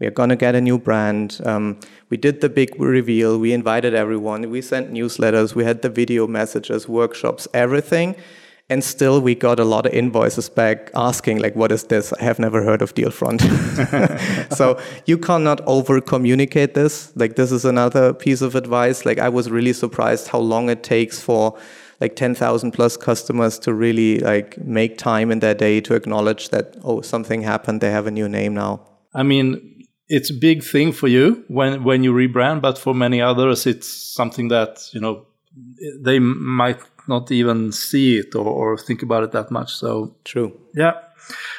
We 0.00 0.06
are 0.06 0.10
going 0.10 0.30
to 0.30 0.36
get 0.36 0.54
a 0.54 0.60
new 0.60 0.78
brand. 0.78 1.40
Um, 1.44 1.78
we 2.10 2.16
did 2.16 2.40
the 2.40 2.48
big 2.48 2.78
reveal. 2.80 3.38
We 3.38 3.52
invited 3.52 3.94
everyone. 3.94 4.50
We 4.50 4.60
sent 4.60 4.92
newsletters. 4.92 5.54
We 5.54 5.64
had 5.64 5.82
the 5.82 5.88
video 5.88 6.26
messages, 6.26 6.88
workshops, 6.88 7.46
everything. 7.54 8.16
And 8.70 8.82
still, 8.82 9.20
we 9.20 9.34
got 9.34 9.60
a 9.60 9.64
lot 9.64 9.84
of 9.84 9.92
invoices 9.92 10.48
back 10.48 10.90
asking, 10.94 11.38
like, 11.38 11.54
what 11.54 11.70
is 11.70 11.84
this? 11.84 12.14
I 12.14 12.22
have 12.22 12.38
never 12.38 12.62
heard 12.62 12.80
of 12.80 12.94
Dealfront. 12.94 13.42
so 14.56 14.80
you 15.04 15.18
cannot 15.18 15.60
over 15.66 16.00
communicate 16.00 16.72
this. 16.72 17.12
Like, 17.14 17.36
this 17.36 17.52
is 17.52 17.66
another 17.66 18.14
piece 18.14 18.40
of 18.40 18.54
advice. 18.54 19.04
Like, 19.04 19.18
I 19.18 19.28
was 19.28 19.50
really 19.50 19.74
surprised 19.74 20.28
how 20.28 20.38
long 20.38 20.70
it 20.70 20.82
takes 20.82 21.20
for 21.20 21.58
like 22.00 22.16
10,000 22.16 22.72
plus 22.72 22.96
customers 22.96 23.58
to 23.60 23.72
really 23.72 24.18
like 24.20 24.58
make 24.58 24.98
time 24.98 25.30
in 25.30 25.40
their 25.40 25.54
day 25.54 25.80
to 25.80 25.94
acknowledge 25.94 26.48
that 26.48 26.76
oh 26.82 27.00
something 27.00 27.42
happened 27.42 27.80
they 27.80 27.90
have 27.90 28.06
a 28.06 28.10
new 28.10 28.28
name 28.28 28.52
now 28.52 28.80
i 29.14 29.22
mean 29.22 29.73
it's 30.16 30.30
a 30.30 30.34
big 30.34 30.62
thing 30.62 30.92
for 30.92 31.08
you 31.08 31.44
when 31.48 31.82
when 31.84 32.04
you 32.04 32.12
rebrand 32.12 32.60
but 32.60 32.78
for 32.78 32.94
many 32.94 33.20
others 33.20 33.66
it's 33.66 33.88
something 33.88 34.48
that 34.48 34.88
you 34.92 35.00
know 35.00 35.26
they 36.00 36.18
might 36.18 36.80
not 37.06 37.30
even 37.30 37.70
see 37.70 38.18
it 38.18 38.34
or, 38.34 38.46
or 38.46 38.78
think 38.78 39.02
about 39.02 39.22
it 39.24 39.32
that 39.32 39.50
much 39.50 39.72
so 39.74 40.14
true 40.24 40.52
yeah 40.74 40.94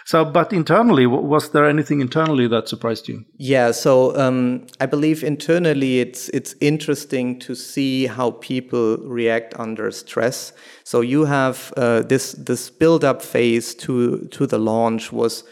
so, 0.05 0.23
but 0.23 0.53
internally, 0.53 1.07
was 1.07 1.49
there 1.49 1.67
anything 1.67 1.99
internally 1.99 2.47
that 2.47 2.69
surprised 2.69 3.07
you? 3.07 3.25
Yeah, 3.37 3.71
so 3.71 4.15
um, 4.15 4.67
I 4.79 4.85
believe 4.85 5.23
internally 5.23 5.99
it's 5.99 6.29
it's 6.29 6.53
interesting 6.61 7.39
to 7.39 7.55
see 7.55 8.05
how 8.05 8.31
people 8.31 8.97
react 8.97 9.59
under 9.59 9.89
stress. 9.91 10.53
So 10.83 11.01
you 11.01 11.25
have 11.25 11.73
uh, 11.75 12.03
this 12.03 12.33
this 12.33 12.69
build 12.69 13.03
up 13.03 13.21
phase 13.21 13.73
to 13.75 14.27
to 14.27 14.45
the 14.45 14.59
launch 14.59 15.11
was 15.11 15.43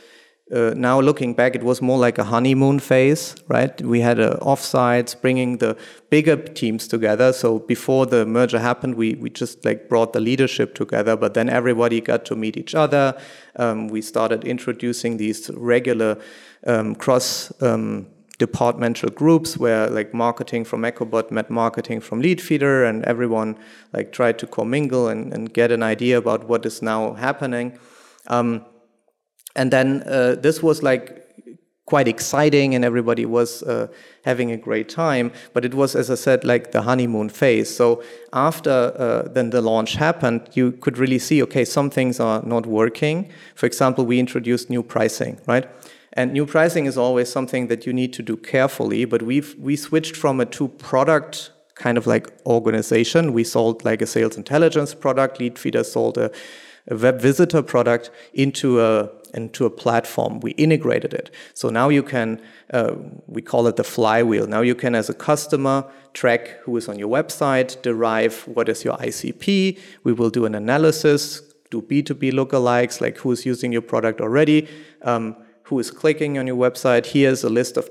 uh, 0.51 0.73
now 0.75 0.99
looking 0.99 1.34
back, 1.34 1.56
it 1.56 1.63
was 1.63 1.82
more 1.82 1.97
like 1.97 2.17
a 2.17 2.25
honeymoon 2.25 2.79
phase, 2.79 3.36
right? 3.47 3.82
We 3.82 4.01
had 4.01 4.19
uh, 4.19 4.38
offsites, 4.41 5.19
bringing 5.19 5.58
the 5.58 5.77
bigger 6.10 6.36
teams 6.36 6.88
together. 6.88 7.32
So 7.32 7.60
before 7.60 8.06
the 8.06 8.25
merger 8.25 8.60
happened, 8.60 8.95
we 8.95 9.15
we 9.15 9.29
just 9.29 9.63
like 9.63 9.88
brought 9.88 10.12
the 10.12 10.19
leadership 10.19 10.75
together, 10.75 11.15
but 11.15 11.34
then 11.34 11.49
everybody 11.49 12.01
got 12.01 12.25
to 12.25 12.36
meet 12.36 12.58
each 12.58 12.75
other. 12.75 13.17
Um, 13.56 13.88
we 13.88 14.01
started 14.01 14.43
introducing 14.43 15.17
these 15.17 15.49
regular 15.51 16.17
um, 16.67 16.95
cross. 16.95 17.51
Um, 17.62 18.08
departmental 18.39 19.10
groups 19.10 19.58
where 19.58 19.88
like 19.89 20.12
marketing 20.12 20.65
from 20.65 20.82
EchoBot 20.82 21.29
met 21.32 21.49
marketing 21.51 22.01
from 22.01 22.21
Leadfeeder 22.21 22.89
and 22.89 23.06
everyone 23.06 23.56
like 23.93 24.12
tried 24.12 24.38
to 24.39 24.47
commingle 24.47 25.08
and, 25.08 25.32
and 25.32 25.53
get 25.53 25.71
an 25.71 25.84
idea 25.84 26.17
about 26.17 26.49
what 26.49 26.65
is 26.65 26.82
now 26.82 27.13
happening. 27.13 27.77
Um, 28.27 28.65
and 29.55 29.71
then 29.71 30.03
uh, 30.05 30.35
this 30.35 30.61
was 30.63 30.83
like 30.83 31.23
quite 31.85 32.07
exciting 32.07 32.73
and 32.75 32.85
everybody 32.85 33.25
was 33.25 33.61
uh, 33.63 33.87
having 34.23 34.51
a 34.51 34.57
great 34.57 34.87
time. 34.87 35.31
But 35.53 35.65
it 35.65 35.73
was 35.73 35.95
as 35.95 36.09
i 36.09 36.15
said 36.15 36.43
like 36.43 36.71
the 36.71 36.81
honeymoon 36.81 37.29
phase. 37.29 37.75
So 37.75 38.01
after 38.31 38.93
uh, 38.97 39.23
then 39.33 39.49
the 39.49 39.61
launch 39.61 39.95
happened 39.95 40.49
you 40.53 40.71
could 40.71 40.97
really 40.97 41.19
see 41.19 41.43
okay 41.43 41.65
some 41.65 41.89
things 41.89 42.19
are 42.19 42.41
not 42.43 42.65
working. 42.65 43.29
For 43.55 43.65
example 43.65 44.05
we 44.05 44.19
introduced 44.19 44.69
new 44.69 44.83
pricing 44.83 45.39
right? 45.45 45.67
And 46.13 46.31
new 46.31 46.45
pricing 46.45 46.85
is 46.85 46.97
always 46.97 47.29
something 47.29 47.67
that 47.67 47.85
you 47.85 47.93
need 47.93 48.13
to 48.13 48.23
do 48.23 48.37
carefully 48.37 49.03
but 49.05 49.21
we've 49.21 49.53
we 49.59 49.75
switched 49.75 50.15
from 50.15 50.39
a 50.39 50.45
two 50.45 50.69
product 50.69 51.51
kind 51.75 51.97
of 51.97 52.07
like 52.07 52.31
organization. 52.45 53.33
We 53.33 53.43
sold 53.43 53.83
like 53.83 54.01
a 54.01 54.05
sales 54.05 54.37
intelligence 54.37 54.93
product 54.93 55.39
Leadfeeder 55.39 55.83
sold 55.83 56.17
a, 56.17 56.31
a 56.87 56.95
web 56.95 57.19
visitor 57.19 57.61
product 57.61 58.11
into 58.33 58.79
a 58.79 59.09
into 59.33 59.65
a 59.65 59.69
platform. 59.69 60.39
We 60.39 60.51
integrated 60.51 61.13
it. 61.13 61.31
So 61.53 61.69
now 61.69 61.89
you 61.89 62.03
can, 62.03 62.41
uh, 62.71 62.93
we 63.27 63.41
call 63.41 63.67
it 63.67 63.75
the 63.75 63.83
flywheel. 63.83 64.47
Now 64.47 64.61
you 64.61 64.75
can, 64.75 64.95
as 64.95 65.09
a 65.09 65.13
customer, 65.13 65.85
track 66.13 66.59
who 66.61 66.75
is 66.77 66.87
on 66.87 66.99
your 66.99 67.09
website, 67.09 67.81
derive 67.81 68.43
what 68.47 68.69
is 68.69 68.83
your 68.83 68.97
ICP. 68.97 69.79
We 70.03 70.13
will 70.13 70.29
do 70.29 70.45
an 70.45 70.55
analysis, 70.55 71.41
do 71.71 71.81
B2B 71.81 72.31
lookalikes, 72.31 73.01
like 73.01 73.17
who 73.17 73.31
is 73.31 73.45
using 73.45 73.71
your 73.71 73.81
product 73.81 74.21
already, 74.21 74.67
um, 75.01 75.35
who 75.63 75.79
is 75.79 75.89
clicking 75.91 76.37
on 76.37 76.47
your 76.47 76.57
website. 76.57 77.07
Here's 77.07 77.43
a 77.43 77.49
list 77.49 77.77
of 77.77 77.89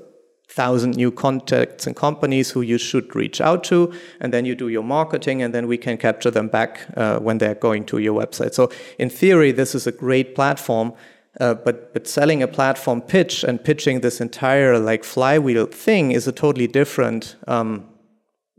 thousand 0.53 0.95
new 0.95 1.11
contacts 1.11 1.87
and 1.87 1.95
companies 1.95 2.51
who 2.51 2.61
you 2.61 2.77
should 2.77 3.15
reach 3.15 3.41
out 3.41 3.63
to 3.63 3.91
and 4.19 4.31
then 4.31 4.45
you 4.45 4.53
do 4.53 4.67
your 4.67 4.83
marketing 4.83 5.41
and 5.41 5.53
then 5.53 5.67
we 5.67 5.77
can 5.77 5.97
capture 5.97 6.29
them 6.29 6.47
back 6.47 6.85
uh, 6.95 7.17
when 7.19 7.39
they're 7.39 7.55
going 7.55 7.83
to 7.83 7.97
your 7.97 8.13
website 8.21 8.53
so 8.53 8.69
in 8.99 9.09
theory 9.09 9.51
this 9.51 9.73
is 9.73 9.87
a 9.87 9.91
great 9.91 10.35
platform 10.35 10.93
uh, 11.39 11.53
but 11.53 11.93
but 11.93 12.07
selling 12.07 12.43
a 12.43 12.47
platform 12.47 13.01
pitch 13.01 13.43
and 13.43 13.63
pitching 13.63 14.01
this 14.01 14.21
entire 14.21 14.77
like 14.79 15.03
flywheel 15.03 15.65
thing 15.65 16.11
is 16.11 16.27
a 16.27 16.31
totally 16.31 16.67
different 16.67 17.35
um, 17.47 17.87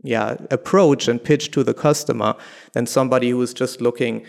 yeah 0.03 0.37
approach 0.51 1.07
and 1.07 1.23
pitch 1.23 1.51
to 1.51 1.63
the 1.63 1.73
customer 1.73 2.35
than 2.73 2.85
somebody 2.85 3.29
who 3.29 3.41
is 3.41 3.53
just 3.53 3.81
looking 3.81 4.25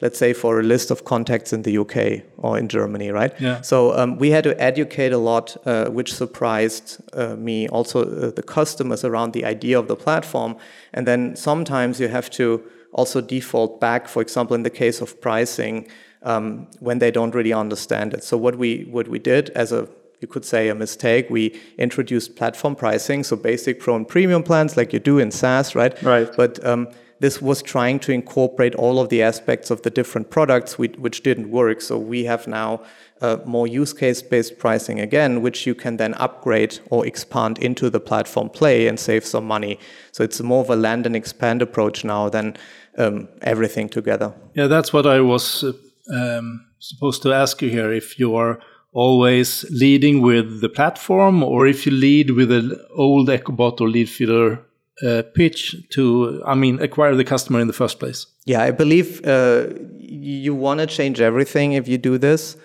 let's 0.00 0.18
say 0.18 0.32
for 0.32 0.60
a 0.60 0.62
list 0.62 0.90
of 0.90 1.04
contacts 1.04 1.52
in 1.52 1.62
the 1.62 1.76
UK 1.78 2.22
or 2.38 2.58
in 2.58 2.68
Germany, 2.68 3.10
right? 3.10 3.38
Yeah. 3.40 3.60
So 3.60 3.96
um, 3.96 4.16
we 4.16 4.30
had 4.30 4.44
to 4.44 4.60
educate 4.60 5.12
a 5.12 5.18
lot, 5.18 5.56
uh, 5.66 5.90
which 5.90 6.14
surprised 6.14 7.02
uh, 7.12 7.36
me. 7.36 7.68
Also, 7.68 8.00
uh, 8.00 8.30
the 8.30 8.42
customers 8.42 9.04
around 9.04 9.32
the 9.32 9.44
idea 9.44 9.78
of 9.78 9.88
the 9.88 9.96
platform, 9.96 10.56
and 10.92 11.06
then 11.06 11.36
sometimes 11.36 12.00
you 12.00 12.08
have 12.08 12.30
to 12.30 12.62
also 12.92 13.20
default 13.20 13.80
back. 13.80 14.08
For 14.08 14.22
example, 14.22 14.54
in 14.56 14.62
the 14.62 14.70
case 14.70 15.00
of 15.00 15.20
pricing, 15.20 15.86
um, 16.22 16.66
when 16.80 16.98
they 16.98 17.10
don't 17.10 17.34
really 17.34 17.52
understand 17.52 18.14
it. 18.14 18.24
So 18.24 18.36
what 18.36 18.56
we 18.56 18.84
what 18.90 19.08
we 19.08 19.18
did 19.18 19.50
as 19.50 19.72
a 19.72 19.88
you 20.20 20.28
could 20.28 20.44
say 20.44 20.68
a 20.68 20.74
mistake. 20.74 21.30
We 21.30 21.58
introduced 21.78 22.36
platform 22.36 22.76
pricing, 22.76 23.24
so 23.24 23.36
basic 23.36 23.80
pro 23.80 23.96
and 23.96 24.06
premium 24.06 24.42
plans 24.42 24.76
like 24.76 24.92
you 24.92 24.98
do 24.98 25.18
in 25.18 25.30
SaaS, 25.30 25.74
right? 25.74 26.00
Right. 26.02 26.30
But 26.36 26.64
um, 26.64 26.88
this 27.20 27.40
was 27.40 27.62
trying 27.62 28.00
to 28.00 28.12
incorporate 28.12 28.74
all 28.74 28.98
of 28.98 29.08
the 29.08 29.22
aspects 29.22 29.70
of 29.70 29.82
the 29.82 29.90
different 29.90 30.30
products, 30.30 30.78
which 30.78 31.22
didn't 31.22 31.50
work. 31.50 31.80
So 31.80 31.98
we 31.98 32.24
have 32.24 32.46
now 32.46 32.82
uh, 33.20 33.38
more 33.44 33.66
use 33.66 33.92
case 33.92 34.22
based 34.22 34.58
pricing 34.58 35.00
again, 35.00 35.42
which 35.42 35.66
you 35.66 35.74
can 35.74 35.98
then 35.98 36.14
upgrade 36.14 36.80
or 36.90 37.06
expand 37.06 37.58
into 37.58 37.90
the 37.90 38.00
platform 38.00 38.48
play 38.48 38.88
and 38.88 38.98
save 38.98 39.24
some 39.24 39.46
money. 39.46 39.78
So 40.12 40.24
it's 40.24 40.40
more 40.40 40.62
of 40.62 40.70
a 40.70 40.76
land 40.76 41.06
and 41.06 41.14
expand 41.14 41.60
approach 41.62 42.04
now 42.04 42.30
than 42.30 42.56
um, 42.96 43.28
everything 43.42 43.88
together. 43.88 44.32
Yeah, 44.54 44.66
that's 44.66 44.92
what 44.92 45.06
I 45.06 45.20
was. 45.20 45.64
Um, 46.12 46.66
supposed 46.78 47.22
to 47.22 47.32
ask 47.32 47.62
you 47.62 47.70
here 47.70 47.92
if 47.92 48.18
you 48.18 48.34
are 48.36 48.58
always 48.92 49.64
leading 49.70 50.20
with 50.20 50.60
the 50.60 50.68
platform 50.68 51.42
or 51.42 51.66
if 51.66 51.86
you 51.86 51.92
lead 51.92 52.30
with 52.32 52.50
an 52.50 52.76
old 52.96 53.28
EchoBot 53.28 53.80
or 53.80 53.88
Leadfeeder 53.88 54.60
uh, 55.06 55.22
pitch 55.34 55.76
to, 55.90 56.42
I 56.46 56.54
mean, 56.54 56.80
acquire 56.80 57.14
the 57.14 57.24
customer 57.24 57.60
in 57.60 57.66
the 57.66 57.72
first 57.72 57.98
place? 57.98 58.26
Yeah, 58.44 58.62
I 58.62 58.70
believe 58.70 59.24
uh, 59.26 59.68
you 59.98 60.54
want 60.54 60.80
to 60.80 60.86
change 60.86 61.20
everything 61.20 61.72
if 61.72 61.86
you 61.88 61.98
do 61.98 62.18
this. 62.18 62.56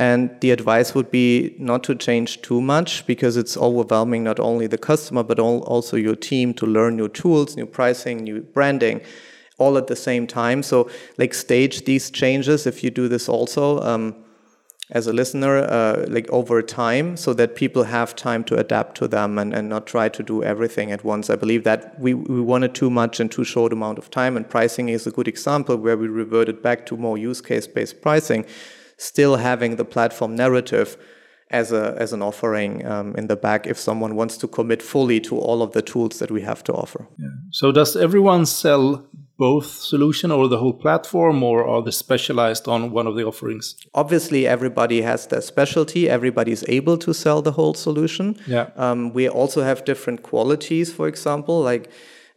And 0.00 0.30
the 0.40 0.52
advice 0.52 0.94
would 0.94 1.10
be 1.10 1.56
not 1.58 1.82
to 1.84 1.94
change 1.96 2.40
too 2.42 2.60
much 2.60 3.04
because 3.06 3.36
it's 3.36 3.56
overwhelming 3.56 4.22
not 4.22 4.38
only 4.38 4.68
the 4.68 4.78
customer, 4.78 5.24
but 5.24 5.40
also 5.40 5.96
your 5.96 6.14
team 6.14 6.54
to 6.54 6.66
learn 6.66 6.96
new 6.96 7.08
tools, 7.08 7.56
new 7.56 7.66
pricing, 7.66 8.18
new 8.18 8.42
branding, 8.42 9.00
all 9.58 9.76
at 9.76 9.86
the 9.86 9.96
same 9.96 10.26
time. 10.26 10.62
So, 10.62 10.90
like, 11.18 11.34
stage 11.34 11.84
these 11.84 12.10
changes 12.10 12.66
if 12.66 12.82
you 12.82 12.90
do 12.90 13.08
this 13.08 13.28
also. 13.28 13.80
Um, 13.80 14.24
as 14.90 15.06
a 15.06 15.12
listener, 15.12 15.58
uh, 15.58 16.06
like 16.08 16.26
over 16.30 16.62
time, 16.62 17.14
so 17.14 17.34
that 17.34 17.54
people 17.54 17.84
have 17.84 18.16
time 18.16 18.42
to 18.44 18.56
adapt 18.56 18.96
to 18.96 19.06
them 19.06 19.38
and, 19.38 19.52
and 19.52 19.68
not 19.68 19.86
try 19.86 20.08
to 20.08 20.22
do 20.22 20.42
everything 20.42 20.92
at 20.92 21.04
once. 21.04 21.28
I 21.28 21.36
believe 21.36 21.64
that 21.64 22.00
we, 22.00 22.14
we 22.14 22.40
wanted 22.40 22.74
too 22.74 22.88
much 22.88 23.20
in 23.20 23.28
too 23.28 23.44
short 23.44 23.70
amount 23.70 23.98
of 23.98 24.10
time, 24.10 24.34
and 24.34 24.48
pricing 24.48 24.88
is 24.88 25.06
a 25.06 25.10
good 25.10 25.28
example 25.28 25.76
where 25.76 25.98
we 25.98 26.08
reverted 26.08 26.62
back 26.62 26.86
to 26.86 26.96
more 26.96 27.18
use 27.18 27.42
case 27.42 27.66
based 27.66 28.00
pricing 28.00 28.46
still 28.98 29.36
having 29.36 29.76
the 29.76 29.84
platform 29.84 30.36
narrative 30.36 30.96
as 31.50 31.72
a 31.72 31.96
as 31.98 32.12
an 32.12 32.20
offering 32.20 32.84
um, 32.84 33.14
in 33.16 33.26
the 33.26 33.36
back 33.36 33.66
if 33.66 33.78
someone 33.78 34.14
wants 34.14 34.36
to 34.36 34.46
commit 34.46 34.82
fully 34.82 35.18
to 35.20 35.38
all 35.38 35.62
of 35.62 35.72
the 35.72 35.80
tools 35.80 36.18
that 36.18 36.30
we 36.30 36.42
have 36.42 36.62
to 36.62 36.72
offer. 36.74 37.08
Yeah. 37.18 37.28
So 37.50 37.72
does 37.72 37.96
everyone 37.96 38.44
sell 38.44 39.06
both 39.38 39.66
solution 39.66 40.32
or 40.32 40.48
the 40.48 40.58
whole 40.58 40.72
platform 40.72 41.42
or 41.44 41.66
are 41.66 41.80
they 41.80 41.92
specialized 41.92 42.66
on 42.66 42.90
one 42.90 43.06
of 43.06 43.14
the 43.14 43.24
offerings? 43.24 43.76
Obviously 43.94 44.46
everybody 44.46 45.02
has 45.02 45.28
their 45.28 45.40
specialty, 45.40 46.08
everybody 46.08 46.50
is 46.50 46.64
able 46.68 46.98
to 46.98 47.14
sell 47.14 47.40
the 47.40 47.52
whole 47.52 47.74
solution. 47.74 48.36
Yeah. 48.46 48.70
Um, 48.76 49.12
we 49.12 49.28
also 49.28 49.62
have 49.62 49.84
different 49.84 50.24
qualities, 50.24 50.92
for 50.92 51.06
example, 51.06 51.60
like 51.60 51.88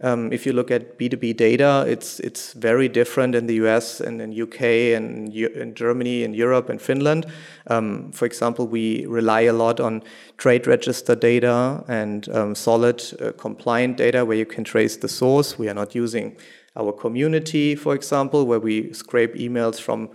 um, 0.03 0.33
if 0.33 0.45
you 0.45 0.53
look 0.53 0.71
at 0.71 0.97
B2B 0.97 1.37
data, 1.37 1.85
it's 1.87 2.19
it's 2.19 2.53
very 2.53 2.89
different 2.89 3.35
in 3.35 3.45
the 3.45 3.53
US 3.65 4.01
and 4.01 4.19
in 4.19 4.41
UK 4.41 4.61
and 4.97 5.31
in 5.33 5.75
Germany 5.75 6.23
and 6.23 6.35
Europe 6.35 6.69
and 6.69 6.81
Finland. 6.81 7.25
Um, 7.67 8.11
for 8.11 8.25
example, 8.25 8.67
we 8.67 9.05
rely 9.05 9.41
a 9.41 9.53
lot 9.53 9.79
on 9.79 10.03
trade 10.37 10.65
register 10.65 11.15
data 11.15 11.83
and 11.87 12.27
um, 12.29 12.55
solid 12.55 13.03
uh, 13.21 13.31
compliant 13.37 13.97
data 13.97 14.25
where 14.25 14.37
you 14.37 14.45
can 14.45 14.63
trace 14.63 14.97
the 14.97 15.09
source. 15.09 15.59
We 15.59 15.69
are 15.69 15.75
not 15.75 15.93
using 15.93 16.35
our 16.75 16.91
community, 16.91 17.75
for 17.75 17.93
example, 17.93 18.45
where 18.45 18.59
we 18.59 18.93
scrape 18.93 19.35
emails 19.35 19.79
from 19.79 20.09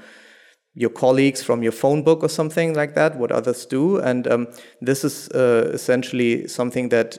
your 0.76 0.90
colleagues 0.90 1.42
from 1.42 1.62
your 1.62 1.72
phone 1.72 2.02
book 2.02 2.22
or 2.22 2.28
something 2.28 2.74
like 2.74 2.94
that, 2.94 3.16
what 3.16 3.32
others 3.32 3.64
do. 3.64 3.96
And 3.96 4.28
um, 4.28 4.46
this 4.82 5.04
is 5.04 5.28
uh, 5.30 5.70
essentially 5.72 6.46
something 6.46 6.90
that 6.90 7.18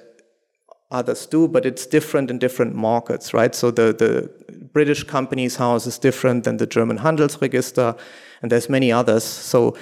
others 0.91 1.25
do, 1.25 1.47
but 1.47 1.65
it's 1.65 1.87
different 1.87 2.29
in 2.29 2.37
different 2.37 2.75
markets, 2.75 3.33
right? 3.33 3.55
So 3.55 3.71
the, 3.71 3.93
the 3.93 4.29
British 4.73 5.03
Companies 5.03 5.55
House 5.55 5.87
is 5.87 5.97
different 5.97 6.43
than 6.43 6.57
the 6.57 6.67
German 6.67 6.99
Handelsregister, 6.99 7.97
and 8.43 8.51
there's 8.51 8.69
many 8.69 8.91
others. 8.91 9.23
So 9.23 9.75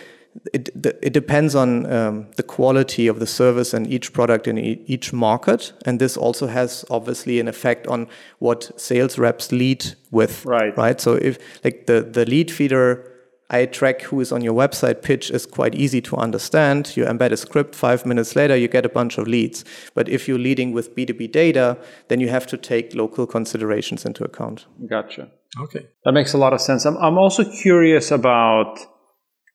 it, 0.53 0.69
it 1.01 1.13
depends 1.13 1.55
on 1.55 1.91
um, 1.91 2.27
the 2.35 2.43
quality 2.43 3.07
of 3.07 3.19
the 3.19 3.27
service 3.27 3.73
and 3.73 3.87
each 3.87 4.13
product 4.13 4.47
in 4.47 4.57
each 4.57 5.13
market. 5.13 5.73
And 5.85 5.99
this 5.99 6.17
also 6.17 6.47
has 6.47 6.85
obviously 6.89 7.39
an 7.39 7.47
effect 7.47 7.87
on 7.87 8.07
what 8.39 8.79
sales 8.79 9.17
reps 9.17 9.51
lead 9.51 9.85
with. 10.11 10.45
Right. 10.45 10.75
Right. 10.77 10.99
So 10.99 11.13
if 11.13 11.37
like 11.63 11.87
the, 11.87 12.01
the 12.01 12.25
Leadfeeder 12.25 13.11
I 13.49 13.65
track 13.65 14.01
who 14.01 14.21
is 14.21 14.31
on 14.31 14.41
your 14.41 14.55
website 14.55 15.03
pitch 15.03 15.29
is 15.29 15.45
quite 15.45 15.75
easy 15.75 16.01
to 16.01 16.17
understand. 16.17 16.97
You 16.97 17.05
embed 17.05 17.31
a 17.31 17.37
script, 17.37 17.75
five 17.75 18.03
minutes 18.03 18.35
later, 18.35 18.55
you 18.55 18.67
get 18.67 18.85
a 18.85 18.89
bunch 18.89 19.19
of 19.19 19.27
leads. 19.27 19.63
But 19.93 20.09
if 20.09 20.27
you're 20.27 20.39
leading 20.39 20.71
with 20.71 20.95
B2B 20.95 21.31
data, 21.31 21.77
then 22.07 22.19
you 22.19 22.29
have 22.29 22.47
to 22.47 22.57
take 22.57 22.95
local 22.95 23.27
considerations 23.27 24.03
into 24.03 24.23
account. 24.23 24.65
Gotcha. 24.89 25.29
Okay. 25.61 25.85
That 26.05 26.13
makes 26.13 26.33
a 26.33 26.39
lot 26.39 26.53
of 26.53 26.61
sense. 26.61 26.85
I'm, 26.85 26.97
I'm 26.97 27.19
also 27.19 27.43
curious 27.43 28.09
about 28.09 28.79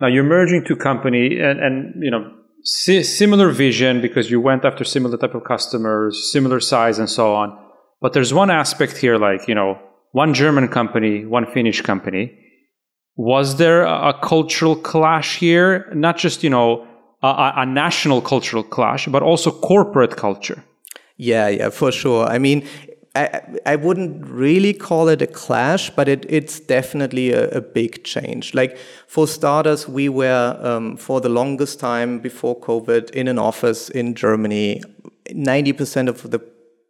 now 0.00 0.06
you're 0.06 0.24
merging 0.24 0.64
two 0.64 0.76
company 0.76 1.38
and, 1.38 1.60
and 1.60 2.02
you 2.02 2.10
know, 2.10 2.32
si- 2.64 3.02
similar 3.02 3.50
vision 3.50 4.00
because 4.00 4.30
you 4.30 4.40
went 4.40 4.64
after 4.64 4.84
similar 4.84 5.16
type 5.16 5.34
of 5.34 5.44
customers, 5.44 6.30
similar 6.32 6.60
size 6.60 6.98
and 6.98 7.08
so 7.08 7.34
on. 7.34 7.56
But 8.00 8.12
there's 8.12 8.32
one 8.32 8.50
aspect 8.50 8.96
here, 8.96 9.18
like, 9.18 9.46
you 9.46 9.54
know, 9.54 9.78
one 10.12 10.34
German 10.34 10.68
company, 10.68 11.24
one 11.26 11.46
Finnish 11.46 11.82
company 11.82 12.36
was 13.20 13.56
there 13.56 13.84
a, 13.84 14.14
cultural 14.22 14.74
clash 14.76 15.36
here? 15.36 15.90
Not 15.94 16.16
just, 16.16 16.42
you 16.42 16.48
know, 16.50 16.86
a, 17.22 17.52
a 17.56 17.66
national 17.66 18.22
cultural 18.22 18.62
clash, 18.62 19.06
but 19.08 19.22
also 19.22 19.50
corporate 19.50 20.16
culture. 20.16 20.64
Yeah, 21.18 21.48
yeah, 21.48 21.68
for 21.68 21.92
sure. 21.92 22.26
I 22.26 22.38
mean, 22.38 22.66
I, 23.14 23.40
I 23.66 23.76
wouldn't 23.76 24.24
really 24.26 24.72
call 24.72 25.08
it 25.08 25.20
a 25.20 25.26
clash, 25.26 25.90
but 25.90 26.08
it, 26.08 26.24
it's 26.28 26.60
definitely 26.60 27.32
a, 27.32 27.48
a 27.50 27.60
big 27.60 28.04
change. 28.04 28.54
Like, 28.54 28.78
for 29.08 29.26
starters, 29.26 29.88
we 29.88 30.08
were, 30.08 30.56
um, 30.60 30.96
for 30.96 31.20
the 31.20 31.28
longest 31.28 31.80
time 31.80 32.20
before 32.20 32.58
COVID, 32.60 33.10
in 33.10 33.26
an 33.26 33.38
office 33.38 33.88
in 33.88 34.14
Germany. 34.14 34.82
90% 35.28 36.08
of 36.08 36.30
the 36.30 36.40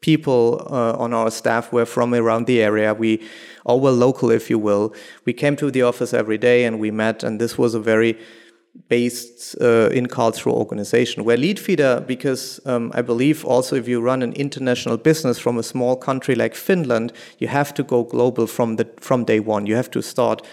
people 0.01 0.67
uh, 0.71 0.93
on 0.93 1.13
our 1.15 1.31
staff 1.31 1.73
were 1.73 1.87
from 1.87 2.15
around 2.15 2.47
the 2.47 2.63
area. 2.63 2.93
We 2.93 3.27
all 3.65 3.81
were 3.81 3.91
local, 3.91 4.31
if 4.31 4.51
you 4.51 4.59
will. 4.59 4.95
We 5.25 5.33
came 5.33 5.57
to 5.57 5.71
the 5.71 5.83
office 5.83 6.13
every 6.13 6.39
day 6.39 6.65
and 6.65 6.79
we 6.79 6.91
met, 6.91 7.23
and 7.23 7.41
this 7.41 7.57
was 7.57 7.75
a 7.75 7.81
very 7.81 8.19
based 8.89 9.57
uh, 9.61 9.89
in 9.93 10.07
cultural 10.07 10.57
organization. 10.57 11.25
Where 11.25 11.37
Leadfeeder, 11.37 12.07
because 12.07 12.61
um, 12.67 12.93
I 12.95 13.03
believe 13.03 13.45
also 13.45 13.77
if 13.77 13.89
you 13.89 14.01
run 14.01 14.23
an 14.23 14.33
international 14.33 14.97
business 14.97 15.39
from 15.39 15.59
a 15.59 15.63
small 15.63 15.97
country 15.97 16.35
like 16.35 16.55
Finland, 16.55 17.13
you 17.39 17.49
have 17.49 17.75
to 17.75 17.83
go 17.83 18.05
global 18.05 18.47
from 18.47 18.77
the 18.77 18.87
from 19.01 19.25
day 19.25 19.41
one. 19.41 19.67
You 19.67 19.77
have 19.77 19.91
to 19.91 20.03
start 20.03 20.47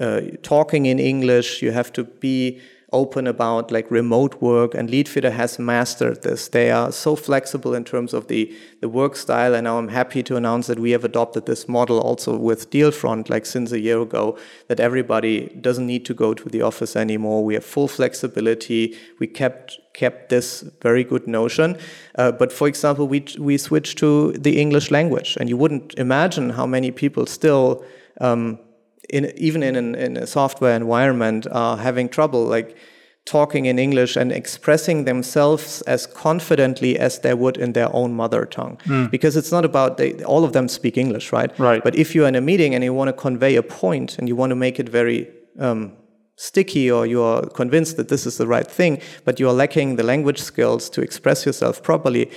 uh, 0.00 0.20
talking 0.42 0.86
in 0.86 0.98
English. 0.98 1.62
You 1.62 1.72
have 1.72 1.92
to 1.92 2.04
be 2.04 2.60
open 2.92 3.26
about 3.26 3.70
like 3.70 3.90
remote 3.90 4.40
work 4.40 4.74
and 4.74 4.88
Leadfeeder 4.88 5.32
has 5.32 5.58
mastered 5.58 6.22
this. 6.22 6.48
They 6.48 6.70
are 6.70 6.92
so 6.92 7.16
flexible 7.16 7.74
in 7.74 7.84
terms 7.84 8.12
of 8.12 8.28
the, 8.28 8.54
the 8.80 8.88
work 8.88 9.16
style 9.16 9.54
and 9.54 9.64
now 9.64 9.78
I'm 9.78 9.88
happy 9.88 10.22
to 10.24 10.36
announce 10.36 10.66
that 10.66 10.78
we 10.78 10.90
have 10.90 11.04
adopted 11.04 11.46
this 11.46 11.68
model 11.68 12.00
also 12.00 12.36
with 12.36 12.70
Dealfront 12.70 13.30
like 13.30 13.46
since 13.46 13.72
a 13.72 13.80
year 13.80 14.00
ago 14.00 14.38
that 14.68 14.80
everybody 14.80 15.48
doesn't 15.60 15.86
need 15.86 16.04
to 16.06 16.14
go 16.14 16.34
to 16.34 16.48
the 16.48 16.62
office 16.62 16.96
anymore. 16.96 17.44
We 17.44 17.54
have 17.54 17.64
full 17.64 17.88
flexibility. 17.88 18.96
We 19.18 19.26
kept 19.26 19.78
kept 19.94 20.30
this 20.30 20.62
very 20.80 21.04
good 21.04 21.26
notion. 21.26 21.76
Uh, 22.14 22.32
but 22.32 22.52
for 22.52 22.66
example, 22.66 23.06
we 23.06 23.24
we 23.38 23.58
switched 23.58 23.98
to 23.98 24.32
the 24.32 24.60
English 24.60 24.90
language 24.90 25.36
and 25.38 25.48
you 25.48 25.56
wouldn't 25.56 25.94
imagine 25.98 26.50
how 26.50 26.66
many 26.66 26.90
people 26.90 27.26
still 27.26 27.84
um, 28.20 28.58
in, 29.10 29.32
even 29.36 29.62
in, 29.62 29.76
an, 29.76 29.94
in 29.94 30.16
a 30.16 30.26
software 30.26 30.76
environment 30.76 31.46
are 31.50 31.76
having 31.76 32.08
trouble 32.08 32.44
like 32.44 32.76
talking 33.24 33.66
in 33.66 33.78
English 33.78 34.16
and 34.16 34.32
expressing 34.32 35.04
themselves 35.04 35.80
as 35.82 36.06
confidently 36.06 36.98
as 36.98 37.20
they 37.20 37.34
would 37.34 37.56
in 37.56 37.72
their 37.72 37.94
own 37.94 38.12
mother 38.12 38.44
tongue. 38.44 38.78
Mm. 38.84 39.10
Because 39.10 39.36
it's 39.36 39.52
not 39.52 39.64
about 39.64 39.96
they, 39.96 40.22
all 40.24 40.44
of 40.44 40.52
them 40.52 40.68
speak 40.68 40.96
English, 40.96 41.32
right? 41.32 41.56
Right. 41.58 41.82
But 41.84 41.94
if 41.94 42.14
you're 42.14 42.26
in 42.26 42.34
a 42.34 42.40
meeting 42.40 42.74
and 42.74 42.82
you 42.82 42.92
want 42.92 43.08
to 43.08 43.12
convey 43.12 43.54
a 43.56 43.62
point 43.62 44.18
and 44.18 44.28
you 44.28 44.34
want 44.34 44.50
to 44.50 44.56
make 44.56 44.80
it 44.80 44.88
very 44.88 45.30
um, 45.58 45.92
sticky 46.36 46.90
or 46.90 47.06
you 47.06 47.22
are 47.22 47.46
convinced 47.46 47.96
that 47.96 48.08
this 48.08 48.26
is 48.26 48.38
the 48.38 48.46
right 48.46 48.66
thing, 48.66 49.00
but 49.24 49.38
you 49.38 49.48
are 49.48 49.52
lacking 49.52 49.96
the 49.96 50.02
language 50.02 50.40
skills 50.40 50.90
to 50.90 51.00
express 51.00 51.46
yourself 51.46 51.82
properly, 51.82 52.28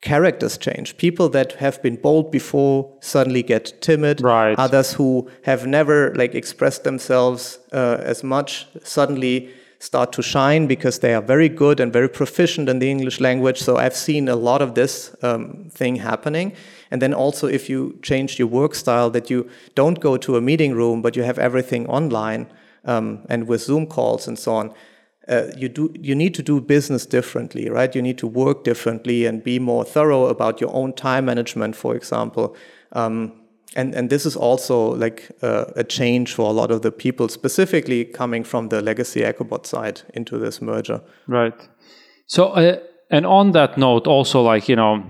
characters 0.00 0.58
change. 0.58 0.96
People 0.96 1.28
that 1.30 1.52
have 1.52 1.82
been 1.82 1.96
bold 1.96 2.30
before 2.30 2.96
suddenly 3.00 3.42
get 3.42 3.80
timid. 3.80 4.20
Right. 4.20 4.58
Others 4.58 4.92
who 4.94 5.30
have 5.42 5.66
never 5.66 6.14
like 6.14 6.34
expressed 6.34 6.84
themselves 6.84 7.58
uh, 7.72 7.98
as 8.00 8.22
much 8.22 8.66
suddenly 8.82 9.50
start 9.78 10.12
to 10.12 10.22
shine 10.22 10.66
because 10.66 11.00
they 11.00 11.14
are 11.14 11.20
very 11.20 11.48
good 11.48 11.80
and 11.80 11.92
very 11.92 12.08
proficient 12.08 12.68
in 12.68 12.78
the 12.78 12.90
English 12.90 13.20
language. 13.20 13.60
So 13.60 13.76
I've 13.76 13.96
seen 13.96 14.28
a 14.28 14.36
lot 14.36 14.62
of 14.62 14.74
this 14.74 15.14
um, 15.22 15.68
thing 15.70 15.96
happening. 15.96 16.52
And 16.90 17.02
then 17.02 17.12
also, 17.12 17.46
if 17.46 17.68
you 17.68 17.98
change 18.02 18.38
your 18.38 18.48
work 18.48 18.74
style, 18.74 19.10
that 19.10 19.28
you 19.28 19.48
don't 19.74 20.00
go 20.00 20.16
to 20.16 20.36
a 20.36 20.40
meeting 20.40 20.72
room, 20.74 21.02
but 21.02 21.16
you 21.16 21.24
have 21.24 21.38
everything 21.38 21.86
online 21.88 22.46
um, 22.84 23.26
and 23.28 23.46
with 23.46 23.62
Zoom 23.62 23.86
calls 23.86 24.28
and 24.28 24.38
so 24.38 24.54
on 24.54 24.72
uh, 25.28 25.50
you 25.56 25.68
do 25.68 25.92
you 26.00 26.14
need 26.14 26.34
to 26.34 26.42
do 26.42 26.60
business 26.60 27.06
differently, 27.06 27.68
right? 27.68 27.94
You 27.94 28.02
need 28.02 28.18
to 28.18 28.26
work 28.26 28.64
differently 28.64 29.26
and 29.26 29.42
be 29.42 29.58
more 29.58 29.84
thorough 29.84 30.26
about 30.26 30.60
your 30.60 30.72
own 30.74 30.92
time 30.92 31.24
management, 31.24 31.74
for 31.76 31.96
example. 31.96 32.56
Um, 32.92 33.32
and 33.74 33.94
and 33.94 34.08
this 34.08 34.24
is 34.24 34.36
also 34.36 34.94
like 34.94 35.30
uh, 35.42 35.64
a 35.74 35.82
change 35.82 36.34
for 36.34 36.48
a 36.48 36.52
lot 36.52 36.70
of 36.70 36.82
the 36.82 36.92
people, 36.92 37.28
specifically 37.28 38.04
coming 38.04 38.44
from 38.44 38.68
the 38.68 38.80
legacy 38.80 39.20
EchoBot 39.20 39.66
side 39.66 40.02
into 40.14 40.38
this 40.38 40.62
merger. 40.62 41.00
Right. 41.26 41.68
So, 42.26 42.48
uh, 42.48 42.78
and 43.10 43.26
on 43.26 43.52
that 43.52 43.76
note, 43.76 44.06
also 44.06 44.42
like 44.42 44.68
you 44.68 44.76
know, 44.76 45.02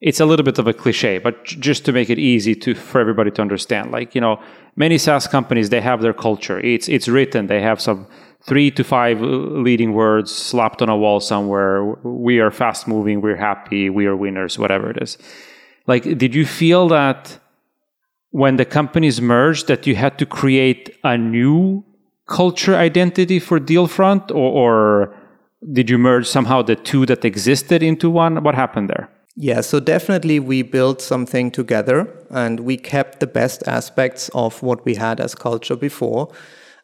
it's 0.00 0.20
a 0.20 0.26
little 0.26 0.44
bit 0.44 0.58
of 0.58 0.66
a 0.66 0.72
cliche, 0.72 1.18
but 1.18 1.44
just 1.44 1.84
to 1.84 1.92
make 1.92 2.08
it 2.08 2.18
easy 2.18 2.54
to 2.54 2.74
for 2.74 3.00
everybody 3.00 3.30
to 3.32 3.42
understand, 3.42 3.90
like 3.92 4.14
you 4.14 4.22
know, 4.22 4.40
many 4.76 4.96
SaaS 4.96 5.26
companies 5.26 5.68
they 5.68 5.82
have 5.82 6.00
their 6.00 6.14
culture. 6.14 6.58
It's 6.60 6.88
it's 6.88 7.08
written. 7.08 7.46
They 7.46 7.60
have 7.60 7.80
some 7.80 8.06
three 8.42 8.70
to 8.72 8.84
five 8.84 9.20
leading 9.20 9.92
words 9.92 10.34
slapped 10.34 10.82
on 10.82 10.88
a 10.88 10.96
wall 10.96 11.20
somewhere. 11.20 11.84
We 12.02 12.40
are 12.40 12.50
fast 12.50 12.88
moving. 12.88 13.20
We're 13.20 13.36
happy. 13.36 13.90
We 13.90 14.06
are 14.06 14.16
winners. 14.16 14.58
Whatever 14.58 14.90
it 14.90 15.02
is. 15.02 15.18
Like, 15.86 16.04
did 16.18 16.34
you 16.34 16.46
feel 16.46 16.88
that 16.88 17.38
when 18.30 18.56
the 18.56 18.64
companies 18.64 19.20
merged 19.20 19.66
that 19.66 19.86
you 19.86 19.96
had 19.96 20.18
to 20.18 20.26
create 20.26 20.96
a 21.04 21.18
new 21.18 21.84
culture 22.28 22.76
identity 22.76 23.40
for 23.40 23.58
Dealfront, 23.58 24.30
or, 24.30 24.34
or 24.34 25.16
did 25.72 25.90
you 25.90 25.98
merge 25.98 26.26
somehow 26.26 26.62
the 26.62 26.76
two 26.76 27.04
that 27.06 27.24
existed 27.24 27.82
into 27.82 28.08
one? 28.08 28.42
What 28.42 28.54
happened 28.54 28.88
there? 28.88 29.10
Yeah, 29.36 29.60
so 29.60 29.80
definitely 29.80 30.38
we 30.38 30.62
built 30.62 31.00
something 31.00 31.50
together 31.50 32.08
and 32.30 32.60
we 32.60 32.76
kept 32.76 33.20
the 33.20 33.26
best 33.26 33.62
aspects 33.66 34.28
of 34.34 34.62
what 34.62 34.84
we 34.84 34.94
had 34.94 35.20
as 35.20 35.34
culture 35.34 35.76
before, 35.76 36.28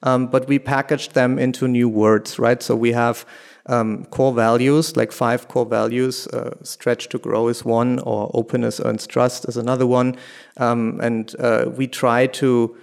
um, 0.06 0.28
but 0.28 0.46
we 0.46 0.58
packaged 0.58 1.14
them 1.14 1.36
into 1.38 1.66
new 1.66 1.88
words, 1.88 2.38
right? 2.38 2.62
So 2.62 2.76
we 2.76 2.92
have 2.92 3.26
um, 3.66 4.04
core 4.06 4.32
values, 4.32 4.96
like 4.96 5.10
five 5.10 5.48
core 5.48 5.66
values. 5.66 6.28
Uh, 6.28 6.54
stretch 6.62 7.08
to 7.08 7.18
grow 7.18 7.48
is 7.48 7.64
one, 7.64 7.98
or 7.98 8.30
openness 8.32 8.80
earns 8.80 9.06
trust 9.06 9.48
is 9.48 9.56
another 9.56 9.86
one. 9.86 10.16
Um, 10.58 11.00
and 11.02 11.34
uh, 11.40 11.70
we 11.76 11.88
try 11.88 12.28
to 12.28 12.76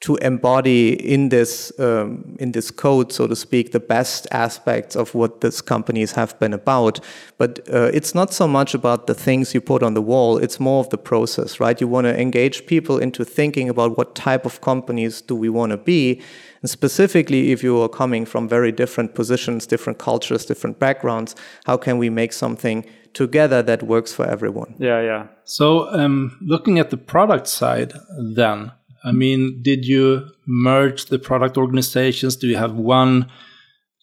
to 0.00 0.16
embody 0.16 0.92
in 0.92 1.28
this 1.28 1.78
um, 1.78 2.36
in 2.40 2.52
this 2.52 2.70
code, 2.70 3.12
so 3.12 3.26
to 3.26 3.36
speak, 3.36 3.72
the 3.72 3.80
best 3.80 4.26
aspects 4.30 4.96
of 4.96 5.14
what 5.14 5.42
these 5.42 5.60
companies 5.60 6.12
have 6.12 6.38
been 6.38 6.54
about. 6.54 7.00
But 7.36 7.60
uh, 7.72 7.90
it's 7.92 8.14
not 8.14 8.32
so 8.32 8.48
much 8.48 8.74
about 8.74 9.06
the 9.06 9.14
things 9.14 9.52
you 9.52 9.60
put 9.60 9.82
on 9.82 9.92
the 9.94 10.02
wall; 10.02 10.38
it's 10.38 10.58
more 10.58 10.80
of 10.80 10.88
the 10.88 10.98
process, 10.98 11.60
right? 11.60 11.78
You 11.80 11.86
want 11.86 12.06
to 12.06 12.18
engage 12.18 12.66
people 12.66 12.98
into 12.98 13.24
thinking 13.24 13.68
about 13.68 13.98
what 13.98 14.14
type 14.14 14.46
of 14.46 14.62
companies 14.62 15.20
do 15.20 15.36
we 15.36 15.50
want 15.50 15.72
to 15.72 15.76
be, 15.76 16.22
and 16.62 16.70
specifically, 16.70 17.52
if 17.52 17.62
you 17.62 17.78
are 17.82 17.88
coming 17.88 18.24
from 18.24 18.48
very 18.48 18.72
different 18.72 19.14
positions, 19.14 19.66
different 19.66 19.98
cultures, 19.98 20.46
different 20.46 20.78
backgrounds, 20.78 21.36
how 21.66 21.76
can 21.76 21.98
we 21.98 22.08
make 22.08 22.32
something 22.32 22.86
together 23.12 23.62
that 23.62 23.82
works 23.82 24.14
for 24.14 24.26
everyone? 24.26 24.74
Yeah, 24.78 25.02
yeah. 25.02 25.26
So, 25.44 25.92
um, 25.92 26.38
looking 26.40 26.78
at 26.78 26.88
the 26.88 26.96
product 26.96 27.48
side, 27.48 27.92
then 28.18 28.72
I 29.04 29.12
mean, 29.12 29.62
did 29.62 29.84
you 29.84 30.26
merge 30.46 31.06
the 31.06 31.18
product 31.18 31.56
organizations? 31.56 32.36
Do 32.36 32.46
you 32.46 32.56
have 32.56 32.74
one 32.74 33.30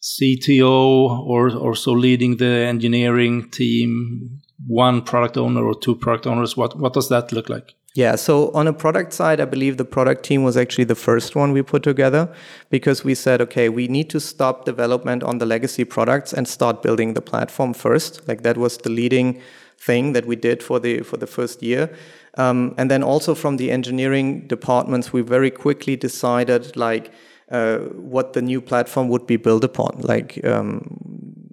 CTO 0.01 1.25
or 1.25 1.55
or 1.55 1.75
so 1.75 1.91
leading 1.91 2.37
the 2.37 2.45
engineering 2.45 3.49
team, 3.49 4.39
one 4.65 5.01
product 5.01 5.37
owner 5.37 5.63
or 5.63 5.75
two 5.79 5.95
product 5.95 6.27
owners? 6.27 6.57
What 6.57 6.79
what 6.79 6.93
does 6.93 7.09
that 7.09 7.31
look 7.31 7.49
like? 7.49 7.75
Yeah, 7.97 8.15
so 8.15 8.51
on 8.51 8.67
a 8.67 8.73
product 8.73 9.11
side, 9.13 9.39
I 9.39 9.45
believe 9.45 9.77
the 9.77 9.83
product 9.85 10.23
team 10.23 10.43
was 10.43 10.55
actually 10.55 10.83
the 10.83 10.93
first 10.93 11.35
one 11.35 11.51
we 11.51 11.63
put 11.63 11.81
together 11.81 12.31
because 12.69 13.03
we 13.03 13.15
said, 13.15 13.41
okay, 13.41 13.69
we 13.69 13.87
need 13.87 14.07
to 14.11 14.19
stop 14.19 14.65
development 14.65 15.23
on 15.23 15.39
the 15.39 15.47
legacy 15.47 15.83
products 15.83 16.31
and 16.31 16.47
start 16.47 16.83
building 16.83 17.15
the 17.15 17.23
platform 17.23 17.73
first. 17.73 18.27
Like 18.27 18.43
that 18.43 18.55
was 18.55 18.77
the 18.77 18.91
leading 18.91 19.41
thing 19.79 20.13
that 20.13 20.27
we 20.27 20.35
did 20.35 20.61
for 20.61 20.79
the 20.79 21.01
for 21.01 21.17
the 21.17 21.25
first 21.25 21.63
year. 21.63 21.89
Um, 22.37 22.75
and 22.77 22.89
then 22.89 23.03
also 23.03 23.35
from 23.35 23.57
the 23.57 23.71
engineering 23.71 24.47
departments, 24.47 25.11
we 25.11 25.21
very 25.21 25.51
quickly 25.51 25.95
decided 25.95 26.77
like 26.77 27.11
uh, 27.51 27.77
what 27.77 28.33
the 28.33 28.41
new 28.41 28.61
platform 28.61 29.09
would 29.09 29.25
be 29.25 29.37
built 29.37 29.63
upon, 29.63 30.01
like 30.01 30.43
um, 30.45 30.81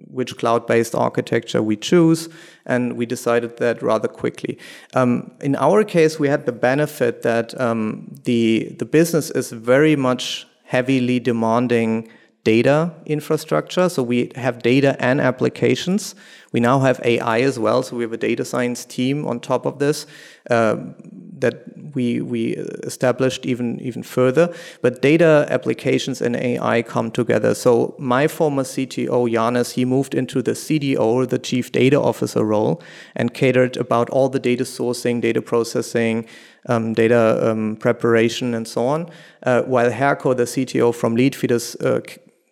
which 0.09 0.37
cloud-based 0.37 0.95
architecture 0.95 1.61
we 1.61 1.75
choose, 1.75 2.29
and 2.65 2.93
we 2.97 3.05
decided 3.05 3.57
that 3.57 3.81
rather 3.81 4.07
quickly. 4.07 4.57
Um, 4.93 5.31
in 5.41 5.55
our 5.55 5.83
case, 5.83 6.19
we 6.19 6.29
had 6.29 6.45
the 6.45 6.51
benefit 6.51 7.21
that 7.23 7.59
um, 7.59 8.15
the 8.23 8.75
the 8.79 8.85
business 8.85 9.31
is 9.31 9.51
very 9.51 9.95
much 9.95 10.47
heavily 10.63 11.19
demanding 11.19 12.09
data 12.45 12.93
infrastructure. 13.05 13.89
So 13.89 14.03
we 14.03 14.31
have 14.35 14.61
data 14.61 14.95
and 14.99 15.19
applications. 15.19 16.15
We 16.51 16.59
now 16.59 16.79
have 16.79 17.01
AI 17.03 17.41
as 17.41 17.59
well. 17.59 17.83
So 17.83 17.97
we 17.97 18.03
have 18.03 18.13
a 18.13 18.17
data 18.17 18.45
science 18.45 18.85
team 18.85 19.25
on 19.27 19.39
top 19.39 19.65
of 19.65 19.79
this 19.79 20.05
that 20.49 21.63
we 21.95 22.21
we 22.21 22.53
established 22.83 23.45
even 23.45 23.79
even 23.81 24.03
further. 24.03 24.53
But 24.81 25.01
data 25.01 25.45
applications 25.49 26.21
and 26.21 26.35
AI 26.35 26.81
come 26.81 27.11
together. 27.11 27.55
So 27.55 27.95
my 27.97 28.27
former 28.27 28.63
CTO 28.63 29.31
Janis 29.31 29.71
he 29.71 29.85
moved 29.85 30.13
into 30.13 30.41
the 30.41 30.51
CDO, 30.51 31.27
the 31.29 31.39
Chief 31.39 31.71
Data 31.71 31.99
Officer 31.99 32.43
role, 32.43 32.81
and 33.15 33.33
catered 33.33 33.77
about 33.77 34.09
all 34.09 34.29
the 34.29 34.39
data 34.39 34.63
sourcing, 34.63 35.21
data 35.21 35.41
processing. 35.41 36.27
Um, 36.67 36.93
data 36.93 37.51
um, 37.51 37.75
preparation 37.75 38.55
and 38.55 38.67
so 38.67 38.87
on, 38.87 39.07
uh, 39.43 39.61
while 39.61 39.91
Herkko, 39.91 40.35
the 40.35 40.45
CTO 40.45 40.95
from 40.95 41.15
Leadfeeders, 41.15 41.75
uh, 41.85 42.01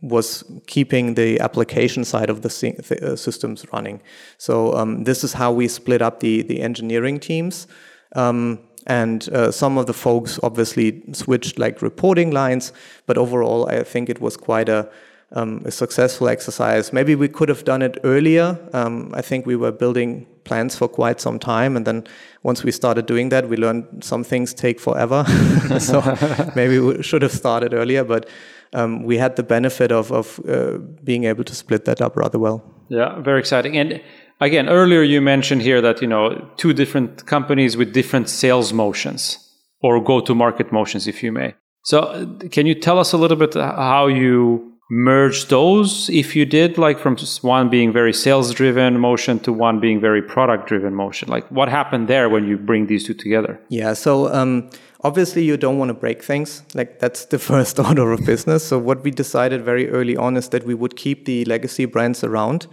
was 0.03 0.43
keeping 0.67 1.15
the 1.15 1.39
application 1.39 2.03
side 2.03 2.29
of 2.29 2.41
the 2.41 2.49
uh, 3.01 3.15
systems 3.15 3.65
running. 3.71 4.01
So 4.37 4.73
um, 4.75 5.05
this 5.05 5.23
is 5.23 5.33
how 5.33 5.51
we 5.51 5.67
split 5.67 6.01
up 6.01 6.19
the 6.19 6.43
the 6.43 6.61
engineering 6.61 7.19
teams. 7.19 7.67
Um, 8.15 8.59
and 8.85 9.29
uh, 9.29 9.51
some 9.51 9.77
of 9.77 9.85
the 9.85 9.93
folks 9.93 10.39
obviously 10.43 11.03
switched 11.13 11.57
like 11.57 11.81
reporting 11.81 12.31
lines, 12.31 12.73
but 13.05 13.17
overall, 13.17 13.67
I 13.69 13.83
think 13.83 14.09
it 14.09 14.19
was 14.19 14.35
quite 14.35 14.67
a, 14.69 14.89
um, 15.31 15.61
a 15.65 15.71
successful 15.71 16.27
exercise. 16.27 16.91
Maybe 16.91 17.15
we 17.15 17.27
could 17.27 17.49
have 17.49 17.63
done 17.63 17.81
it 17.81 17.97
earlier. 18.03 18.59
Um, 18.73 19.11
I 19.13 19.21
think 19.21 19.45
we 19.45 19.55
were 19.55 19.71
building 19.71 20.27
plans 20.43 20.75
for 20.75 20.89
quite 20.89 21.21
some 21.21 21.39
time, 21.39 21.77
and 21.77 21.87
then 21.87 22.05
once 22.43 22.63
we 22.63 22.71
started 22.71 23.05
doing 23.05 23.29
that, 23.29 23.47
we 23.47 23.55
learned 23.55 24.03
some 24.03 24.23
things 24.23 24.53
take 24.53 24.79
forever. 24.79 25.23
so 25.79 26.01
maybe 26.55 26.79
we 26.79 27.01
should 27.01 27.21
have 27.21 27.31
started 27.31 27.73
earlier, 27.73 28.03
but 28.03 28.27
um, 28.73 29.03
we 29.03 29.17
had 29.17 29.35
the 29.35 29.43
benefit 29.43 29.91
of, 29.91 30.11
of 30.11 30.39
uh, 30.47 30.77
being 31.03 31.25
able 31.25 31.43
to 31.43 31.55
split 31.55 31.85
that 31.85 32.01
up 32.01 32.15
rather 32.15 32.39
well. 32.39 32.63
Yeah, 32.89 33.19
very 33.21 33.39
exciting. 33.39 33.77
And 33.77 34.01
again, 34.41 34.69
earlier 34.69 35.03
you 35.03 35.21
mentioned 35.21 35.61
here 35.61 35.81
that 35.81 36.01
you 36.01 36.07
know 36.07 36.49
two 36.57 36.73
different 36.73 37.25
companies 37.25 37.77
with 37.77 37.93
different 37.93 38.29
sales 38.29 38.73
motions 38.73 39.39
or 39.81 40.01
go-to-market 40.01 40.71
motions, 40.71 41.07
if 41.07 41.21
you 41.21 41.31
may. 41.31 41.53
So, 41.83 41.99
uh, 41.99 42.25
can 42.49 42.65
you 42.65 42.73
tell 42.73 42.97
us 42.99 43.11
a 43.11 43.17
little 43.17 43.35
bit 43.35 43.53
how 43.53 44.07
you 44.07 44.71
merged 44.89 45.49
those, 45.49 46.09
if 46.09 46.35
you 46.35 46.45
did, 46.45 46.77
like 46.77 46.99
from 46.99 47.17
one 47.41 47.69
being 47.69 47.91
very 47.91 48.13
sales-driven 48.13 48.99
motion 48.99 49.39
to 49.39 49.51
one 49.51 49.81
being 49.81 49.99
very 49.99 50.21
product-driven 50.21 50.93
motion? 50.93 51.27
Like, 51.27 51.45
what 51.51 51.67
happened 51.67 52.07
there 52.07 52.29
when 52.29 52.47
you 52.47 52.57
bring 52.57 52.87
these 52.87 53.05
two 53.05 53.13
together? 53.13 53.59
Yeah. 53.69 53.93
So. 53.93 54.33
Um, 54.33 54.69
Obviously, 55.03 55.43
you 55.43 55.57
don't 55.57 55.77
want 55.77 55.89
to 55.89 55.93
break 55.93 56.23
things. 56.23 56.63
Like 56.73 56.99
that's 56.99 57.25
the 57.25 57.39
first 57.51 57.79
order 57.79 58.11
of 58.11 58.25
business. 58.25 58.65
So 58.65 58.77
what 58.77 59.03
we 59.03 59.11
decided 59.11 59.63
very 59.63 59.89
early 59.89 60.15
on 60.15 60.37
is 60.37 60.49
that 60.49 60.65
we 60.65 60.73
would 60.73 60.95
keep 60.95 61.25
the 61.25 61.45
legacy 61.45 61.85
brands 61.85 62.23
around. 62.23 62.67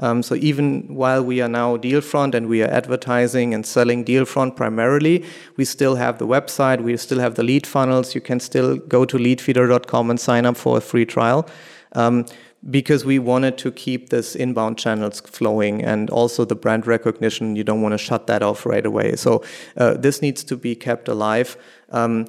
Um, 0.00 0.22
so 0.22 0.36
even 0.36 0.94
while 0.94 1.24
we 1.24 1.40
are 1.40 1.48
now 1.48 1.76
Dealfront 1.76 2.34
and 2.34 2.48
we 2.48 2.62
are 2.62 2.68
advertising 2.68 3.52
and 3.52 3.66
selling 3.66 4.04
Dealfront 4.04 4.54
primarily, 4.54 5.24
we 5.56 5.64
still 5.64 5.96
have 5.96 6.18
the 6.18 6.26
website, 6.26 6.82
we 6.82 6.96
still 6.96 7.18
have 7.18 7.34
the 7.34 7.42
lead 7.42 7.66
funnels. 7.66 8.14
You 8.14 8.20
can 8.20 8.38
still 8.38 8.76
go 8.76 9.04
to 9.04 9.16
leadfeeder.com 9.16 10.10
and 10.10 10.20
sign 10.20 10.46
up 10.46 10.56
for 10.56 10.78
a 10.78 10.80
free 10.80 11.04
trial. 11.04 11.48
Um, 11.92 12.26
because 12.70 13.04
we 13.04 13.18
wanted 13.18 13.56
to 13.58 13.70
keep 13.70 14.08
this 14.10 14.34
inbound 14.34 14.78
channels 14.78 15.20
flowing 15.20 15.82
and 15.84 16.10
also 16.10 16.44
the 16.44 16.56
brand 16.56 16.86
recognition 16.86 17.54
you 17.54 17.64
don't 17.64 17.82
want 17.82 17.92
to 17.92 17.98
shut 17.98 18.26
that 18.26 18.42
off 18.42 18.66
right 18.66 18.84
away. 18.84 19.14
So 19.16 19.44
uh, 19.76 19.94
this 19.94 20.20
needs 20.22 20.42
to 20.44 20.56
be 20.56 20.74
kept 20.74 21.08
alive. 21.08 21.56
Um, 21.90 22.26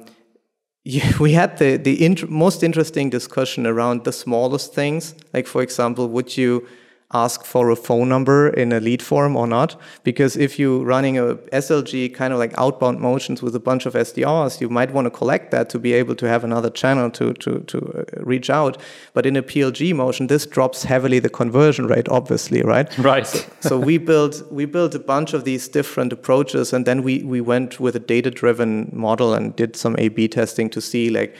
we 1.20 1.32
had 1.32 1.58
the, 1.58 1.76
the 1.76 2.04
int- 2.04 2.30
most 2.30 2.62
interesting 2.62 3.10
discussion 3.10 3.66
around 3.66 4.04
the 4.04 4.12
smallest 4.12 4.72
things. 4.72 5.14
Like 5.34 5.46
for 5.46 5.62
example 5.62 6.08
would 6.08 6.36
you 6.36 6.66
ask 7.12 7.44
for 7.44 7.70
a 7.70 7.76
phone 7.76 8.08
number 8.08 8.48
in 8.48 8.72
a 8.72 8.80
lead 8.80 9.02
form 9.02 9.36
or 9.36 9.46
not. 9.46 9.76
Because 10.04 10.36
if 10.36 10.58
you're 10.58 10.84
running 10.84 11.18
a 11.18 11.34
SLG 11.52 12.14
kind 12.14 12.32
of 12.32 12.38
like 12.38 12.56
outbound 12.56 13.00
motions 13.00 13.42
with 13.42 13.54
a 13.56 13.60
bunch 13.60 13.86
of 13.86 13.94
SDRs, 13.94 14.60
you 14.60 14.68
might 14.68 14.92
want 14.92 15.06
to 15.06 15.10
collect 15.10 15.50
that 15.50 15.68
to 15.70 15.78
be 15.78 15.92
able 15.92 16.14
to 16.14 16.28
have 16.28 16.44
another 16.44 16.70
channel 16.70 17.10
to, 17.10 17.32
to, 17.34 17.60
to 17.60 17.78
uh, 17.78 18.22
reach 18.22 18.48
out. 18.48 18.76
But 19.12 19.26
in 19.26 19.36
a 19.36 19.42
PLG 19.42 19.94
motion, 19.94 20.28
this 20.28 20.46
drops 20.46 20.84
heavily 20.84 21.18
the 21.18 21.28
conversion 21.28 21.86
rate, 21.86 22.08
obviously, 22.08 22.62
right? 22.62 22.96
Right. 22.98 23.26
So, 23.26 23.50
so 23.60 23.78
we 23.78 23.98
built 23.98 24.42
we 24.50 24.64
built 24.64 24.94
a 24.94 24.98
bunch 24.98 25.34
of 25.34 25.44
these 25.44 25.68
different 25.68 26.12
approaches, 26.12 26.72
and 26.72 26.86
then 26.86 27.02
we 27.02 27.22
we 27.22 27.40
went 27.40 27.80
with 27.80 27.96
a 27.96 28.00
data 28.00 28.30
driven 28.30 28.90
model 28.92 29.34
and 29.34 29.54
did 29.56 29.76
some 29.76 29.96
A/B 29.98 30.28
testing 30.28 30.70
to 30.70 30.80
see 30.80 31.10
like 31.10 31.34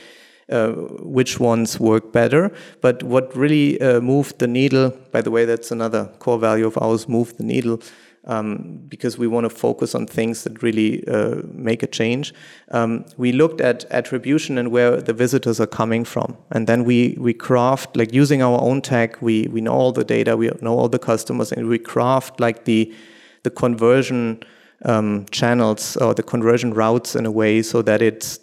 uh, 0.51 0.71
which 1.01 1.39
ones 1.39 1.79
work 1.79 2.11
better. 2.11 2.51
But 2.81 3.03
what 3.03 3.35
really 3.35 3.79
uh, 3.81 4.01
moved 4.01 4.39
the 4.39 4.47
needle, 4.47 4.91
by 5.11 5.21
the 5.21 5.31
way, 5.31 5.45
that's 5.45 5.71
another 5.71 6.05
core 6.19 6.39
value 6.39 6.67
of 6.67 6.77
ours, 6.77 7.07
move 7.07 7.37
the 7.37 7.43
needle. 7.43 7.79
Um, 8.23 8.81
because 8.87 9.17
we 9.17 9.25
want 9.25 9.45
to 9.45 9.49
focus 9.49 9.95
on 9.95 10.05
things 10.05 10.43
that 10.43 10.61
really 10.61 11.03
uh, 11.07 11.37
make 11.53 11.81
a 11.81 11.87
change. 11.87 12.35
Um, 12.69 13.03
we 13.17 13.31
looked 13.31 13.61
at 13.61 13.85
attribution 13.85 14.59
and 14.59 14.69
where 14.69 15.01
the 15.01 15.11
visitors 15.11 15.59
are 15.59 15.65
coming 15.65 16.05
from, 16.05 16.37
and 16.51 16.67
then 16.67 16.83
we 16.83 17.17
we 17.19 17.33
craft 17.33 17.97
like 17.97 18.13
using 18.13 18.43
our 18.43 18.61
own 18.61 18.83
tech. 18.83 19.19
We 19.23 19.47
we 19.51 19.59
know 19.59 19.73
all 19.73 19.91
the 19.91 20.03
data, 20.03 20.37
we 20.37 20.51
know 20.61 20.77
all 20.77 20.87
the 20.87 20.99
customers, 20.99 21.51
and 21.51 21.67
we 21.67 21.79
craft 21.79 22.39
like 22.39 22.65
the 22.65 22.93
the 23.41 23.49
conversion 23.49 24.43
um, 24.85 25.25
channels 25.31 25.97
or 25.97 26.13
the 26.13 26.23
conversion 26.23 26.73
routes 26.73 27.15
in 27.15 27.25
a 27.25 27.31
way 27.31 27.61
so 27.61 27.81
that 27.81 28.01
it's 28.01 28.39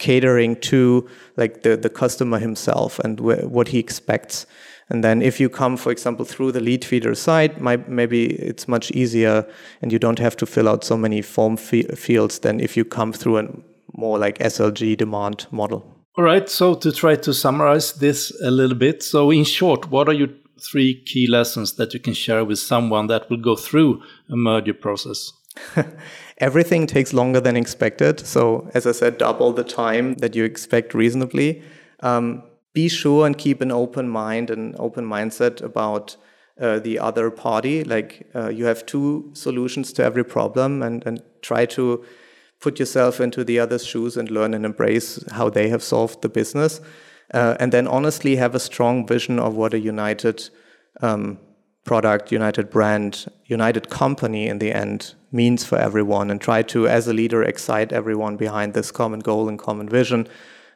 catering 0.00 0.56
to 0.56 1.08
like 1.36 1.62
the, 1.62 1.76
the 1.76 1.88
customer 1.88 2.40
himself 2.40 2.98
and 3.00 3.20
wh- 3.20 3.48
what 3.48 3.68
he 3.68 3.78
expects. 3.78 4.46
And 4.88 5.04
then 5.04 5.22
if 5.22 5.38
you 5.38 5.48
come, 5.48 5.76
for 5.76 5.92
example, 5.92 6.24
through 6.24 6.50
the 6.50 6.60
Leadfeeder 6.60 7.16
site, 7.16 7.60
my, 7.60 7.76
maybe 7.86 8.26
it's 8.26 8.66
much 8.66 8.90
easier 8.90 9.46
and 9.80 9.92
you 9.92 10.00
don't 10.00 10.18
have 10.18 10.36
to 10.38 10.46
fill 10.46 10.68
out 10.68 10.82
so 10.82 10.96
many 10.96 11.22
form 11.22 11.56
fields 11.56 12.40
than 12.40 12.58
if 12.58 12.76
you 12.76 12.84
come 12.84 13.12
through 13.12 13.38
a 13.38 13.48
more 13.94 14.18
like 14.18 14.38
SLG 14.38 14.96
demand 14.96 15.46
model. 15.52 15.84
All 16.18 16.24
right. 16.24 16.48
So 16.48 16.74
to 16.74 16.90
try 16.90 17.14
to 17.16 17.32
summarize 17.32 17.92
this 17.94 18.32
a 18.42 18.50
little 18.50 18.76
bit. 18.76 19.02
So 19.04 19.30
in 19.30 19.44
short, 19.44 19.90
what 19.90 20.08
are 20.08 20.14
your 20.14 20.28
three 20.70 21.02
key 21.04 21.28
lessons 21.28 21.76
that 21.76 21.94
you 21.94 22.00
can 22.00 22.14
share 22.14 22.44
with 22.44 22.58
someone 22.58 23.06
that 23.06 23.30
will 23.30 23.40
go 23.40 23.54
through 23.54 24.02
a 24.28 24.36
merger 24.36 24.74
process? 24.74 25.32
Everything 26.40 26.86
takes 26.86 27.12
longer 27.12 27.40
than 27.40 27.56
expected. 27.56 28.18
So, 28.26 28.70
as 28.72 28.86
I 28.86 28.92
said, 28.92 29.18
double 29.18 29.52
the 29.52 29.62
time 29.62 30.14
that 30.14 30.34
you 30.34 30.44
expect 30.44 30.94
reasonably. 30.94 31.62
Um, 32.00 32.42
be 32.72 32.88
sure 32.88 33.26
and 33.26 33.36
keep 33.36 33.60
an 33.60 33.70
open 33.70 34.08
mind 34.08 34.48
and 34.48 34.74
open 34.78 35.04
mindset 35.04 35.60
about 35.60 36.16
uh, 36.58 36.78
the 36.78 36.98
other 36.98 37.30
party. 37.30 37.84
Like 37.84 38.26
uh, 38.34 38.48
you 38.48 38.64
have 38.64 38.86
two 38.86 39.30
solutions 39.34 39.92
to 39.94 40.02
every 40.02 40.24
problem, 40.24 40.82
and, 40.82 41.06
and 41.06 41.22
try 41.42 41.66
to 41.66 42.04
put 42.60 42.78
yourself 42.78 43.20
into 43.20 43.44
the 43.44 43.58
other's 43.58 43.86
shoes 43.86 44.16
and 44.16 44.30
learn 44.30 44.54
and 44.54 44.64
embrace 44.64 45.22
how 45.32 45.50
they 45.50 45.68
have 45.68 45.82
solved 45.82 46.22
the 46.22 46.28
business. 46.28 46.80
Uh, 47.32 47.56
and 47.60 47.70
then 47.72 47.86
honestly 47.86 48.36
have 48.36 48.54
a 48.54 48.60
strong 48.60 49.06
vision 49.06 49.38
of 49.38 49.54
what 49.54 49.72
a 49.72 49.78
united 49.78 50.50
um, 51.00 51.38
product, 51.84 52.30
united 52.30 52.70
brand, 52.70 53.26
united 53.46 53.88
company 53.88 54.46
in 54.46 54.58
the 54.58 54.72
end 54.72 55.14
means 55.32 55.64
for 55.64 55.78
everyone 55.78 56.30
and 56.30 56.40
try 56.40 56.62
to, 56.62 56.86
as 56.88 57.08
a 57.08 57.12
leader, 57.12 57.42
excite 57.42 57.92
everyone 57.92 58.36
behind 58.36 58.74
this 58.74 58.90
common 58.90 59.20
goal 59.20 59.48
and 59.48 59.58
common 59.58 59.88
vision. 59.88 60.28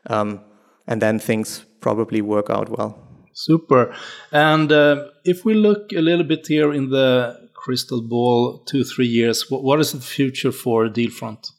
Um, 0.07 0.41
and 0.87 1.01
then 1.01 1.19
things 1.19 1.65
probably 1.81 2.21
work 2.21 2.51
out 2.51 2.69
well. 2.69 2.99
Super. 3.33 3.95
And 4.31 4.71
uh, 4.71 5.09
if 5.25 5.45
we 5.45 5.55
look 5.55 5.93
a 5.93 6.01
little 6.01 6.25
bit 6.25 6.47
here 6.47 6.73
in 6.73 6.91
the 6.91 7.49
crystal 7.55 8.03
ball, 8.03 8.59
two, 8.59 8.85
three 8.85 9.07
years, 9.07 9.51
what, 9.51 9.63
what 9.65 9.81
is 9.81 9.93
the 9.93 10.01
future 10.01 10.53
for 10.53 10.89
Dealfront? 10.89 11.51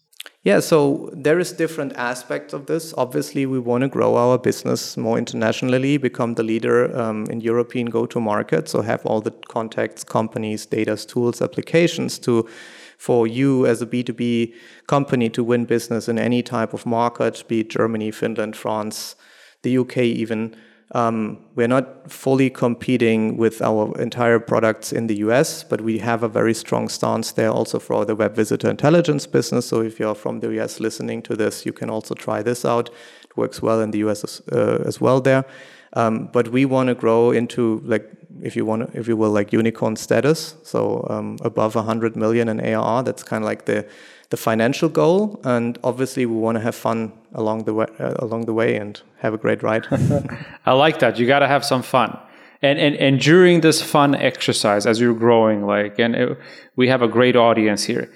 Yeah, 0.46 0.60
so 0.60 1.10
there 1.12 1.40
is 1.40 1.52
different 1.54 1.94
aspects 1.94 2.54
of 2.54 2.68
this. 2.68 2.94
Obviously, 3.00 3.48
we 3.48 3.58
want 3.58 3.82
to 3.82 3.88
grow 3.88 4.16
our 4.16 4.38
business 4.38 4.96
more 4.96 5.18
internationally, 5.18 5.98
become 5.98 6.36
the 6.36 6.44
leader 6.44 6.96
um, 6.96 7.26
in 7.32 7.42
European 7.42 7.88
go-to-market. 7.88 8.70
So 8.70 8.84
have 8.84 9.04
all 9.08 9.22
the 9.22 9.32
contacts, 9.32 10.04
companies, 10.04 10.68
data, 10.68 10.98
tools, 10.98 11.42
applications 11.42 12.20
to 12.20 12.48
for 13.00 13.26
you 13.26 13.66
as 13.66 13.82
a 13.82 13.88
B2B 13.88 14.54
company 14.86 15.32
to 15.32 15.44
win 15.44 15.66
business 15.66 16.08
in 16.08 16.20
any 16.20 16.44
type 16.44 16.76
of 16.76 16.86
market, 16.86 17.44
be 17.48 17.62
it 17.62 17.72
Germany, 17.72 18.12
Finland, 18.12 18.56
France, 18.56 19.16
the 19.64 19.80
UK 19.80 19.98
even. 19.98 20.56
Um, 20.92 21.40
we're 21.56 21.68
not 21.68 22.12
fully 22.12 22.50
competing 22.50 23.38
with 23.38 23.62
our 23.62 24.00
entire 24.00 24.40
products 24.40 24.94
in 24.94 25.08
the 25.08 25.16
US, 25.18 25.64
but 25.64 25.82
we 25.82 25.98
have 25.98 26.22
a 26.22 26.28
very 26.28 26.54
strong 26.54 26.90
stance 26.90 27.32
there 27.32 27.50
also 27.50 27.80
for 27.80 28.06
the 28.06 28.16
web 28.16 28.36
visitor 28.36 28.70
intelligence 28.70 29.26
business. 29.26 29.66
So 29.66 29.82
if 29.82 30.00
you're 30.00 30.16
from 30.16 30.42
the 30.42 30.60
US 30.62 30.80
listening 30.80 31.24
to 31.24 31.36
this, 31.36 31.66
you 31.66 31.74
can 31.74 31.90
also 31.90 32.14
try 32.14 32.44
this 32.44 32.66
out. 32.66 32.90
It 33.24 33.36
works 33.36 33.62
well 33.62 33.82
in 33.82 33.92
the 33.92 34.00
US 34.00 34.24
as, 34.24 34.42
uh, 34.52 34.84
as 34.86 35.02
well 35.02 35.22
there. 35.22 35.46
Um, 35.94 36.30
but 36.32 36.50
we 36.50 36.66
want 36.66 36.88
to 36.90 36.96
grow 36.96 37.32
into 37.32 37.82
like, 37.84 38.08
if 38.44 38.56
you 38.56 38.66
want, 38.66 38.94
if 38.94 39.08
you 39.08 39.18
will, 39.18 39.32
like 39.32 39.54
unicorn 39.54 39.96
status. 39.96 40.56
So 40.64 41.08
um, 41.10 41.38
above 41.42 41.74
100 41.74 42.16
million 42.16 42.48
in 42.48 42.60
ARR. 42.60 43.02
That's 43.04 43.24
kind 43.24 43.44
of 43.44 43.48
like 43.48 43.66
the 43.66 43.88
the 44.30 44.38
financial 44.38 44.90
goal, 44.90 45.40
and 45.44 45.78
obviously 45.84 46.26
we 46.26 46.36
want 46.36 46.58
to 46.58 46.62
have 46.62 46.76
fun 46.76 47.14
along 47.34 47.66
the 47.66 47.74
way, 47.74 47.88
uh, 48.00 48.16
along 48.20 48.46
the 48.46 48.54
way, 48.54 48.76
and 48.76 49.02
have 49.20 49.34
a 49.34 49.38
great 49.38 49.62
ride. 49.64 49.88
I 50.66 50.74
like 50.74 51.00
that. 51.00 51.20
You 51.20 51.28
got 51.28 51.40
to 51.40 51.48
have 51.48 51.64
some 51.64 51.84
fun. 51.84 52.18
And, 52.62 52.80
and 52.80 52.96
and 52.96 53.20
during 53.20 53.62
this 53.62 53.82
fun 53.82 54.16
exercise, 54.16 54.88
as 54.88 55.00
you're 55.00 55.14
growing, 55.14 55.66
like, 55.66 56.00
and 56.00 56.16
it, 56.16 56.38
we 56.76 56.88
have 56.88 57.02
a 57.02 57.08
great 57.08 57.36
audience 57.36 57.84
here 57.84 58.10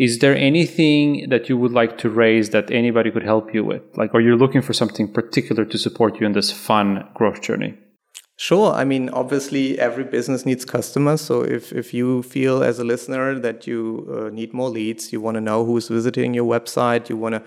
is 0.00 0.20
there 0.20 0.34
anything 0.34 1.28
that 1.28 1.50
you 1.50 1.58
would 1.58 1.72
like 1.72 1.98
to 1.98 2.08
raise 2.08 2.50
that 2.50 2.70
anybody 2.70 3.10
could 3.10 3.22
help 3.22 3.52
you 3.52 3.62
with? 3.62 3.82
Like, 3.98 4.14
are 4.14 4.20
you 4.20 4.34
looking 4.34 4.62
for 4.62 4.72
something 4.72 5.12
particular 5.12 5.66
to 5.66 5.76
support 5.76 6.18
you 6.18 6.24
in 6.24 6.32
this 6.32 6.50
fun 6.50 7.06
growth 7.12 7.42
journey? 7.42 7.76
Sure. 8.40 8.72
I 8.72 8.84
mean, 8.84 9.10
obviously, 9.10 9.78
every 9.78 10.02
business 10.02 10.46
needs 10.46 10.64
customers. 10.64 11.20
So 11.20 11.42
if, 11.42 11.74
if 11.74 11.92
you 11.92 12.22
feel 12.22 12.62
as 12.62 12.78
a 12.78 12.84
listener 12.84 13.38
that 13.38 13.66
you 13.66 14.08
uh, 14.10 14.30
need 14.30 14.54
more 14.54 14.70
leads, 14.70 15.12
you 15.12 15.20
want 15.20 15.34
to 15.34 15.42
know 15.42 15.62
who's 15.62 15.88
visiting 15.88 16.32
your 16.32 16.46
website, 16.46 17.10
you 17.10 17.18
want 17.18 17.34
to 17.34 17.42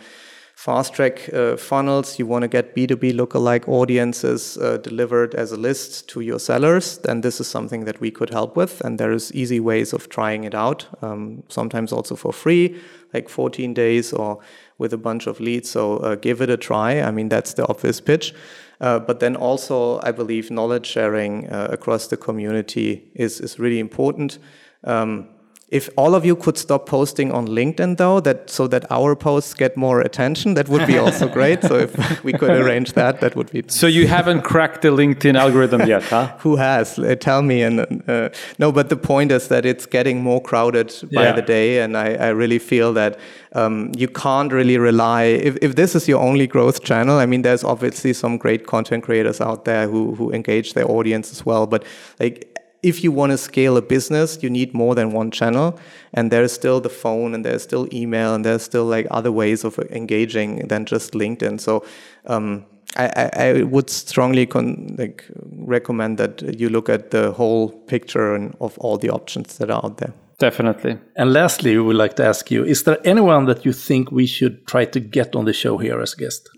fast 0.55 0.93
track 0.93 1.33
uh, 1.33 1.57
funnels, 1.57 2.19
you 2.19 2.25
want 2.25 2.43
to 2.43 2.47
get 2.47 2.75
B2B 2.75 3.13
lookalike 3.13 3.67
audiences 3.67 4.57
uh, 4.57 4.77
delivered 4.77 5.35
as 5.35 5.51
a 5.51 5.57
list 5.57 6.07
to 6.09 6.21
your 6.21 6.39
sellers, 6.39 6.99
then 6.99 7.21
this 7.21 7.39
is 7.39 7.47
something 7.47 7.85
that 7.85 7.99
we 7.99 8.11
could 8.11 8.29
help 8.29 8.55
with. 8.55 8.79
And 8.81 8.99
there 8.99 9.11
is 9.11 9.33
easy 9.33 9.59
ways 9.59 9.93
of 9.93 10.09
trying 10.09 10.43
it 10.43 10.55
out, 10.55 10.87
um, 11.01 11.43
sometimes 11.49 11.91
also 11.91 12.15
for 12.15 12.31
free, 12.31 12.79
like 13.13 13.29
14 13.29 13.73
days 13.73 14.13
or 14.13 14.39
with 14.77 14.93
a 14.93 14.97
bunch 14.97 15.27
of 15.27 15.39
leads. 15.39 15.69
So 15.69 15.97
uh, 15.97 16.15
give 16.15 16.41
it 16.41 16.49
a 16.49 16.57
try. 16.57 17.01
I 17.01 17.11
mean, 17.11 17.29
that's 17.29 17.53
the 17.53 17.67
obvious 17.67 17.99
pitch. 17.99 18.33
Uh, 18.79 18.99
but 18.99 19.19
then 19.19 19.35
also, 19.35 19.99
I 20.01 20.11
believe 20.11 20.51
knowledge 20.51 20.85
sharing 20.85 21.49
uh, 21.49 21.69
across 21.71 22.07
the 22.07 22.17
community 22.17 23.11
is, 23.15 23.39
is 23.39 23.59
really 23.59 23.79
important. 23.79 24.39
Um, 24.83 25.29
if 25.69 25.89
all 25.97 26.13
of 26.13 26.23
you 26.23 26.35
could 26.35 26.55
stop 26.57 26.85
posting 26.85 27.31
on 27.31 27.47
LinkedIn 27.47 27.97
though, 27.97 28.19
that 28.19 28.49
so 28.49 28.67
that 28.67 28.85
our 28.91 29.15
posts 29.15 29.55
get 29.55 29.75
more 29.75 30.01
attention, 30.01 30.53
that 30.53 30.69
would 30.69 30.85
be 30.85 30.99
also 30.99 31.27
great. 31.39 31.63
So 31.63 31.77
if 31.77 32.23
we 32.23 32.31
could 32.31 32.51
arrange 32.51 32.93
that, 32.93 33.21
that 33.21 33.35
would 33.35 33.51
be. 33.51 33.63
So 33.67 33.87
you 33.87 34.07
haven't 34.07 34.43
cracked 34.43 34.83
the 34.83 34.89
LinkedIn 34.89 35.35
algorithm 35.35 35.87
yet, 35.87 36.03
huh? 36.03 36.27
Who 36.39 36.57
has? 36.57 36.99
Uh, 36.99 37.15
tell 37.15 37.41
me. 37.41 37.63
And 37.63 38.03
uh, 38.07 38.29
no, 38.59 38.71
but 38.71 38.89
the 38.89 38.95
point 38.95 39.31
is 39.31 39.47
that 39.47 39.65
it's 39.65 39.87
getting 39.87 40.21
more 40.21 40.41
crowded 40.41 40.93
by 41.13 41.23
yeah. 41.23 41.31
the 41.31 41.41
day, 41.41 41.79
and 41.79 41.97
I, 41.97 42.13
I 42.15 42.29
really 42.29 42.59
feel 42.59 42.93
that 42.93 43.17
um, 43.53 43.91
you 43.97 44.07
can't 44.07 44.53
really 44.53 44.77
rely. 44.77 45.23
If, 45.23 45.57
if 45.61 45.75
this 45.75 45.95
is 45.95 46.07
your 46.07 46.21
only 46.21 46.45
growth 46.45 46.83
channel, 46.83 47.17
I 47.17 47.25
mean, 47.25 47.41
there's 47.41 47.63
obviously 47.63 48.13
some 48.13 48.37
great 48.37 48.67
content 48.67 49.03
creators 49.03 49.41
out 49.41 49.65
there 49.65 49.87
who 49.87 50.13
who 50.15 50.31
engage 50.31 50.73
their 50.73 50.89
audience 50.89 51.31
as 51.31 51.45
well, 51.45 51.65
but 51.65 51.83
like 52.19 52.52
if 52.83 53.03
you 53.03 53.11
want 53.11 53.31
to 53.31 53.37
scale 53.37 53.77
a 53.77 53.81
business, 53.81 54.37
you 54.43 54.49
need 54.49 54.73
more 54.73 54.93
than 54.93 55.11
one 55.11 55.31
channel. 55.31 55.79
And 56.13 56.31
there's 56.31 56.51
still 56.51 56.81
the 56.81 56.89
phone 56.89 57.33
and 57.33 57.43
there's 57.43 57.63
still 57.63 57.87
email 57.93 58.35
and 58.35 58.45
there's 58.45 58.63
still 58.63 58.85
like 58.85 59.07
other 59.09 59.31
ways 59.31 59.63
of 59.63 59.79
engaging 59.89 60.67
than 60.67 60.85
just 60.85 61.13
LinkedIn. 61.13 61.59
So 61.59 61.85
um, 62.27 62.65
I, 62.95 63.29
I, 63.33 63.63
would 63.63 63.89
strongly 63.89 64.45
con- 64.45 64.95
like 64.99 65.25
recommend 65.55 66.17
that 66.19 66.59
you 66.59 66.69
look 66.69 66.89
at 66.89 67.11
the 67.11 67.31
whole 67.31 67.69
picture 67.69 68.35
and 68.35 68.55
of 68.61 68.77
all 68.77 68.97
the 68.97 69.09
options 69.09 69.57
that 69.57 69.71
are 69.71 69.83
out 69.83 69.97
there. 69.97 70.13
Definitely. 70.37 70.99
And 71.15 71.31
lastly, 71.31 71.75
we 71.77 71.81
would 71.81 71.95
like 71.95 72.15
to 72.15 72.25
ask 72.25 72.51
you: 72.51 72.63
Is 72.65 72.83
there 72.83 72.97
anyone 73.05 73.45
that 73.45 73.65
you 73.65 73.71
think 73.71 74.11
we 74.11 74.25
should 74.25 74.67
try 74.67 74.85
to 74.85 74.99
get 74.99 75.35
on 75.35 75.45
the 75.45 75.53
show 75.53 75.77
here 75.77 76.01
as 76.01 76.13
a 76.13 76.17
guest? 76.17 76.49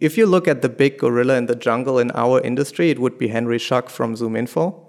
If 0.00 0.16
you 0.16 0.26
look 0.26 0.48
at 0.48 0.62
the 0.62 0.68
big 0.68 0.98
gorilla 0.98 1.36
in 1.36 1.46
the 1.46 1.54
jungle 1.54 1.98
in 1.98 2.10
our 2.12 2.40
industry, 2.40 2.90
it 2.90 2.98
would 2.98 3.18
be 3.18 3.28
Henry 3.28 3.58
Schuck 3.58 3.90
from 3.90 4.14
ZoomInfo. 4.14 4.85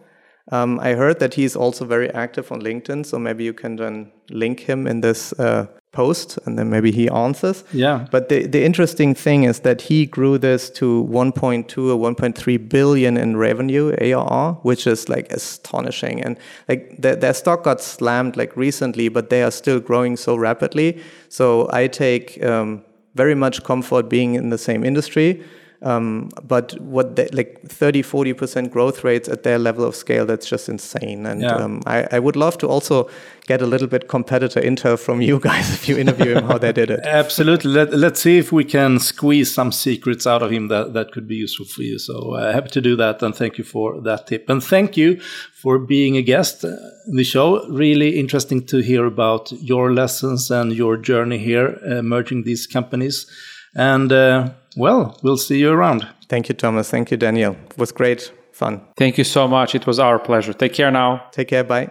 Um, 0.52 0.80
I 0.80 0.94
heard 0.94 1.20
that 1.20 1.34
he's 1.34 1.56
also 1.56 1.86
very 1.86 2.10
active 2.14 2.52
on 2.52 2.62
LinkedIn, 2.62 3.06
so 3.06 3.20
maybe 3.20 3.44
you 3.44 3.54
can 3.54 3.76
then 3.76 4.12
link 4.30 4.62
him 4.62 4.88
in 4.88 5.02
this 5.02 5.34
uh, 5.34 5.68
post 5.92 6.38
and 6.46 6.58
then 6.58 6.70
maybe 6.70 6.92
he 6.92 7.10
answers. 7.10 7.64
Yeah. 7.74 8.08
But 8.12 8.30
the, 8.30 8.46
the 8.46 8.64
interesting 8.64 9.16
thing 9.16 9.44
is 9.44 9.62
that 9.62 9.82
he 9.82 10.06
grew 10.06 10.38
this 10.38 10.70
to 10.72 11.08
1.2 11.10 11.78
or 11.90 12.14
1.3 12.14 12.70
billion 12.70 13.18
in 13.18 13.36
revenue 13.36 13.96
ARR, 14.00 14.54
which 14.62 14.88
is 14.88 15.10
like 15.10 15.32
astonishing. 15.32 16.22
And 16.22 16.38
like 16.70 17.02
their, 17.02 17.16
their 17.16 17.34
stock 17.34 17.64
got 17.64 17.82
slammed 17.82 18.38
like 18.38 18.56
recently, 18.56 19.10
but 19.10 19.30
they 19.30 19.44
are 19.44 19.52
still 19.52 19.80
growing 19.80 20.18
so 20.18 20.36
rapidly. 20.36 21.02
So 21.30 21.68
I 21.74 21.88
take 21.88 22.44
um, 22.44 22.84
very 23.16 23.36
much 23.36 23.64
comfort 23.64 24.08
being 24.10 24.36
in 24.36 24.50
the 24.50 24.58
same 24.58 24.84
industry. 24.84 25.44
Um, 25.84 26.30
but 26.44 26.80
what 26.82 27.16
they, 27.16 27.28
like 27.28 27.62
30, 27.68 28.02
40% 28.02 28.72
growth 28.72 29.04
rates 29.04 29.30
at 29.30 29.44
their 29.44 29.60
level 29.60 29.86
of 29.86 29.96
scale, 29.96 30.26
that's 30.26 30.50
just 30.50 30.70
insane. 30.70 31.28
And 31.28 31.42
yeah. 31.42 31.54
um, 31.54 31.84
I, 31.86 32.08
I, 32.12 32.20
would 32.20 32.36
love 32.36 32.58
to 32.60 32.68
also 32.68 33.08
get 33.46 33.62
a 33.62 33.68
little 33.68 33.88
bit 33.88 34.08
competitor 34.08 34.60
intel 34.60 34.98
from 34.98 35.22
you 35.22 35.40
guys 35.40 35.72
if 35.74 35.88
you 35.88 35.96
interview 35.96 36.34
him 36.34 36.46
how 36.46 36.58
they 36.58 36.72
did 36.72 36.90
it. 36.90 37.02
Absolutely. 37.04 37.72
Let, 37.72 37.94
let's 37.94 38.20
see 38.20 38.40
if 38.40 38.52
we 38.52 38.64
can 38.64 38.98
squeeze 38.98 39.54
some 39.54 39.72
secrets 39.72 40.26
out 40.26 40.42
of 40.42 40.50
him 40.50 40.68
that, 40.70 40.94
that 40.94 41.12
could 41.12 41.28
be 41.28 41.36
useful 41.36 41.68
for 41.68 41.84
you. 41.84 42.00
So 42.00 42.34
uh, 42.34 42.52
happy 42.52 42.70
to 42.70 42.82
do 42.82 42.96
that. 42.96 43.22
And 43.22 43.36
thank 43.36 43.60
you 43.60 43.64
for 43.64 44.02
that 44.02 44.26
tip. 44.26 44.50
And 44.50 44.64
thank 44.64 44.98
you 44.98 45.20
for 45.54 45.78
being 45.78 46.18
a 46.18 46.24
guest 46.24 46.64
in 46.64 47.16
the 47.16 47.24
show. 47.24 47.68
Really 47.70 48.18
interesting 48.18 48.66
to 48.66 48.80
hear 48.80 49.06
about 49.06 49.52
your 49.52 49.94
lessons 49.94 50.50
and 50.50 50.74
your 50.74 50.98
journey 50.98 51.38
here, 51.38 51.80
uh, 51.88 52.02
merging 52.02 52.44
these 52.46 52.66
companies. 52.66 53.28
And 53.76 54.12
uh, 54.12 54.50
well, 54.78 55.18
we'll 55.24 55.38
see 55.38 55.60
you 55.60 55.72
around. 55.72 56.08
Thank 56.30 56.50
you, 56.50 56.56
Thomas. 56.56 56.90
Thank 56.90 57.12
you, 57.12 57.18
Daniel. 57.18 57.58
It 57.72 57.78
was 57.78 57.92
great 57.92 58.32
fun. 58.52 58.82
Thank 58.96 59.18
you 59.18 59.24
so 59.24 59.48
much. 59.48 59.76
It 59.76 59.88
was 59.88 60.00
our 60.00 60.20
pleasure. 60.20 60.54
Take 60.54 60.74
care 60.74 60.92
now. 60.92 61.24
Take 61.32 61.50
care. 61.50 61.64
Bye. 61.64 61.90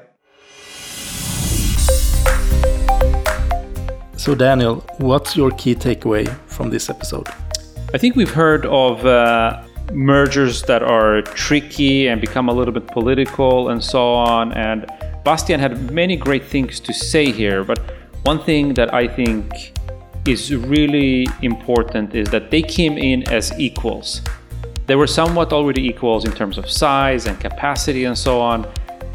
So, 4.16 4.34
Daniel, 4.34 4.84
what's 4.98 5.36
your 5.36 5.50
key 5.52 5.74
takeaway 5.74 6.26
from 6.46 6.70
this 6.70 6.88
episode? 6.88 7.28
I 7.94 7.98
think 7.98 8.16
we've 8.16 8.32
heard 8.32 8.66
of 8.66 9.04
uh, 9.06 9.62
mergers 9.92 10.62
that 10.62 10.82
are 10.82 11.22
tricky 11.22 12.08
and 12.08 12.20
become 12.20 12.48
a 12.48 12.52
little 12.52 12.74
bit 12.74 12.86
political 12.88 13.68
and 13.68 13.82
so 13.82 14.14
on. 14.14 14.52
And 14.52 14.86
Bastian 15.24 15.60
had 15.60 15.90
many 15.92 16.16
great 16.16 16.44
things 16.44 16.80
to 16.80 16.92
say 16.92 17.30
here, 17.30 17.62
but 17.62 17.78
one 18.22 18.42
thing 18.42 18.74
that 18.74 18.92
I 18.92 19.06
think 19.06 19.75
is 20.26 20.54
really 20.54 21.26
important 21.42 22.14
is 22.14 22.28
that 22.30 22.50
they 22.50 22.62
came 22.62 22.98
in 22.98 23.28
as 23.30 23.52
equals. 23.58 24.22
They 24.86 24.94
were 24.94 25.06
somewhat 25.06 25.52
already 25.52 25.86
equals 25.86 26.24
in 26.24 26.32
terms 26.32 26.58
of 26.58 26.70
size 26.70 27.26
and 27.26 27.38
capacity 27.40 28.04
and 28.04 28.16
so 28.16 28.40
on 28.40 28.66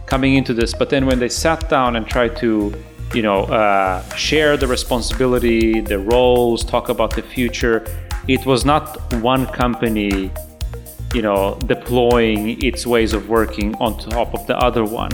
coming 0.05 0.35
into 0.35 0.53
this, 0.53 0.73
but 0.73 0.89
then 0.89 1.05
when 1.05 1.19
they 1.19 1.29
sat 1.29 1.69
down 1.69 1.95
and 1.95 2.05
tried 2.05 2.35
to 2.37 2.73
you 3.13 3.21
know, 3.21 3.43
uh, 3.43 4.01
share 4.15 4.57
the 4.57 4.67
responsibility, 4.67 5.81
the 5.81 5.99
roles, 5.99 6.63
talk 6.63 6.89
about 6.89 7.15
the 7.15 7.21
future. 7.21 7.85
It 8.27 8.45
was 8.45 8.63
not 8.65 9.13
one 9.15 9.47
company, 9.47 10.31
you 11.13 11.21
know, 11.21 11.59
deploying 11.65 12.61
its 12.63 12.87
ways 12.87 13.13
of 13.13 13.27
working 13.27 13.75
on 13.75 13.97
top 13.97 14.33
of 14.33 14.47
the 14.47 14.57
other 14.57 14.83
one. 14.83 15.11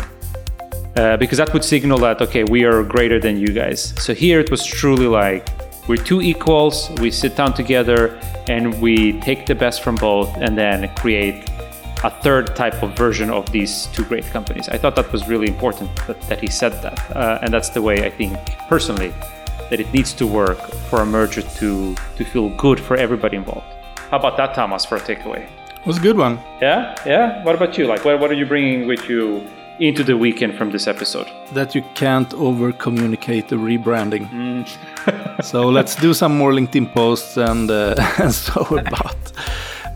Uh, 0.95 1.16
because 1.18 1.38
that 1.38 1.54
would 1.54 1.64
signal 1.64 2.00
that 2.00 2.20
okay 2.20 2.43
we 2.43 2.64
are 2.64 2.82
greater 2.82 3.20
than 3.20 3.38
you 3.38 3.50
guys 3.50 3.93
so 4.02 4.16
here 4.16 4.39
it 4.39 4.50
was 4.50 4.66
truly 4.66 5.06
like 5.06 5.48
we're 5.88 5.96
two 5.96 6.22
equals 6.22 6.92
we 7.00 7.10
sit 7.10 7.36
down 7.36 7.54
together 7.54 8.20
and 8.50 8.82
we 8.82 9.20
take 9.22 9.46
the 9.46 9.56
best 9.56 9.82
from 9.82 9.96
both 9.96 10.36
and 10.38 10.58
then 10.58 10.94
create 10.96 11.50
a 12.04 12.10
third 12.10 12.56
type 12.56 12.84
of 12.84 12.96
version 12.96 13.30
of 13.30 13.50
these 13.52 13.88
two 13.88 14.04
great 14.04 14.26
companies. 14.26 14.70
I 14.70 14.78
thought 14.78 14.96
that 14.98 15.12
was 15.12 15.28
really 15.28 15.48
important 15.48 15.90
that, 16.08 16.20
that 16.24 16.40
he 16.42 16.48
said 16.48 16.74
that 16.84 17.16
uh, 17.16 17.40
and 17.42 17.54
that's 17.54 17.70
the 17.70 17.82
way 17.82 18.06
i 18.06 18.10
think 18.10 18.38
personally 18.68 19.14
that 19.70 19.80
it 19.80 19.92
needs 19.94 20.14
to 20.14 20.28
work 20.28 20.60
for 20.90 21.02
a 21.02 21.06
merger 21.06 21.42
to 21.42 21.96
to 22.18 22.24
feel 22.26 22.50
good 22.58 22.80
for 22.80 22.96
everybody 22.98 23.38
involved. 23.38 23.68
How 24.10 24.20
about 24.20 24.38
that 24.38 24.54
thomas 24.54 24.86
for 24.86 24.98
a 24.98 25.02
takeaway? 25.02 25.48
It 25.80 25.86
was 25.86 25.98
a 25.98 26.02
good 26.02 26.18
one. 26.18 26.38
Yeah? 26.62 26.96
Yeah? 27.06 27.44
What 27.46 27.56
about 27.56 27.78
you? 27.78 27.88
Like 27.88 28.04
what, 28.04 28.20
what 28.20 28.30
are 28.30 28.40
you 28.42 28.46
bringing 28.46 28.88
with 28.88 29.10
you 29.10 29.48
into 29.80 30.03
the 30.03 30.17
weekend 30.17 30.57
from 30.57 30.71
this 30.71 30.88
episode? 30.88 31.28
That 31.53 31.75
you 31.75 31.84
can't 31.95 32.34
over 32.34 32.71
communicate 32.71 33.49
the 33.49 33.55
rebranding. 33.55 34.30
Mm. 34.30 35.43
so 35.43 35.69
let's 35.69 35.95
do 35.95 36.13
some 36.13 36.38
more 36.38 36.51
LinkedIn 36.51 36.93
posts 36.93 37.38
and, 37.38 37.69
uh, 37.69 37.95
and 38.19 38.34
so 38.34 38.61
about 38.78 39.32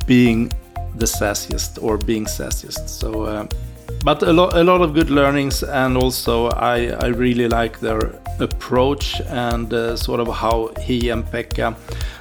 being 0.05 0.51
the 0.95 1.05
sassiest 1.05 1.81
or 1.81 1.97
being 1.97 2.25
sassiest. 2.25 2.87
So, 2.87 3.23
uh, 3.23 3.47
but 4.03 4.23
a 4.23 4.33
lot, 4.33 4.55
a 4.55 4.63
lot 4.63 4.81
of 4.81 4.93
good 4.93 5.09
learnings, 5.09 5.63
and 5.63 5.95
also 5.95 6.47
I, 6.49 6.87
I 6.87 7.07
really 7.07 7.47
like 7.47 7.79
their 7.79 7.99
approach 8.39 9.21
and 9.27 9.71
uh, 9.73 9.95
sort 9.95 10.19
of 10.19 10.27
how 10.27 10.71
he 10.81 11.09
and 11.09 11.23
Pekka 11.25 11.75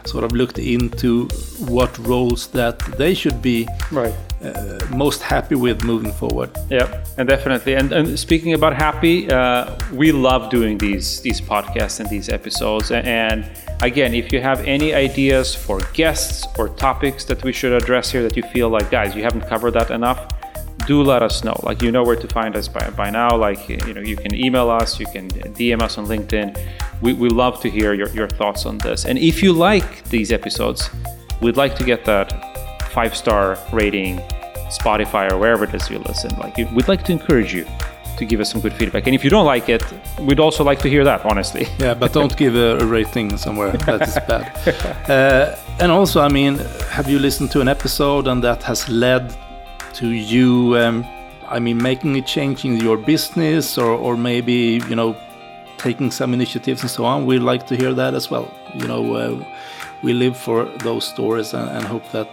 sort 0.06 0.24
of 0.24 0.32
looked 0.32 0.58
into 0.58 1.26
what 1.68 1.96
roles 1.98 2.48
that 2.48 2.78
they 2.98 3.14
should 3.14 3.40
be 3.40 3.66
right 3.90 4.14
uh, 4.42 4.78
most 4.90 5.22
happy 5.22 5.54
with 5.54 5.84
moving 5.84 6.12
forward. 6.12 6.50
Yeah, 6.70 7.04
and 7.18 7.28
definitely. 7.28 7.74
And, 7.74 7.92
and 7.92 8.18
speaking 8.18 8.54
about 8.54 8.74
happy, 8.74 9.30
uh, 9.30 9.76
we 9.92 10.12
love 10.12 10.50
doing 10.50 10.78
these 10.78 11.20
these 11.20 11.40
podcasts 11.40 12.00
and 12.00 12.08
these 12.08 12.28
episodes. 12.28 12.90
And 12.90 13.44
again, 13.82 14.14
if 14.14 14.32
you 14.32 14.40
have 14.40 14.60
any 14.66 14.94
ideas 14.94 15.54
for 15.54 15.80
guests 15.92 16.46
or 16.58 16.68
topics 16.68 17.24
that 17.26 17.42
we 17.44 17.52
should 17.52 17.72
address 17.72 18.10
here 18.10 18.22
that 18.22 18.36
you 18.36 18.42
feel 18.44 18.68
like, 18.68 18.90
guys, 18.90 19.14
you 19.14 19.22
haven't 19.22 19.46
covered 19.48 19.72
that 19.72 19.90
enough, 19.90 20.26
do 20.86 21.02
let 21.02 21.22
us 21.22 21.44
know. 21.44 21.58
Like 21.62 21.82
you 21.82 21.92
know 21.92 22.02
where 22.02 22.16
to 22.16 22.28
find 22.28 22.56
us 22.56 22.66
by, 22.66 22.88
by 22.90 23.10
now. 23.10 23.36
Like 23.36 23.68
you 23.68 23.94
know, 23.94 24.00
you 24.00 24.16
can 24.16 24.34
email 24.34 24.70
us, 24.70 24.98
you 24.98 25.06
can 25.06 25.28
DM 25.28 25.82
us 25.82 25.98
on 25.98 26.06
LinkedIn. 26.06 26.58
We, 27.02 27.12
we 27.12 27.28
love 27.28 27.60
to 27.60 27.70
hear 27.70 27.94
your, 27.94 28.08
your 28.08 28.28
thoughts 28.28 28.66
on 28.66 28.78
this. 28.78 29.04
And 29.04 29.18
if 29.18 29.42
you 29.42 29.52
like 29.52 30.04
these 30.04 30.32
episodes, 30.32 30.90
we'd 31.40 31.56
like 31.56 31.76
to 31.76 31.84
get 31.84 32.04
that 32.06 32.50
five 32.90 33.16
star 33.16 33.58
rating, 33.72 34.18
Spotify 34.68 35.30
or 35.30 35.38
wherever 35.38 35.64
it 35.64 35.74
is 35.74 35.88
you 35.90 35.98
listen. 35.98 36.36
Like 36.38 36.56
we'd 36.56 36.88
like 36.88 37.04
to 37.04 37.12
encourage 37.12 37.52
you 37.54 37.66
to 38.20 38.24
give 38.24 38.40
us 38.40 38.50
some 38.52 38.60
good 38.60 38.74
feedback. 38.74 39.06
And 39.06 39.14
if 39.14 39.24
you 39.24 39.30
don't 39.30 39.46
like 39.46 39.68
it, 39.68 39.82
we'd 40.20 40.40
also 40.40 40.62
like 40.62 40.78
to 40.80 40.88
hear 40.88 41.04
that, 41.04 41.24
honestly. 41.24 41.66
Yeah, 41.78 41.94
but 41.94 42.12
don't 42.12 42.36
give 42.36 42.54
a, 42.54 42.84
rating 42.84 43.36
somewhere. 43.36 43.72
That 43.86 44.02
is 44.08 44.14
bad. 44.28 44.46
Uh, 45.10 45.56
and 45.80 45.90
also, 45.90 46.20
I 46.20 46.28
mean, 46.28 46.58
have 46.96 47.08
you 47.08 47.18
listened 47.18 47.50
to 47.52 47.60
an 47.60 47.68
episode 47.68 48.28
and 48.28 48.44
that 48.44 48.62
has 48.62 48.88
led 48.88 49.34
to 49.94 50.08
you? 50.08 50.76
Um, 50.78 51.06
I 51.48 51.58
mean, 51.58 51.78
making 51.82 52.16
a 52.16 52.22
change 52.22 52.64
in 52.64 52.76
your 52.76 52.96
business, 52.96 53.78
or, 53.78 53.92
or 54.06 54.16
maybe 54.16 54.80
you 54.88 54.94
know, 54.94 55.16
taking 55.78 56.10
some 56.10 56.34
initiatives 56.34 56.82
and 56.82 56.90
so 56.90 57.04
on. 57.04 57.26
We'd 57.26 57.48
like 57.52 57.66
to 57.68 57.76
hear 57.76 57.94
that 57.94 58.14
as 58.14 58.30
well. 58.30 58.46
You 58.74 58.86
know, 58.86 59.14
uh, 59.14 59.44
we 60.02 60.12
live 60.12 60.36
for 60.36 60.66
those 60.84 61.04
stories 61.06 61.54
and, 61.54 61.68
and 61.70 61.84
hope 61.84 62.06
that 62.12 62.28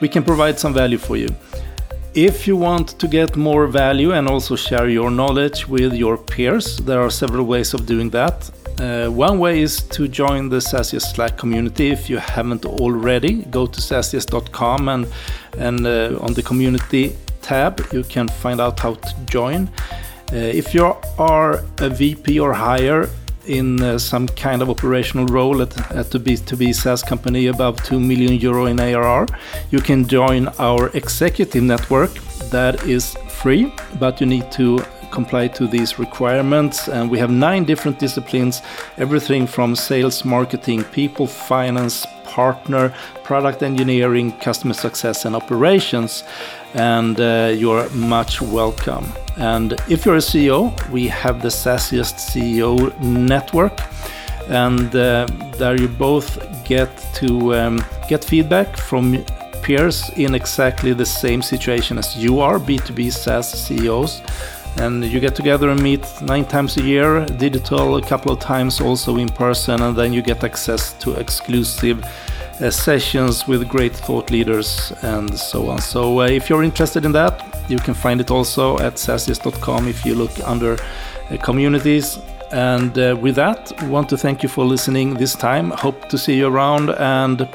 we 0.00 0.08
can 0.08 0.22
provide 0.22 0.58
some 0.58 0.74
value 0.74 0.98
for 0.98 1.16
you. 1.16 1.28
If 2.14 2.46
you 2.48 2.56
want 2.56 2.98
to 2.98 3.06
get 3.06 3.36
more 3.36 3.66
value 3.66 4.12
and 4.12 4.28
also 4.28 4.56
share 4.56 4.88
your 4.88 5.10
knowledge 5.10 5.68
with 5.68 5.92
your 5.94 6.16
peers, 6.16 6.78
there 6.78 7.00
are 7.00 7.10
several 7.10 7.44
ways 7.44 7.74
of 7.74 7.86
doing 7.86 8.10
that. 8.10 8.50
Uh, 8.80 9.08
one 9.08 9.38
way 9.38 9.60
is 9.60 9.82
to 9.82 10.06
join 10.06 10.48
the 10.48 10.58
SaaSiest 10.58 11.14
Slack 11.14 11.36
community. 11.36 11.90
If 11.90 12.08
you 12.08 12.18
haven't 12.18 12.64
already, 12.64 13.42
go 13.50 13.66
to 13.66 13.80
saasiest.com 13.80 14.88
and, 14.88 15.06
and 15.58 15.86
uh, 15.86 16.18
on 16.20 16.32
the 16.34 16.42
community 16.42 17.16
tab, 17.42 17.80
you 17.92 18.04
can 18.04 18.28
find 18.28 18.60
out 18.60 18.78
how 18.78 18.94
to 18.94 19.14
join. 19.26 19.68
Uh, 20.32 20.36
if 20.36 20.74
you 20.74 20.94
are 21.18 21.64
a 21.78 21.88
VP 21.88 22.38
or 22.38 22.52
higher, 22.52 23.08
in 23.48 23.82
uh, 23.82 23.98
some 23.98 24.28
kind 24.28 24.62
of 24.62 24.70
operational 24.70 25.26
role 25.26 25.62
at, 25.62 25.76
at 25.90 26.14
a 26.14 26.20
B2B 26.20 26.74
SaaS 26.74 27.02
company 27.02 27.46
above 27.46 27.82
2 27.84 27.98
million 27.98 28.34
euro 28.34 28.66
in 28.66 28.78
ARR, 28.78 29.26
you 29.70 29.80
can 29.80 30.06
join 30.06 30.48
our 30.58 30.90
executive 30.94 31.62
network. 31.62 32.12
That 32.50 32.84
is 32.86 33.16
free, 33.28 33.72
but 33.98 34.20
you 34.20 34.26
need 34.26 34.50
to 34.52 34.84
comply 35.10 35.48
to 35.48 35.66
these 35.66 35.98
requirements. 35.98 36.88
And 36.88 37.10
we 37.10 37.18
have 37.18 37.30
nine 37.30 37.64
different 37.64 37.98
disciplines 37.98 38.62
everything 38.98 39.46
from 39.46 39.74
sales, 39.74 40.24
marketing, 40.24 40.84
people, 40.84 41.26
finance, 41.26 42.06
partner, 42.28 42.94
product 43.24 43.62
engineering, 43.62 44.32
customer 44.38 44.74
success, 44.74 45.24
and 45.24 45.34
operations. 45.34 46.24
And 46.74 47.18
uh, 47.20 47.52
you're 47.56 47.88
much 47.90 48.40
welcome. 48.40 49.06
And 49.36 49.72
if 49.88 50.04
you're 50.04 50.16
a 50.16 50.28
CEO, 50.32 50.60
we 50.90 51.08
have 51.08 51.42
the 51.42 51.48
SaaSiest 51.48 52.16
CEO 52.30 52.72
Network. 53.00 53.80
And 54.48 54.94
uh, 54.94 55.26
there 55.56 55.76
you 55.80 55.88
both 55.88 56.28
get 56.64 56.90
to 57.14 57.54
um, 57.54 57.84
get 58.08 58.24
feedback 58.24 58.76
from 58.76 59.24
peers 59.62 60.10
in 60.16 60.34
exactly 60.34 60.92
the 60.94 61.04
same 61.04 61.42
situation 61.42 61.98
as 61.98 62.16
you 62.16 62.40
are, 62.40 62.58
B2B 62.58 63.12
SaaS 63.12 63.50
CEOs. 63.66 64.22
And 64.76 65.04
you 65.04 65.18
get 65.18 65.34
together 65.34 65.70
and 65.70 65.82
meet 65.82 66.06
nine 66.22 66.44
times 66.44 66.76
a 66.76 66.82
year, 66.82 67.24
digital 67.26 67.96
a 67.96 68.02
couple 68.02 68.30
of 68.30 68.38
times 68.38 68.80
also 68.80 69.16
in 69.16 69.28
person, 69.28 69.82
and 69.82 69.96
then 69.96 70.12
you 70.12 70.22
get 70.22 70.44
access 70.44 70.92
to 71.00 71.14
exclusive 71.14 72.04
uh, 72.60 72.70
sessions 72.70 73.46
with 73.46 73.68
great 73.68 73.94
thought 73.94 74.30
leaders 74.30 74.92
and 75.02 75.36
so 75.38 75.68
on. 75.68 75.80
So 75.80 76.20
uh, 76.20 76.26
if 76.26 76.48
you're 76.48 76.62
interested 76.62 77.04
in 77.04 77.12
that, 77.12 77.44
you 77.68 77.78
can 77.78 77.94
find 77.94 78.20
it 78.20 78.30
also 78.30 78.78
at 78.78 78.94
saasiest.com 78.94 79.88
if 79.88 80.04
you 80.04 80.14
look 80.14 80.32
under 80.46 80.74
uh, 80.74 81.36
communities. 81.42 82.18
And 82.50 82.98
uh, 82.98 83.16
with 83.20 83.34
that, 83.36 83.72
want 83.84 84.08
to 84.08 84.16
thank 84.16 84.42
you 84.42 84.48
for 84.48 84.64
listening 84.64 85.14
this 85.14 85.34
time. 85.34 85.70
Hope 85.70 86.08
to 86.08 86.16
see 86.16 86.36
you 86.36 86.46
around, 86.46 86.90
and 86.90 87.46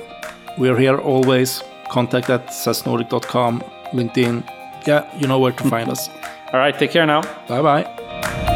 we're 0.58 0.78
here 0.78 0.98
always. 1.00 1.64
Contact 1.90 2.30
at 2.30 2.48
saasnordic.com, 2.48 3.62
LinkedIn. 3.92 4.44
Yeah, 4.86 5.06
you 5.18 5.28
know 5.28 5.40
where 5.40 5.52
to 5.52 5.64
find 5.70 5.90
us. 5.90 6.10
All 6.54 6.60
right, 6.60 6.78
take 6.78 6.92
care 6.92 7.06
now. 7.08 7.22
Bye 7.48 7.62
bye. 7.64 8.50